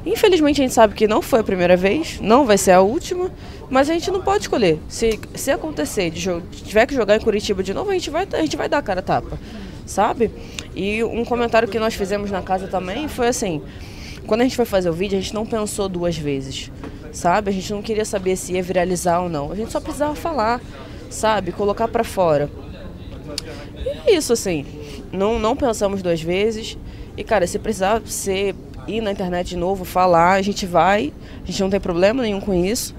Infelizmente 0.07 0.61
a 0.61 0.63
gente 0.63 0.73
sabe 0.73 0.93
que 0.93 1.05
não 1.05 1.21
foi 1.21 1.41
a 1.41 1.43
primeira 1.43 1.75
vez, 1.75 2.19
não 2.21 2.45
vai 2.45 2.57
ser 2.57 2.71
a 2.71 2.81
última, 2.81 3.29
mas 3.69 3.89
a 3.89 3.93
gente 3.93 4.09
não 4.09 4.21
pode 4.21 4.43
escolher. 4.43 4.79
Se, 4.87 5.19
se 5.35 5.51
acontecer 5.51 6.09
de 6.09 6.41
tiver 6.63 6.85
que 6.85 6.95
jogar 6.95 7.17
em 7.17 7.19
Curitiba 7.19 7.61
de 7.61 7.73
novo, 7.73 7.89
a 7.89 7.93
gente 7.93 8.09
vai, 8.09 8.25
a 8.31 8.41
gente 8.41 8.55
vai 8.55 8.69
dar 8.69 8.77
a 8.77 8.81
cara 8.81 9.01
a 9.01 9.03
tapa, 9.03 9.37
sabe? 9.85 10.31
E 10.73 11.03
um 11.03 11.25
comentário 11.25 11.67
que 11.67 11.77
nós 11.77 11.93
fizemos 11.93 12.31
na 12.31 12.41
casa 12.41 12.67
também 12.67 13.09
foi 13.09 13.27
assim: 13.27 13.61
quando 14.25 14.41
a 14.41 14.43
gente 14.45 14.55
foi 14.55 14.65
fazer 14.65 14.89
o 14.89 14.93
vídeo, 14.93 15.17
a 15.17 15.21
gente 15.21 15.33
não 15.33 15.45
pensou 15.45 15.89
duas 15.89 16.17
vezes, 16.17 16.71
sabe? 17.11 17.49
A 17.49 17.53
gente 17.53 17.73
não 17.73 17.81
queria 17.81 18.05
saber 18.05 18.37
se 18.37 18.53
ia 18.53 18.63
viralizar 18.63 19.19
ou 19.19 19.27
não. 19.27 19.51
A 19.51 19.55
gente 19.55 19.73
só 19.73 19.81
precisava 19.81 20.15
falar, 20.15 20.61
sabe? 21.09 21.51
Colocar 21.51 21.89
para 21.89 22.05
fora. 22.05 22.49
E 24.05 24.09
é 24.09 24.15
isso, 24.15 24.31
assim. 24.31 24.65
Não, 25.11 25.37
não 25.37 25.55
pensamos 25.55 26.01
duas 26.01 26.21
vezes. 26.21 26.77
E, 27.17 27.23
cara, 27.23 27.45
se 27.45 27.59
precisar 27.59 28.01
ser 28.05 28.55
ir 28.87 29.01
na 29.01 29.11
internet 29.11 29.49
de 29.49 29.57
novo, 29.57 29.83
falar, 29.83 30.33
a 30.33 30.41
gente 30.41 30.65
vai, 30.65 31.13
a 31.43 31.45
gente 31.45 31.61
não 31.61 31.69
tem 31.69 31.79
problema 31.79 32.21
nenhum 32.21 32.39
com 32.39 32.53
isso. 32.53 32.95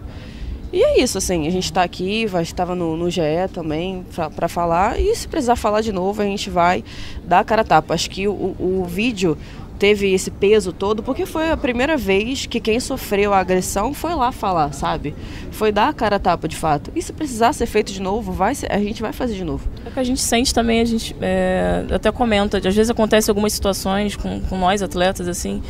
E 0.70 0.82
é 0.82 1.00
isso, 1.00 1.16
assim, 1.16 1.46
a 1.46 1.50
gente 1.50 1.64
está 1.64 1.82
aqui, 1.82 2.26
estava 2.42 2.74
no, 2.74 2.94
no 2.94 3.08
GE 3.08 3.22
também 3.54 4.04
para 4.36 4.48
falar, 4.48 5.00
e 5.00 5.16
se 5.16 5.26
precisar 5.26 5.56
falar 5.56 5.80
de 5.80 5.92
novo, 5.92 6.20
a 6.20 6.26
gente 6.26 6.50
vai 6.50 6.84
dar 7.24 7.40
a 7.40 7.44
cara 7.44 7.62
a 7.62 7.64
tapa. 7.64 7.94
Acho 7.94 8.10
que 8.10 8.28
o, 8.28 8.54
o 8.58 8.84
vídeo 8.86 9.36
teve 9.78 10.12
esse 10.12 10.30
peso 10.30 10.72
todo 10.72 11.02
porque 11.02 11.24
foi 11.24 11.50
a 11.50 11.56
primeira 11.56 11.96
vez 11.96 12.46
que 12.46 12.60
quem 12.60 12.80
sofreu 12.80 13.32
a 13.32 13.38
agressão 13.38 13.94
foi 13.94 14.14
lá 14.14 14.32
falar, 14.32 14.72
sabe? 14.72 15.14
Foi 15.52 15.70
dar 15.70 15.88
a 15.88 15.92
cara 15.92 16.16
a 16.16 16.18
tapa 16.18 16.48
de 16.48 16.56
fato. 16.56 16.90
E 16.94 17.00
se 17.00 17.12
precisar 17.12 17.52
ser 17.52 17.66
feito 17.66 17.92
de 17.92 18.02
novo, 18.02 18.32
vai 18.32 18.54
ser, 18.54 18.70
a 18.72 18.78
gente 18.78 19.00
vai 19.00 19.12
fazer 19.12 19.34
de 19.34 19.44
novo. 19.44 19.68
É 19.86 19.90
que 19.90 20.00
a 20.00 20.04
gente 20.04 20.20
sente 20.20 20.52
também, 20.52 20.80
a 20.80 20.84
gente 20.84 21.14
é, 21.20 21.86
até 21.90 22.10
comenta, 22.10 22.58
às 22.58 22.74
vezes 22.74 22.90
acontece 22.90 23.30
algumas 23.30 23.52
situações 23.52 24.16
com, 24.16 24.40
com 24.40 24.58
nós 24.58 24.82
atletas, 24.82 25.28
assim, 25.28 25.62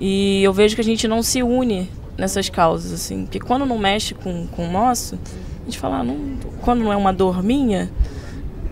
e 0.00 0.42
eu 0.42 0.52
vejo 0.52 0.74
que 0.74 0.80
a 0.80 0.84
gente 0.84 1.06
não 1.06 1.22
se 1.22 1.42
une 1.42 1.88
nessas 2.18 2.48
causas, 2.48 2.92
assim, 2.92 3.22
porque 3.22 3.38
quando 3.38 3.64
não 3.64 3.78
mexe 3.78 4.14
com, 4.14 4.46
com 4.48 4.68
o 4.68 4.70
nosso, 4.70 5.18
a 5.62 5.64
gente 5.64 5.78
fala, 5.78 5.98
ah, 5.98 6.04
não, 6.04 6.18
quando 6.60 6.82
não 6.82 6.92
é 6.92 6.96
uma 6.96 7.12
dor 7.12 7.42
minha, 7.42 7.90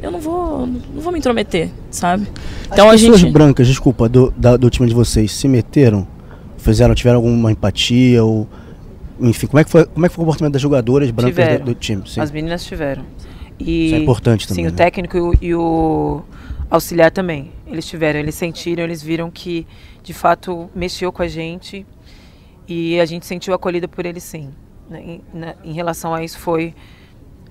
eu 0.03 0.11
não 0.11 0.21
vou, 0.21 0.67
não 0.67 1.01
vou 1.01 1.13
me 1.13 1.19
intrometer, 1.19 1.71
sabe? 1.91 2.27
Então 2.67 2.89
As 2.89 2.95
a 2.95 2.99
pessoas 2.99 3.21
gente... 3.21 3.33
brancas, 3.33 3.67
desculpa, 3.67 4.09
do, 4.09 4.33
da, 4.37 4.57
do 4.57 4.71
time 4.71 4.89
de 4.89 4.95
vocês, 4.95 5.33
se 5.33 5.47
meteram? 5.47 6.07
Fizeram, 6.57 6.95
tiveram 6.95 7.17
alguma 7.17 7.51
empatia 7.51 8.23
ou 8.25 8.47
enfim, 9.21 9.47
como 9.47 9.61
é 9.61 9.65
que 9.65 9.71
foi, 9.71 9.85
como 9.85 10.07
é 10.07 10.09
que 10.09 10.15
foi 10.15 10.23
o 10.23 10.27
comportamento 10.27 10.53
das 10.55 10.63
jogadoras 10.63 11.11
brancas 11.11 11.59
do, 11.59 11.65
do, 11.67 11.75
time? 11.75 12.03
Sim. 12.07 12.21
As 12.21 12.31
meninas 12.31 12.65
tiveram. 12.65 13.05
E, 13.59 13.87
Isso 13.87 13.95
é 13.95 13.99
importante 13.99 14.49
também. 14.49 14.65
Sim, 14.65 14.69
né? 14.69 14.75
o 14.75 14.77
técnico 14.77 15.17
e 15.17 15.21
o, 15.21 15.35
e 15.43 15.55
o 15.55 16.23
auxiliar 16.71 17.11
também. 17.11 17.51
Eles 17.67 17.87
tiveram, 17.87 18.19
eles 18.19 18.35
sentiram, 18.35 18.83
eles 18.83 19.03
viram 19.03 19.31
que 19.31 19.67
de 20.03 20.15
fato 20.15 20.71
mexeu 20.75 21.13
com 21.13 21.23
a 21.23 21.29
gente 21.29 21.87
e 22.67 22.99
a 22.99 23.05
gente 23.05 23.27
sentiu 23.27 23.53
acolhida 23.53 23.87
por 23.87 24.07
eles 24.07 24.23
sim. 24.23 24.51
Né? 24.89 25.03
Em, 25.03 25.21
na, 25.35 25.55
em 25.63 25.73
relação 25.73 26.15
a 26.15 26.25
isso 26.25 26.39
foi 26.39 26.75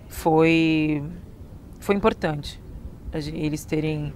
foi 0.07 1.03
foi 1.79 1.95
importante 1.95 2.59
eles 3.11 3.65
terem 3.65 4.13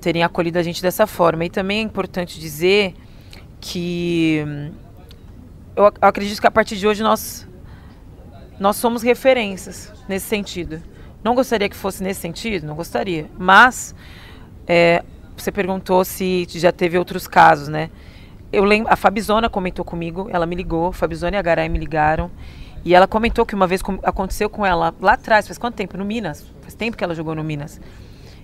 terem 0.00 0.22
acolhido 0.22 0.58
a 0.58 0.62
gente 0.62 0.80
dessa 0.80 1.06
forma. 1.06 1.44
E 1.44 1.50
também 1.50 1.78
é 1.78 1.82
importante 1.82 2.38
dizer 2.38 2.94
que 3.60 4.44
eu 5.74 5.92
acredito 6.00 6.40
que 6.40 6.46
a 6.46 6.50
partir 6.50 6.76
de 6.76 6.86
hoje 6.86 7.02
nós 7.02 7.46
nós 8.58 8.76
somos 8.76 9.02
referências 9.02 9.92
nesse 10.08 10.26
sentido. 10.26 10.82
Não 11.22 11.34
gostaria 11.34 11.68
que 11.68 11.76
fosse 11.76 12.02
nesse 12.02 12.20
sentido, 12.20 12.66
não 12.66 12.74
gostaria. 12.74 13.26
Mas 13.36 13.94
é, 14.66 15.04
você 15.36 15.50
perguntou 15.52 16.04
se 16.04 16.46
já 16.50 16.72
teve 16.72 16.98
outros 16.98 17.26
casos, 17.26 17.68
né? 17.68 17.90
Eu 18.52 18.64
lembro, 18.64 18.90
a 18.92 18.96
Fabizona 18.96 19.48
comentou 19.48 19.84
comigo, 19.84 20.28
ela 20.32 20.46
me 20.46 20.56
ligou, 20.56 20.90
Fabizona 20.90 21.36
e 21.36 21.38
a 21.38 21.42
Garay 21.42 21.68
me 21.68 21.78
ligaram. 21.78 22.30
E 22.88 22.94
ela 22.94 23.06
comentou 23.06 23.44
que 23.44 23.54
uma 23.54 23.66
vez 23.66 23.82
aconteceu 24.02 24.48
com 24.48 24.64
ela 24.64 24.94
lá 24.98 25.12
atrás, 25.12 25.46
faz 25.46 25.58
quanto 25.58 25.74
tempo? 25.74 25.98
No 25.98 26.06
Minas. 26.06 26.50
Faz 26.62 26.72
tempo 26.72 26.96
que 26.96 27.04
ela 27.04 27.14
jogou 27.14 27.34
no 27.34 27.44
Minas. 27.44 27.78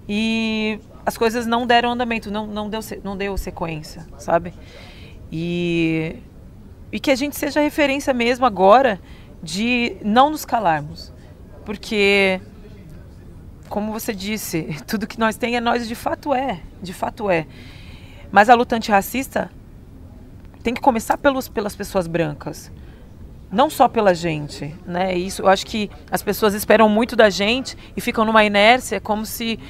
E 0.07 0.79
as 1.07 1.17
coisas 1.17 1.47
não 1.47 1.67
deram 1.67 1.93
andamento, 1.93 2.31
não, 2.31 2.47
não, 2.47 2.69
deu, 2.69 2.81
não 3.03 3.17
deu 3.17 3.39
sequência, 3.39 4.07
sabe? 4.19 4.53
E, 5.33 6.17
e 6.93 7.01
que 7.01 7.11
a 7.11 7.15
gente 7.15 7.35
seja 7.37 7.59
referência 7.59 8.13
mesmo 8.13 8.45
agora 8.45 9.01
de 9.43 9.97
não 10.05 10.29
nos 10.29 10.45
calarmos. 10.45 11.11
Porque, 11.65 12.39
como 13.71 13.95
você 13.95 14.13
disse, 14.13 14.77
tudo 14.87 15.07
que 15.07 15.19
nós 15.19 15.39
tem 15.39 15.57
é 15.57 15.61
nós, 15.61 15.89
de 15.89 15.95
fato 15.95 16.35
é. 16.35 16.61
De 16.83 16.93
fato 16.93 17.31
é. 17.31 17.47
Mas 18.31 18.51
a 18.51 18.55
luta 18.55 18.77
antirracista 18.77 19.51
tem 20.63 20.75
que 20.75 20.83
começar 20.83 21.17
pelos, 21.17 21.49
pelas 21.49 21.75
pessoas 21.75 22.07
brancas 22.07 22.71
não 23.55 23.71
só 23.71 23.87
pela 23.87 24.13
gente, 24.13 24.75
né? 24.85 25.15
Isso, 25.15 25.43
eu 25.43 25.49
acho 25.49 25.65
que 25.65 25.89
as 26.11 26.23
pessoas 26.23 26.55
esperam 26.55 26.89
muito 26.89 27.15
da 27.15 27.31
gente 27.31 27.79
e 27.97 28.01
ficam 28.01 28.25
numa 28.25 28.45
inércia 28.45 29.01
como 29.01 29.25
se 29.25 29.61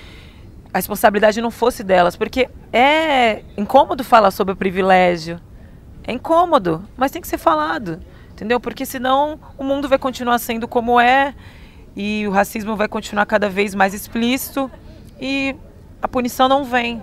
a 0.73 0.79
responsabilidade 0.79 1.41
não 1.43 1.51
fosse 1.51 1.85
delas, 1.85 2.17
porque 2.17 2.49
é 2.73 3.43
incômodo 3.59 4.03
falar 4.03 4.31
sobre 4.31 4.55
o 4.55 4.57
privilégio. 4.57 5.39
É 6.03 6.13
incômodo, 6.13 6.83
mas 6.97 7.13
tem 7.13 7.21
que 7.21 7.29
ser 7.29 7.37
falado, 7.37 8.01
entendeu? 8.33 8.59
Porque 8.59 8.87
senão 8.87 9.39
o 9.59 9.63
mundo 9.63 9.87
vai 9.87 9.99
continuar 9.99 10.39
sendo 10.39 10.67
como 10.67 10.99
é 10.99 11.35
e 11.95 12.27
o 12.27 12.31
racismo 12.31 12.75
vai 12.77 12.89
continuar 12.89 13.27
cada 13.27 13.51
vez 13.51 13.75
mais 13.75 13.93
explícito 13.93 14.71
e 15.21 15.55
a 16.01 16.09
punição 16.09 16.49
não 16.49 16.65
vem. 16.65 17.03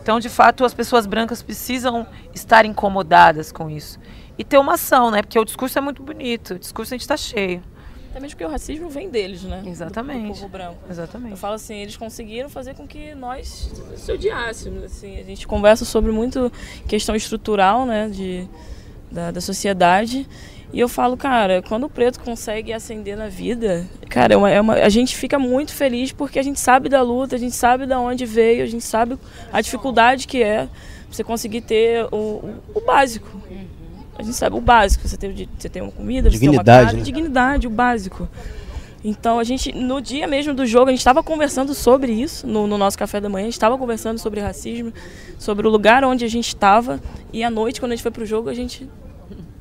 Então, 0.00 0.20
de 0.20 0.28
fato, 0.28 0.64
as 0.64 0.72
pessoas 0.72 1.06
brancas 1.06 1.42
precisam 1.42 2.06
estar 2.32 2.64
incomodadas 2.64 3.50
com 3.50 3.68
isso 3.68 3.98
e 4.38 4.44
ter 4.44 4.58
uma 4.58 4.74
ação, 4.74 5.10
né? 5.10 5.22
Porque 5.22 5.38
o 5.38 5.44
discurso 5.44 5.78
é 5.78 5.80
muito 5.80 6.02
bonito, 6.02 6.54
o 6.54 6.58
discurso 6.58 6.94
a 6.94 6.96
gente 6.96 7.02
está 7.02 7.16
cheio. 7.16 7.62
Até 8.10 8.20
mesmo 8.20 8.36
porque 8.36 8.44
o 8.44 8.48
racismo 8.48 8.88
vem 8.88 9.10
deles, 9.10 9.42
né? 9.42 9.60
Exatamente. 9.66 10.20
Do, 10.20 10.28
do 10.28 10.34
povo 10.34 10.48
branco. 10.48 10.78
Exatamente. 10.88 11.32
Eu 11.32 11.36
falo 11.36 11.54
assim, 11.54 11.74
eles 11.74 11.96
conseguiram 11.96 12.48
fazer 12.48 12.74
com 12.74 12.86
que 12.86 13.12
nós 13.14 13.72
se 13.96 14.12
odiássemos. 14.12 14.84
Assim, 14.84 15.18
a 15.18 15.24
gente 15.24 15.48
conversa 15.48 15.84
sobre 15.84 16.12
muito 16.12 16.50
questão 16.86 17.16
estrutural, 17.16 17.84
né? 17.84 18.08
De, 18.08 18.48
da, 19.10 19.32
da 19.32 19.40
sociedade. 19.40 20.28
E 20.72 20.78
eu 20.78 20.88
falo, 20.88 21.16
cara, 21.16 21.60
quando 21.62 21.84
o 21.84 21.88
preto 21.88 22.20
consegue 22.20 22.72
ascender 22.72 23.16
na 23.16 23.28
vida, 23.28 23.84
cara, 24.08 24.34
é 24.34 24.36
uma, 24.36 24.50
é 24.50 24.60
uma, 24.60 24.74
a 24.74 24.88
gente 24.88 25.16
fica 25.16 25.36
muito 25.36 25.72
feliz 25.72 26.12
porque 26.12 26.38
a 26.38 26.42
gente 26.42 26.58
sabe 26.58 26.88
da 26.88 27.02
luta, 27.02 27.34
a 27.34 27.38
gente 27.38 27.54
sabe 27.54 27.86
de 27.86 27.94
onde 27.94 28.26
veio, 28.26 28.62
a 28.62 28.66
gente 28.66 28.84
sabe 28.84 29.16
a 29.52 29.60
dificuldade 29.60 30.26
que 30.26 30.42
é 30.42 30.68
você 31.10 31.22
conseguir 31.22 31.60
ter 31.60 32.04
o, 32.12 32.16
o, 32.16 32.62
o 32.74 32.80
básico. 32.80 33.40
A 34.18 34.22
gente 34.22 34.36
sabe 34.36 34.56
o 34.56 34.60
básico, 34.60 35.06
você 35.06 35.16
tem, 35.16 35.48
você 35.58 35.68
tem 35.68 35.82
uma 35.82 35.90
comida, 35.90 36.30
você 36.30 36.38
dignidade, 36.38 36.64
tem 36.64 36.74
uma 36.74 36.84
casa, 36.84 36.96
né? 36.96 37.02
dignidade, 37.02 37.66
o 37.66 37.70
básico. 37.70 38.28
Então 39.04 39.38
a 39.38 39.44
gente, 39.44 39.70
no 39.70 40.00
dia 40.00 40.26
mesmo 40.26 40.54
do 40.54 40.64
jogo, 40.64 40.88
a 40.88 40.90
gente 40.90 41.00
estava 41.00 41.22
conversando 41.22 41.74
sobre 41.74 42.12
isso, 42.12 42.46
no, 42.46 42.66
no, 42.66 42.78
nosso 42.78 42.96
café 42.96 43.20
da 43.20 43.28
manhã, 43.28 43.42
a 43.42 43.46
gente 43.48 43.54
estava 43.54 43.76
conversando 43.76 44.18
sobre 44.18 44.40
racismo, 44.40 44.94
sobre 45.38 45.66
o 45.66 45.70
lugar 45.70 46.04
onde 46.04 46.24
a 46.24 46.28
gente 46.28 46.48
estava, 46.48 46.98
e 47.30 47.44
à 47.44 47.50
noite, 47.50 47.80
quando 47.80 47.92
a 47.92 47.96
gente 47.96 48.02
foi 48.02 48.10
pro 48.10 48.24
jogo, 48.24 48.48
a 48.48 48.54
gente 48.54 48.88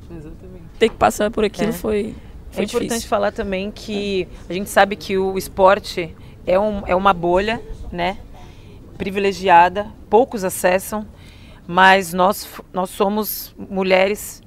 Exatamente. 0.09 0.63
ter 0.79 0.89
que 0.89 0.95
passar 0.95 1.29
por 1.29 1.43
aquilo 1.43 1.69
é. 1.69 1.73
foi, 1.73 2.15
foi 2.51 2.63
É 2.63 2.65
difícil. 2.65 2.85
importante 2.85 3.07
falar 3.07 3.31
também 3.33 3.69
que 3.69 4.27
a 4.49 4.53
gente 4.53 4.69
sabe 4.69 4.95
que 4.95 5.17
o 5.17 5.37
esporte 5.37 6.15
é, 6.45 6.57
um, 6.57 6.87
é 6.87 6.95
uma 6.95 7.13
bolha, 7.13 7.61
né, 7.91 8.17
privilegiada, 8.97 9.87
poucos 10.09 10.43
acessam, 10.45 11.05
mas 11.67 12.13
nós, 12.13 12.47
nós 12.71 12.89
somos 12.89 13.53
mulheres 13.57 14.42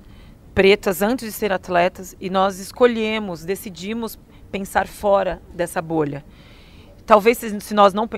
pretas 0.56 1.02
antes 1.02 1.26
de 1.26 1.32
ser 1.32 1.52
atletas 1.52 2.16
e 2.18 2.30
nós 2.30 2.58
escolhemos, 2.58 3.44
decidimos 3.44 4.18
pensar 4.50 4.86
fora 4.86 5.42
dessa 5.52 5.82
bolha. 5.82 6.24
Talvez 7.04 7.36
se, 7.36 7.74
nós 7.74 7.92
não 7.92 8.08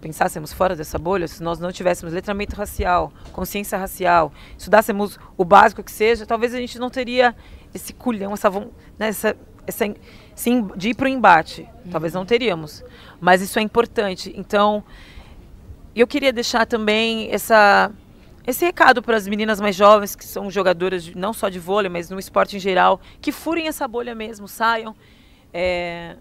pensássemos 0.00 0.50
fora 0.50 0.74
dessa 0.74 0.98
bolha, 0.98 1.28
se 1.28 1.42
nós 1.42 1.58
não 1.58 1.70
tivéssemos 1.70 2.14
letramento 2.14 2.56
racial, 2.56 3.12
consciência 3.32 3.76
racial, 3.76 4.32
estudássemos 4.56 5.18
o 5.36 5.44
básico 5.44 5.82
que 5.82 5.92
seja, 5.92 6.24
talvez 6.24 6.54
a 6.54 6.58
gente 6.58 6.78
não 6.78 6.88
teria 6.88 7.36
esse 7.74 7.92
culhão, 7.92 8.32
essa, 8.32 8.48
né, 8.98 9.08
essa, 9.08 9.36
essa 9.66 9.84
sim, 10.34 10.66
de 10.74 10.88
ir 10.88 10.94
para 10.94 11.04
o 11.04 11.08
embate. 11.08 11.68
Uhum. 11.84 11.90
Talvez 11.90 12.14
não 12.14 12.24
teríamos. 12.24 12.82
Mas 13.20 13.42
isso 13.42 13.58
é 13.58 13.62
importante. 13.62 14.32
Então, 14.34 14.82
eu 15.94 16.06
queria 16.06 16.32
deixar 16.32 16.64
também 16.64 17.30
essa 17.30 17.92
esse 18.46 18.64
recado 18.64 19.02
para 19.02 19.16
as 19.16 19.26
meninas 19.26 19.60
mais 19.60 19.74
jovens, 19.74 20.14
que 20.14 20.24
são 20.24 20.50
jogadoras 20.50 21.04
de, 21.04 21.16
não 21.16 21.32
só 21.32 21.48
de 21.48 21.58
vôlei, 21.58 21.88
mas 21.88 22.10
no 22.10 22.18
esporte 22.18 22.56
em 22.56 22.60
geral, 22.60 23.00
que 23.20 23.32
furem 23.32 23.68
essa 23.68 23.88
bolha 23.88 24.14
mesmo, 24.14 24.46
saiam. 24.46 24.94
É, 25.52 26.16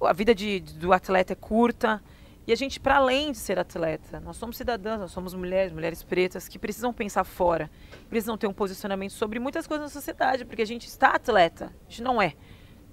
a 0.00 0.12
vida 0.12 0.34
de, 0.34 0.60
do 0.60 0.92
atleta 0.92 1.32
é 1.32 1.36
curta. 1.36 2.02
E 2.46 2.52
a 2.52 2.56
gente, 2.56 2.80
para 2.80 2.96
além 2.96 3.30
de 3.32 3.38
ser 3.38 3.58
atleta, 3.58 4.18
nós 4.20 4.36
somos 4.36 4.56
cidadãs, 4.56 4.98
nós 4.98 5.12
somos 5.12 5.32
mulheres, 5.32 5.72
mulheres 5.72 6.02
pretas, 6.02 6.48
que 6.48 6.58
precisam 6.58 6.92
pensar 6.92 7.22
fora, 7.22 7.70
precisam 8.10 8.36
ter 8.36 8.48
um 8.48 8.52
posicionamento 8.52 9.12
sobre 9.12 9.38
muitas 9.38 9.66
coisas 9.66 9.86
na 9.86 9.90
sociedade, 9.90 10.44
porque 10.44 10.62
a 10.62 10.66
gente 10.66 10.88
está 10.88 11.10
atleta, 11.10 11.66
a 11.66 11.88
gente 11.88 12.02
não 12.02 12.20
é 12.20 12.34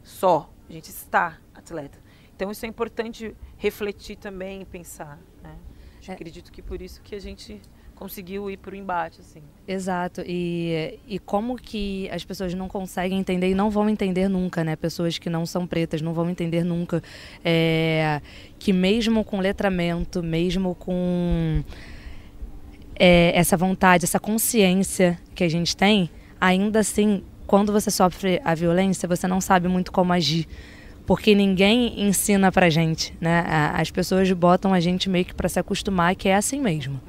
só, 0.04 0.50
a 0.70 0.72
gente 0.72 0.90
está 0.90 1.40
atleta. 1.54 1.98
Então 2.36 2.52
isso 2.52 2.64
é 2.64 2.70
importante 2.70 3.36
refletir 3.58 4.18
também 4.18 4.62
e 4.62 4.66
pensar. 4.66 5.20
Né? 5.42 5.58
É. 6.08 6.14
Acredito 6.14 6.52
que 6.52 6.62
por 6.62 6.80
isso 6.80 7.02
que 7.02 7.16
a 7.16 7.20
gente 7.20 7.60
conseguiu 8.00 8.50
ir 8.50 8.56
para 8.56 8.72
o 8.72 8.76
embate, 8.76 9.20
assim. 9.20 9.41
Exato. 9.68 10.24
E, 10.26 10.97
e 11.06 11.20
como 11.20 11.58
que 11.58 12.10
as 12.12 12.24
pessoas 12.24 12.54
não 12.54 12.70
conseguem 12.70 13.20
entender 13.20 13.50
e 13.50 13.54
não 13.54 13.70
vão 13.70 13.89
entender 13.89 14.30
nunca, 14.30 14.64
né? 14.64 14.78
Pessoas 14.78 15.18
que 15.18 15.30
não 15.30 15.45
são 15.45 15.68
pretas 15.68 16.02
não 16.02 16.14
vão 16.14 16.30
entender 16.30 16.64
nunca 16.64 17.04
é, 17.43 18.22
que 18.58 18.72
mesmo 18.72 19.26
com 19.26 19.39
letramento, 19.39 20.24
mesmo 20.24 20.74
com 20.76 21.62
é, 22.97 23.38
essa 23.38 23.58
vontade, 23.58 24.06
essa 24.06 24.20
consciência 24.20 25.20
que 25.36 25.43
a 25.43 25.50
gente 25.50 25.76
tem, 25.76 26.10
ainda 26.39 26.80
assim, 26.80 27.22
quando 27.45 27.74
você 27.74 27.91
sofre 27.91 28.39
a 28.45 28.56
violência, 28.56 29.10
você 29.10 29.28
não 29.28 29.41
sabe 29.41 29.68
muito 29.68 29.91
como 29.91 30.14
agir 30.14 30.47
porque 31.06 31.34
ninguém 31.34 32.08
ensina 32.08 32.52
pra 32.52 32.70
gente, 32.70 33.16
né? 33.20 33.43
As 33.74 33.89
pessoas 33.89 34.32
botam 34.32 34.76
a 34.76 34.80
gente 34.80 35.10
meio 35.10 35.26
que 35.26 35.34
para 35.34 35.50
se 35.50 35.60
acostumar 35.60 36.16
que 36.16 36.30
é 36.30 36.36
assim 36.36 36.62
mesmo. 36.62 37.02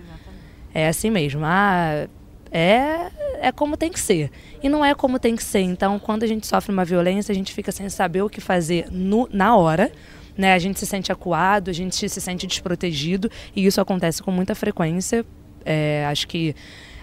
É 0.74 0.88
assim 0.88 1.10
mesmo. 1.10 1.42
Ah, 1.44 2.06
é, 2.50 3.10
é 3.40 3.52
como 3.52 3.76
tem 3.76 3.90
que 3.90 4.00
ser. 4.00 4.30
E 4.62 4.68
não 4.68 4.84
é 4.84 4.94
como 4.94 5.18
tem 5.18 5.36
que 5.36 5.42
ser. 5.42 5.60
Então, 5.60 5.98
quando 5.98 6.22
a 6.22 6.26
gente 6.26 6.46
sofre 6.46 6.72
uma 6.72 6.84
violência, 6.84 7.32
a 7.32 7.34
gente 7.34 7.52
fica 7.52 7.72
sem 7.72 7.88
saber 7.88 8.22
o 8.22 8.28
que 8.28 8.40
fazer 8.40 8.86
no, 8.90 9.28
na 9.32 9.56
hora. 9.56 9.90
Né? 10.36 10.52
A 10.52 10.58
gente 10.58 10.78
se 10.78 10.86
sente 10.86 11.12
acuado, 11.12 11.70
a 11.70 11.72
gente 11.72 12.08
se 12.08 12.20
sente 12.20 12.46
desprotegido. 12.46 13.30
E 13.54 13.64
isso 13.64 13.80
acontece 13.80 14.22
com 14.22 14.30
muita 14.30 14.54
frequência. 14.54 15.24
É, 15.64 16.06
acho 16.06 16.26
que 16.26 16.54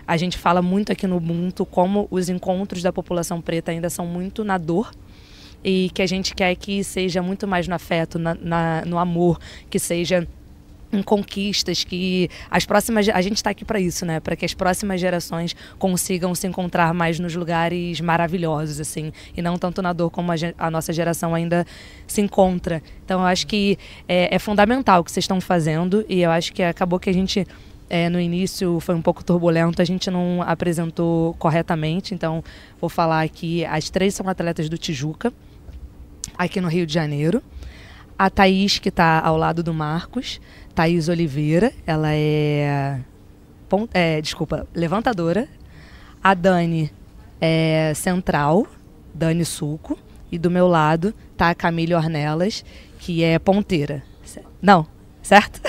a 0.07 0.15
gente 0.18 0.38
fala 0.38 0.61
muito 0.61 0.91
aqui 0.91 1.05
no 1.05 1.18
Ubuntu 1.18 1.65
como 1.65 2.07
os 2.09 2.30
encontros 2.30 2.82
da 2.82 2.93
população 2.93 3.41
preta 3.41 3.72
ainda 3.72 3.89
são 3.89 4.05
muito 4.05 4.43
na 4.43 4.57
dor 4.57 4.91
e 5.63 5.91
que 5.93 6.01
a 6.01 6.07
gente 6.07 6.34
quer 6.34 6.55
que 6.55 6.84
seja 6.84 7.22
muito 7.22 7.45
mais 7.45 7.68
no 7.68 7.76
afeto, 7.76 8.18
na, 8.18 8.34
na 8.36 8.86
no 8.86 8.97
amor, 8.97 9.38
que 9.70 9.78
seja 9.78 10.26
em 10.92 11.02
conquistas 11.02 11.84
que 11.84 12.30
as 12.50 12.66
próximas 12.66 13.10
a 13.10 13.22
gente 13.22 13.38
está 13.38 13.50
aqui 13.50 13.66
para 13.66 13.80
isso 13.80 14.06
né? 14.06 14.20
Para 14.20 14.36
que 14.36 14.46
as 14.46 14.54
próximas 14.54 15.00
gerações 15.02 15.56
consigam 15.78 16.34
se 16.34 16.48
encontrar 16.48 16.94
mais 16.94 17.20
nos 17.20 17.36
lugares 17.36 18.00
maravilhosos 18.00 18.80
assim 18.80 19.12
e 19.36 19.42
não 19.42 19.58
tanto 19.58 19.82
na 19.82 19.94
dor 19.94 20.10
como 20.10 20.32
a, 20.32 20.36
a 20.58 20.72
nossa 20.72 20.94
geração 20.94 21.36
ainda 21.36 21.66
se 22.06 22.22
encontra. 22.22 22.82
Então 23.04 23.22
eu 23.22 23.26
acho 23.26 23.46
que 23.48 23.78
é, 24.08 24.36
é 24.36 24.40
fundamental 24.40 25.02
o 25.02 25.04
que 25.04 25.12
vocês 25.12 25.24
estão 25.24 25.42
fazendo 25.42 26.06
e 26.08 26.22
eu 26.22 26.32
acho 26.32 26.54
que 26.54 26.64
acabou 26.64 27.00
que 27.00 27.10
a 27.10 27.14
gente 27.14 27.46
é, 27.90 28.10
no 28.10 28.20
início 28.20 28.80
foi 28.80 28.96
um 28.96 29.02
pouco 29.02 29.24
turbulento, 29.24 29.82
a 29.82 29.86
gente 29.86 30.12
não 30.12 30.42
apresentou 30.42 31.34
corretamente, 31.36 32.14
então 32.14 32.44
vou 32.80 32.90
falar 32.90 33.28
que 33.30 33.66
as 33.66 33.90
três 33.90 34.14
são 34.14 34.28
atletas 34.28 34.68
do 34.68 34.78
Tijuca, 34.78 35.32
aqui 36.38 36.60
no 36.60 36.68
Rio 36.68 36.86
de 36.86 36.94
Janeiro. 36.94 37.42
A 38.20 38.30
Thaís, 38.30 38.80
que 38.80 38.90
está 38.90 39.20
ao 39.20 39.38
lado 39.38 39.62
do 39.62 39.74
Marcos, 39.74 40.42
Thaís 40.78 41.10
Oliveira, 41.10 41.74
ela 41.88 42.10
é, 42.14 43.00
é 43.92 44.22
desculpa, 44.22 44.68
levantadora. 44.76 45.48
A 46.24 46.36
Dani 46.36 46.92
é 47.42 47.94
central, 47.96 48.68
Dani 49.12 49.44
Suco. 49.44 49.98
E 50.32 50.38
do 50.38 50.52
meu 50.52 50.68
lado 50.68 51.16
tá 51.36 51.50
a 51.50 51.56
Camille 51.56 51.96
Ornelas, 51.96 52.64
que 53.00 53.24
é 53.24 53.40
ponteira. 53.40 54.04
Não, 54.62 54.86
certo? 55.28 55.60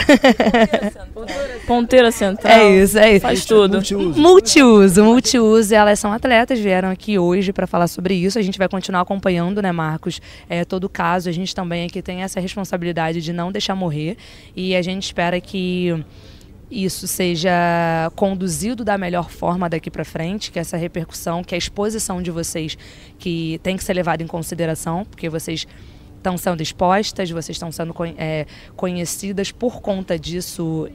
Ponteira 1.67 2.13
central. 2.13 2.53
É 2.53 2.77
isso, 2.77 2.97
é 2.97 3.15
isso. 3.15 3.21
Faz 3.21 3.45
tudo. 3.45 3.75
Multiuso. 3.75 4.21
Multiuso, 4.21 5.05
multiuso. 5.05 5.75
Elas 5.75 5.99
são 5.99 6.13
atletas, 6.13 6.61
vieram 6.61 6.89
aqui 6.89 7.19
hoje 7.19 7.53
para 7.53 7.67
falar 7.67 7.89
sobre 7.89 8.15
isso. 8.15 8.39
A 8.39 8.43
gente 8.43 8.57
vai 8.57 8.69
continuar 8.69 9.01
acompanhando, 9.01 9.61
né, 9.61 9.73
Marcos? 9.73 10.21
É, 10.49 10.65
todo 10.65 10.85
o 10.85 10.89
caso. 10.89 11.29
A 11.29 11.33
gente 11.33 11.53
também 11.55 11.87
aqui 11.87 12.01
tem 12.01 12.23
essa 12.23 12.39
responsabilidade 12.39 13.21
de 13.21 13.33
não 13.33 13.51
deixar 13.51 13.75
morrer. 13.75 14.17
E 14.55 14.77
a 14.77 14.83
gente 14.83 15.03
espera 15.03 15.41
que 15.41 16.05
isso 16.71 17.09
seja 17.09 17.51
conduzido 18.15 18.85
da 18.85 18.97
melhor 18.97 19.29
forma 19.29 19.69
daqui 19.69 19.91
para 19.91 20.05
frente, 20.05 20.53
que 20.53 20.59
essa 20.59 20.77
repercussão, 20.77 21.43
que 21.43 21.55
a 21.55 21.59
exposição 21.59 22.23
de 22.23 22.31
vocês 22.31 22.79
que 23.19 23.59
tem 23.63 23.77
que 23.77 23.83
ser 23.83 23.95
levada 23.95 24.23
em 24.23 24.27
consideração, 24.27 25.05
porque 25.05 25.29
vocês 25.29 25.67
estão 26.19 26.37
sendo 26.37 26.63
expostas, 26.63 27.31
vocês 27.31 27.57
estão 27.57 27.73
sendo 27.73 27.95
é, 28.17 28.47
conhecidas 28.77 29.51
por 29.51 29.81
conta 29.81 30.19
disso 30.19 30.89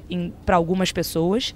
para 0.45 0.55
algumas 0.55 0.91
pessoas. 0.91 1.55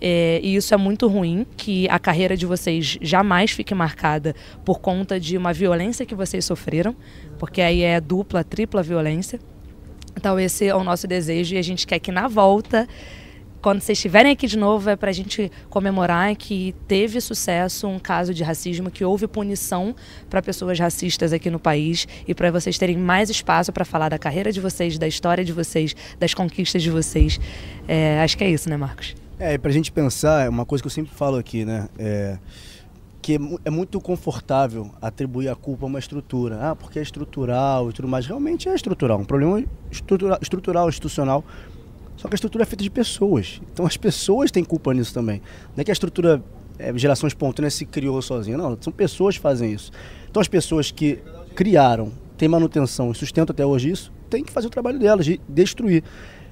É, 0.00 0.40
e 0.42 0.56
isso 0.56 0.72
é 0.72 0.76
muito 0.78 1.06
ruim, 1.06 1.46
que 1.56 1.86
a 1.90 1.98
carreira 1.98 2.34
de 2.34 2.46
vocês 2.46 2.98
jamais 3.02 3.50
fique 3.50 3.74
marcada 3.74 4.34
por 4.64 4.80
conta 4.80 5.20
de 5.20 5.36
uma 5.36 5.52
violência 5.52 6.06
que 6.06 6.14
vocês 6.14 6.44
sofreram, 6.44 6.96
porque 7.38 7.60
aí 7.60 7.82
é 7.82 8.00
dupla, 8.00 8.42
tripla 8.42 8.82
violência. 8.82 9.38
Então 10.16 10.40
esse 10.40 10.66
é 10.66 10.74
o 10.74 10.82
nosso 10.82 11.06
desejo 11.06 11.54
e 11.54 11.58
a 11.58 11.62
gente 11.62 11.86
quer 11.86 11.98
que 11.98 12.10
na 12.10 12.28
volta 12.28 12.88
quando 13.60 13.80
vocês 13.80 13.98
estiverem 13.98 14.32
aqui 14.32 14.46
de 14.46 14.56
novo, 14.56 14.88
é 14.88 14.96
para 14.96 15.10
a 15.10 15.12
gente 15.12 15.50
comemorar 15.68 16.34
que 16.34 16.74
teve 16.88 17.20
sucesso 17.20 17.86
um 17.86 17.98
caso 17.98 18.32
de 18.32 18.42
racismo, 18.42 18.90
que 18.90 19.04
houve 19.04 19.26
punição 19.26 19.94
para 20.28 20.40
pessoas 20.40 20.78
racistas 20.78 21.32
aqui 21.32 21.50
no 21.50 21.58
país 21.58 22.08
e 22.26 22.34
para 22.34 22.50
vocês 22.50 22.78
terem 22.78 22.96
mais 22.96 23.28
espaço 23.28 23.72
para 23.72 23.84
falar 23.84 24.08
da 24.08 24.18
carreira 24.18 24.50
de 24.50 24.60
vocês, 24.60 24.98
da 24.98 25.06
história 25.06 25.44
de 25.44 25.52
vocês, 25.52 25.94
das 26.18 26.32
conquistas 26.32 26.82
de 26.82 26.90
vocês. 26.90 27.38
É, 27.86 28.20
acho 28.20 28.36
que 28.36 28.44
é 28.44 28.50
isso, 28.50 28.68
né, 28.68 28.76
Marcos? 28.76 29.14
É, 29.38 29.56
para 29.58 29.70
a 29.70 29.74
gente 29.74 29.92
pensar, 29.92 30.46
é 30.46 30.48
uma 30.48 30.64
coisa 30.64 30.82
que 30.82 30.86
eu 30.86 30.90
sempre 30.90 31.14
falo 31.14 31.36
aqui, 31.36 31.64
né? 31.64 31.88
É, 31.98 32.38
que 33.22 33.38
é 33.64 33.70
muito 33.70 34.00
confortável 34.00 34.90
atribuir 35.00 35.48
a 35.48 35.54
culpa 35.54 35.84
a 35.84 35.88
uma 35.88 35.98
estrutura. 35.98 36.58
Ah, 36.70 36.76
porque 36.76 36.98
é 36.98 37.02
estrutural 37.02 37.90
e 37.90 37.92
tudo 37.92 38.08
mais. 38.08 38.26
Realmente 38.26 38.68
é 38.68 38.74
estrutural. 38.74 39.18
Um 39.18 39.24
problema 39.24 39.62
estrutural, 39.90 40.38
estrutural 40.40 40.88
institucional 40.88 41.44
só 42.20 42.28
que 42.28 42.34
a 42.34 42.36
estrutura 42.36 42.64
é 42.64 42.66
feita 42.66 42.84
de 42.84 42.90
pessoas. 42.90 43.62
Então 43.72 43.86
as 43.86 43.96
pessoas 43.96 44.50
têm 44.50 44.62
culpa 44.62 44.92
nisso 44.92 45.14
também. 45.14 45.40
Não 45.74 45.80
é 45.80 45.84
que 45.84 45.90
a 45.90 45.92
estrutura 45.94 46.44
é, 46.78 46.96
geração 46.98 47.26
espontânea 47.26 47.70
se 47.70 47.86
criou 47.86 48.20
sozinha. 48.20 48.58
Não, 48.58 48.76
são 48.78 48.92
pessoas 48.92 49.36
que 49.36 49.40
fazem 49.40 49.72
isso. 49.72 49.90
Então 50.30 50.38
as 50.38 50.46
pessoas 50.46 50.90
que 50.90 51.18
criaram, 51.54 52.12
têm 52.36 52.46
manutenção 52.46 53.10
e 53.10 53.14
sustentam 53.14 53.54
até 53.54 53.64
hoje 53.64 53.90
isso, 53.90 54.12
têm 54.28 54.44
que 54.44 54.52
fazer 54.52 54.66
o 54.66 54.70
trabalho 54.70 54.98
delas, 54.98 55.24
de 55.24 55.40
destruir. 55.48 56.04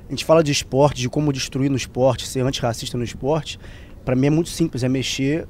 A 0.07 0.11
gente 0.11 0.25
fala 0.25 0.43
de 0.43 0.51
esporte, 0.51 1.03
de 1.03 1.09
como 1.11 1.31
destruir 1.35 1.69
no 1.69 1.77
esporte, 1.77 2.27
ser 2.27 2.41
antirracista 2.41 2.97
no 2.97 3.05
esporte. 3.05 3.61
Para 4.07 4.17
mim 4.17 4.29
é 4.29 4.31
muito 4.31 4.49
simples, 4.49 4.83
é 4.83 4.89
mexer 4.89 5.47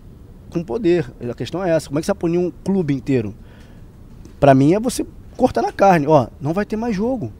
com 0.50 0.64
poder. 0.64 1.08
A 1.30 1.34
questão 1.34 1.62
é 1.62 1.70
essa. 1.70 1.86
Como 1.86 2.00
é 2.00 2.02
que 2.02 2.06
você 2.06 2.14
punir 2.14 2.38
um 2.38 2.50
clube 2.50 2.92
inteiro? 2.92 3.36
Para 4.40 4.52
mim 4.52 4.74
é 4.74 4.80
você 4.80 5.06
cortar 5.36 5.62
na 5.62 5.70
carne. 5.70 6.08
Ó, 6.08 6.26
não 6.40 6.52
vai 6.52 6.66
ter 6.66 6.76
mais 6.76 6.96
jogo 6.96 7.32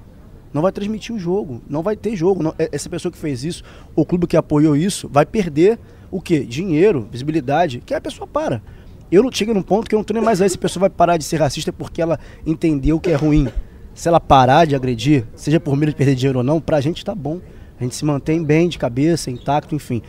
não 0.53 0.63
vai 0.63 0.73
transmitir 0.73 1.15
o 1.15 1.19
jogo, 1.19 1.61
não 1.69 1.83
vai 1.83 1.97
ter 1.97 2.17
jogo. 2.17 2.43
Não, 2.43 2.55
é, 2.59 2.69
essa 2.73 2.89
pessoa 2.89 3.13
que 3.13 3.19
fez 3.19 3.45
isso, 3.45 3.63
o 3.95 4.05
clube 4.05 4.27
que 4.27 4.37
apoiou 4.37 4.77
isso, 4.77 5.09
vai 5.09 5.27
perder 5.27 5.79
o 6.11 6.21
quê? 6.21 6.41
Dinheiro, 6.41 7.07
visibilidade, 7.11 7.83
que 7.85 7.95
a 7.95 8.01
pessoa 8.01 8.27
para. 8.27 8.63
Eu 9.11 9.23
não 9.23 9.33
chego 9.33 9.55
num 9.55 9.63
ponto 9.63 9.89
que 9.89 9.95
eu 9.95 9.99
não 9.99 10.05
tô 10.05 10.13
nem 10.13 10.23
mais 10.23 10.43
aí 10.43 10.49
se 10.49 10.57
a 10.57 10.61
pessoa 10.61 10.83
vai 10.83 10.91
parar 10.91 11.17
de 11.17 11.25
ser 11.25 11.39
racista 11.39 11.73
porque 11.73 12.03
ela 12.03 12.19
entendeu 12.47 13.01
que 13.01 13.11
é 13.11 13.15
ruim. 13.15 13.49
Se 13.95 14.07
ela 14.07 14.21
parar 14.21 14.67
de 14.67 14.77
agredir, 14.77 15.25
seja 15.35 15.59
por 15.59 15.77
medo 15.77 15.91
de 15.91 15.97
perder 15.97 16.15
dinheiro 16.15 16.39
ou 16.39 16.45
não, 16.45 16.61
pra 16.61 16.81
gente 16.81 17.05
tá 17.05 17.15
bom. 17.15 17.41
A 17.81 17.83
gente 17.83 17.95
se 17.95 18.05
mantém 18.05 18.43
bem 18.43 18.69
de 18.69 18.79
cabeça, 18.79 19.31
intacto, 19.31 19.75
enfim. 19.75 20.03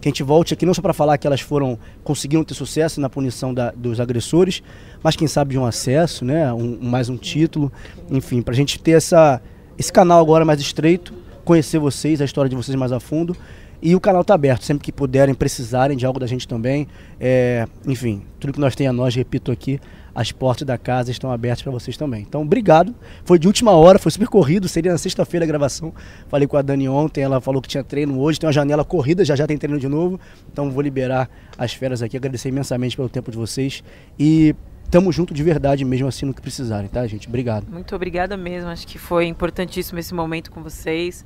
Que 0.00 0.08
a 0.08 0.10
gente 0.10 0.22
volte 0.22 0.52
aqui 0.52 0.66
não 0.66 0.74
só 0.74 0.82
para 0.82 0.92
falar 0.92 1.16
que 1.16 1.26
elas 1.26 1.40
foram 1.40 1.78
conseguiram 2.02 2.42
ter 2.42 2.54
sucesso 2.54 3.00
na 3.00 3.08
punição 3.08 3.54
da, 3.54 3.70
dos 3.70 4.00
agressores, 4.00 4.62
mas 5.02 5.14
quem 5.14 5.28
sabe 5.28 5.52
de 5.52 5.58
um 5.58 5.64
acesso, 5.64 6.24
né, 6.24 6.52
um, 6.52 6.78
mais 6.80 7.08
um 7.08 7.16
título, 7.16 7.70
enfim, 8.10 8.42
para 8.42 8.52
a 8.52 8.56
gente 8.56 8.80
ter 8.80 8.92
essa 8.92 9.40
esse 9.80 9.90
canal 9.90 10.20
agora 10.20 10.44
é 10.44 10.46
mais 10.46 10.60
estreito, 10.60 11.14
conhecer 11.42 11.78
vocês, 11.78 12.20
a 12.20 12.24
história 12.26 12.50
de 12.50 12.54
vocês 12.54 12.76
mais 12.76 12.92
a 12.92 13.00
fundo. 13.00 13.34
E 13.80 13.96
o 13.96 14.00
canal 14.00 14.20
está 14.20 14.34
aberto, 14.34 14.62
sempre 14.62 14.84
que 14.84 14.92
puderem, 14.92 15.34
precisarem 15.34 15.96
de 15.96 16.04
algo 16.04 16.20
da 16.20 16.26
gente 16.26 16.46
também. 16.46 16.86
É, 17.18 17.66
enfim, 17.86 18.22
tudo 18.38 18.52
que 18.52 18.60
nós 18.60 18.76
tem 18.76 18.86
a 18.86 18.92
nós, 18.92 19.14
repito 19.14 19.50
aqui, 19.50 19.80
as 20.14 20.32
portas 20.32 20.66
da 20.66 20.76
casa 20.76 21.10
estão 21.10 21.32
abertas 21.32 21.62
para 21.62 21.72
vocês 21.72 21.96
também. 21.96 22.20
Então, 22.28 22.42
obrigado. 22.42 22.94
Foi 23.24 23.38
de 23.38 23.46
última 23.46 23.70
hora, 23.70 23.98
foi 23.98 24.12
super 24.12 24.28
corrido, 24.28 24.68
seria 24.68 24.92
na 24.92 24.98
sexta-feira 24.98 25.46
a 25.46 25.48
gravação. 25.48 25.94
Falei 26.28 26.46
com 26.46 26.58
a 26.58 26.62
Dani 26.62 26.86
ontem, 26.86 27.22
ela 27.22 27.40
falou 27.40 27.62
que 27.62 27.68
tinha 27.68 27.82
treino 27.82 28.20
hoje, 28.20 28.38
tem 28.38 28.46
uma 28.46 28.52
janela 28.52 28.84
corrida, 28.84 29.24
já 29.24 29.34
já 29.34 29.46
tem 29.46 29.56
treino 29.56 29.80
de 29.80 29.88
novo. 29.88 30.20
Então, 30.52 30.70
vou 30.70 30.82
liberar 30.82 31.30
as 31.56 31.72
feras 31.72 32.02
aqui, 32.02 32.18
agradecer 32.18 32.50
imensamente 32.50 32.96
pelo 32.96 33.08
tempo 33.08 33.30
de 33.30 33.38
vocês. 33.38 33.82
E 34.18 34.54
Tamo 34.90 35.12
junto 35.12 35.32
de 35.32 35.42
verdade 35.44 35.84
mesmo 35.84 36.08
assim 36.08 36.26
no 36.26 36.34
que 36.34 36.42
precisarem, 36.42 36.88
tá, 36.88 37.06
gente? 37.06 37.28
Obrigado. 37.28 37.70
Muito 37.70 37.94
obrigada 37.94 38.36
mesmo. 38.36 38.68
Acho 38.68 38.84
que 38.84 38.98
foi 38.98 39.26
importantíssimo 39.26 40.00
esse 40.00 40.12
momento 40.12 40.50
com 40.50 40.62
vocês. 40.64 41.24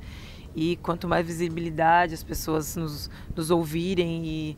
E 0.55 0.77
quanto 0.77 1.07
mais 1.07 1.25
visibilidade 1.25 2.13
as 2.13 2.23
pessoas 2.23 2.75
nos, 2.75 3.09
nos 3.35 3.49
ouvirem 3.49 4.23
e 4.25 4.57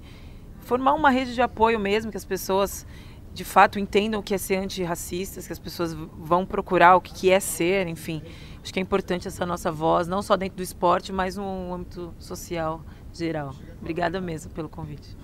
formar 0.59 0.93
uma 0.93 1.09
rede 1.09 1.33
de 1.33 1.41
apoio 1.41 1.79
mesmo, 1.79 2.11
que 2.11 2.17
as 2.17 2.25
pessoas 2.25 2.85
de 3.33 3.45
fato 3.45 3.79
entendam 3.79 4.19
o 4.19 4.23
que 4.23 4.33
é 4.33 4.37
ser 4.37 4.57
antirracistas, 4.57 5.47
que 5.47 5.53
as 5.53 5.59
pessoas 5.59 5.93
vão 5.93 6.45
procurar 6.45 6.97
o 6.97 7.01
que 7.01 7.31
é 7.31 7.39
ser, 7.39 7.87
enfim. 7.87 8.21
Acho 8.61 8.73
que 8.73 8.79
é 8.79 8.81
importante 8.81 9.27
essa 9.27 9.45
nossa 9.45 9.71
voz, 9.71 10.07
não 10.07 10.21
só 10.21 10.35
dentro 10.35 10.57
do 10.57 10.63
esporte, 10.63 11.13
mas 11.13 11.37
no 11.37 11.73
âmbito 11.73 12.13
social 12.19 12.83
geral. 13.13 13.55
Obrigada 13.79 14.19
mesmo 14.19 14.51
pelo 14.51 14.67
convite. 14.67 15.15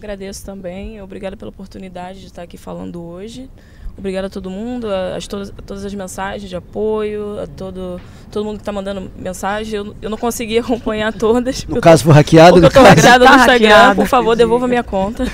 Agradeço 0.00 0.46
também, 0.46 0.98
obrigada 1.02 1.36
pela 1.36 1.50
oportunidade 1.50 2.20
de 2.20 2.26
estar 2.28 2.40
aqui 2.40 2.56
falando 2.56 3.02
hoje. 3.02 3.50
Obrigada 3.98 4.28
a 4.28 4.30
todo 4.30 4.48
mundo, 4.48 4.88
a, 4.88 5.18
a, 5.18 5.20
todas, 5.20 5.50
a 5.50 5.60
todas 5.60 5.84
as 5.84 5.92
mensagens 5.92 6.48
de 6.48 6.56
apoio, 6.56 7.38
a 7.38 7.46
todo, 7.46 8.00
todo 8.32 8.42
mundo 8.46 8.56
que 8.56 8.62
está 8.62 8.72
mandando 8.72 9.12
mensagem. 9.14 9.74
Eu, 9.74 9.94
eu 10.00 10.08
não 10.08 10.16
consegui 10.16 10.56
acompanhar 10.58 11.12
todas. 11.12 11.66
No 11.66 11.82
caso, 11.82 12.04
foi 12.04 12.14
hackeado? 12.14 12.56
eu 12.56 12.66
estou 12.66 12.82
hackeada 12.82 13.26
tá 13.26 13.30
no 13.30 13.36
Instagram. 13.40 13.68
hackeado, 13.68 13.94
por 13.96 14.06
favor, 14.06 14.34
devolva 14.34 14.66
minha 14.66 14.82
conta. 14.82 15.26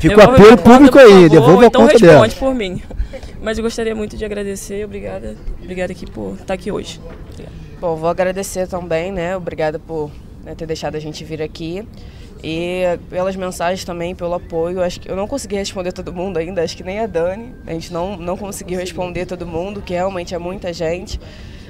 Fica 0.00 0.16
o 0.16 0.22
apoio 0.22 0.56
público 0.56 0.98
conta, 0.98 1.00
aí, 1.00 1.12
favor, 1.12 1.28
devolva 1.28 1.66
então 1.66 1.82
a 1.82 1.86
conta 1.88 1.98
dela. 1.98 2.12
responde 2.24 2.36
por 2.36 2.54
mim. 2.54 2.82
Mas 3.42 3.58
eu 3.58 3.64
gostaria 3.64 3.94
muito 3.94 4.16
de 4.16 4.24
agradecer, 4.24 4.82
obrigada, 4.82 5.36
obrigada 5.62 5.92
aqui 5.92 6.06
por 6.06 6.36
estar 6.40 6.54
aqui 6.54 6.72
hoje. 6.72 6.98
Obrigada. 7.34 7.54
Bom, 7.78 7.96
vou 7.96 8.08
agradecer 8.08 8.66
também, 8.66 9.12
né? 9.12 9.36
Obrigada 9.36 9.78
por 9.78 10.10
né, 10.42 10.54
ter 10.54 10.64
deixado 10.64 10.94
a 10.94 10.98
gente 10.98 11.22
vir 11.22 11.42
aqui. 11.42 11.86
E 12.42 12.82
pelas 13.08 13.36
mensagens 13.36 13.84
também, 13.84 14.14
pelo 14.14 14.34
apoio. 14.34 14.82
Acho 14.82 15.00
que 15.00 15.10
eu 15.10 15.16
não 15.16 15.26
consegui 15.26 15.56
responder 15.56 15.92
todo 15.92 16.12
mundo 16.12 16.38
ainda, 16.38 16.62
acho 16.62 16.76
que 16.76 16.82
nem 16.82 17.00
a 17.00 17.06
Dani. 17.06 17.54
A 17.66 17.72
gente 17.72 17.92
não, 17.92 18.16
não 18.16 18.36
conseguiu 18.36 18.78
responder 18.78 19.26
todo 19.26 19.46
mundo, 19.46 19.82
que 19.82 19.92
realmente 19.92 20.34
é 20.34 20.38
muita 20.38 20.72
gente. 20.72 21.20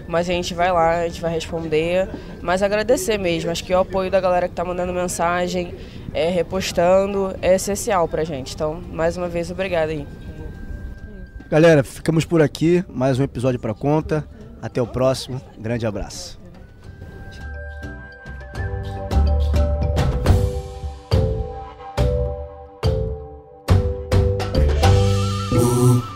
Mas 0.07 0.29
a 0.29 0.33
gente 0.33 0.55
vai 0.55 0.73
lá, 0.73 1.01
a 1.01 1.09
gente 1.09 1.21
vai 1.21 1.33
responder. 1.33 2.09
Mas 2.41 2.63
agradecer 2.63 3.19
mesmo. 3.19 3.51
Acho 3.51 3.63
que 3.63 3.73
o 3.73 3.79
apoio 3.79 4.11
da 4.11 4.21
galera 4.21 4.49
que 4.49 4.53
está 4.53 4.65
mandando 4.65 4.93
mensagem, 4.93 5.75
é, 6.13 6.29
repostando, 6.29 7.35
é 7.41 7.55
essencial 7.55 8.09
pra 8.09 8.25
gente. 8.25 8.55
Então, 8.55 8.81
mais 8.93 9.17
uma 9.17 9.29
vez, 9.29 9.51
obrigada 9.51 9.93
aí. 9.93 10.07
Galera, 11.49 11.83
ficamos 11.83 12.25
por 12.25 12.41
aqui. 12.41 12.85
Mais 12.89 13.19
um 13.19 13.23
episódio 13.23 13.61
para 13.61 13.75
conta. 13.75 14.25
Até 14.63 14.81
o 14.81 14.87
próximo. 14.87 15.41
Grande 15.59 15.87
abraço. 15.87 16.40
Ooh. 25.81 26.10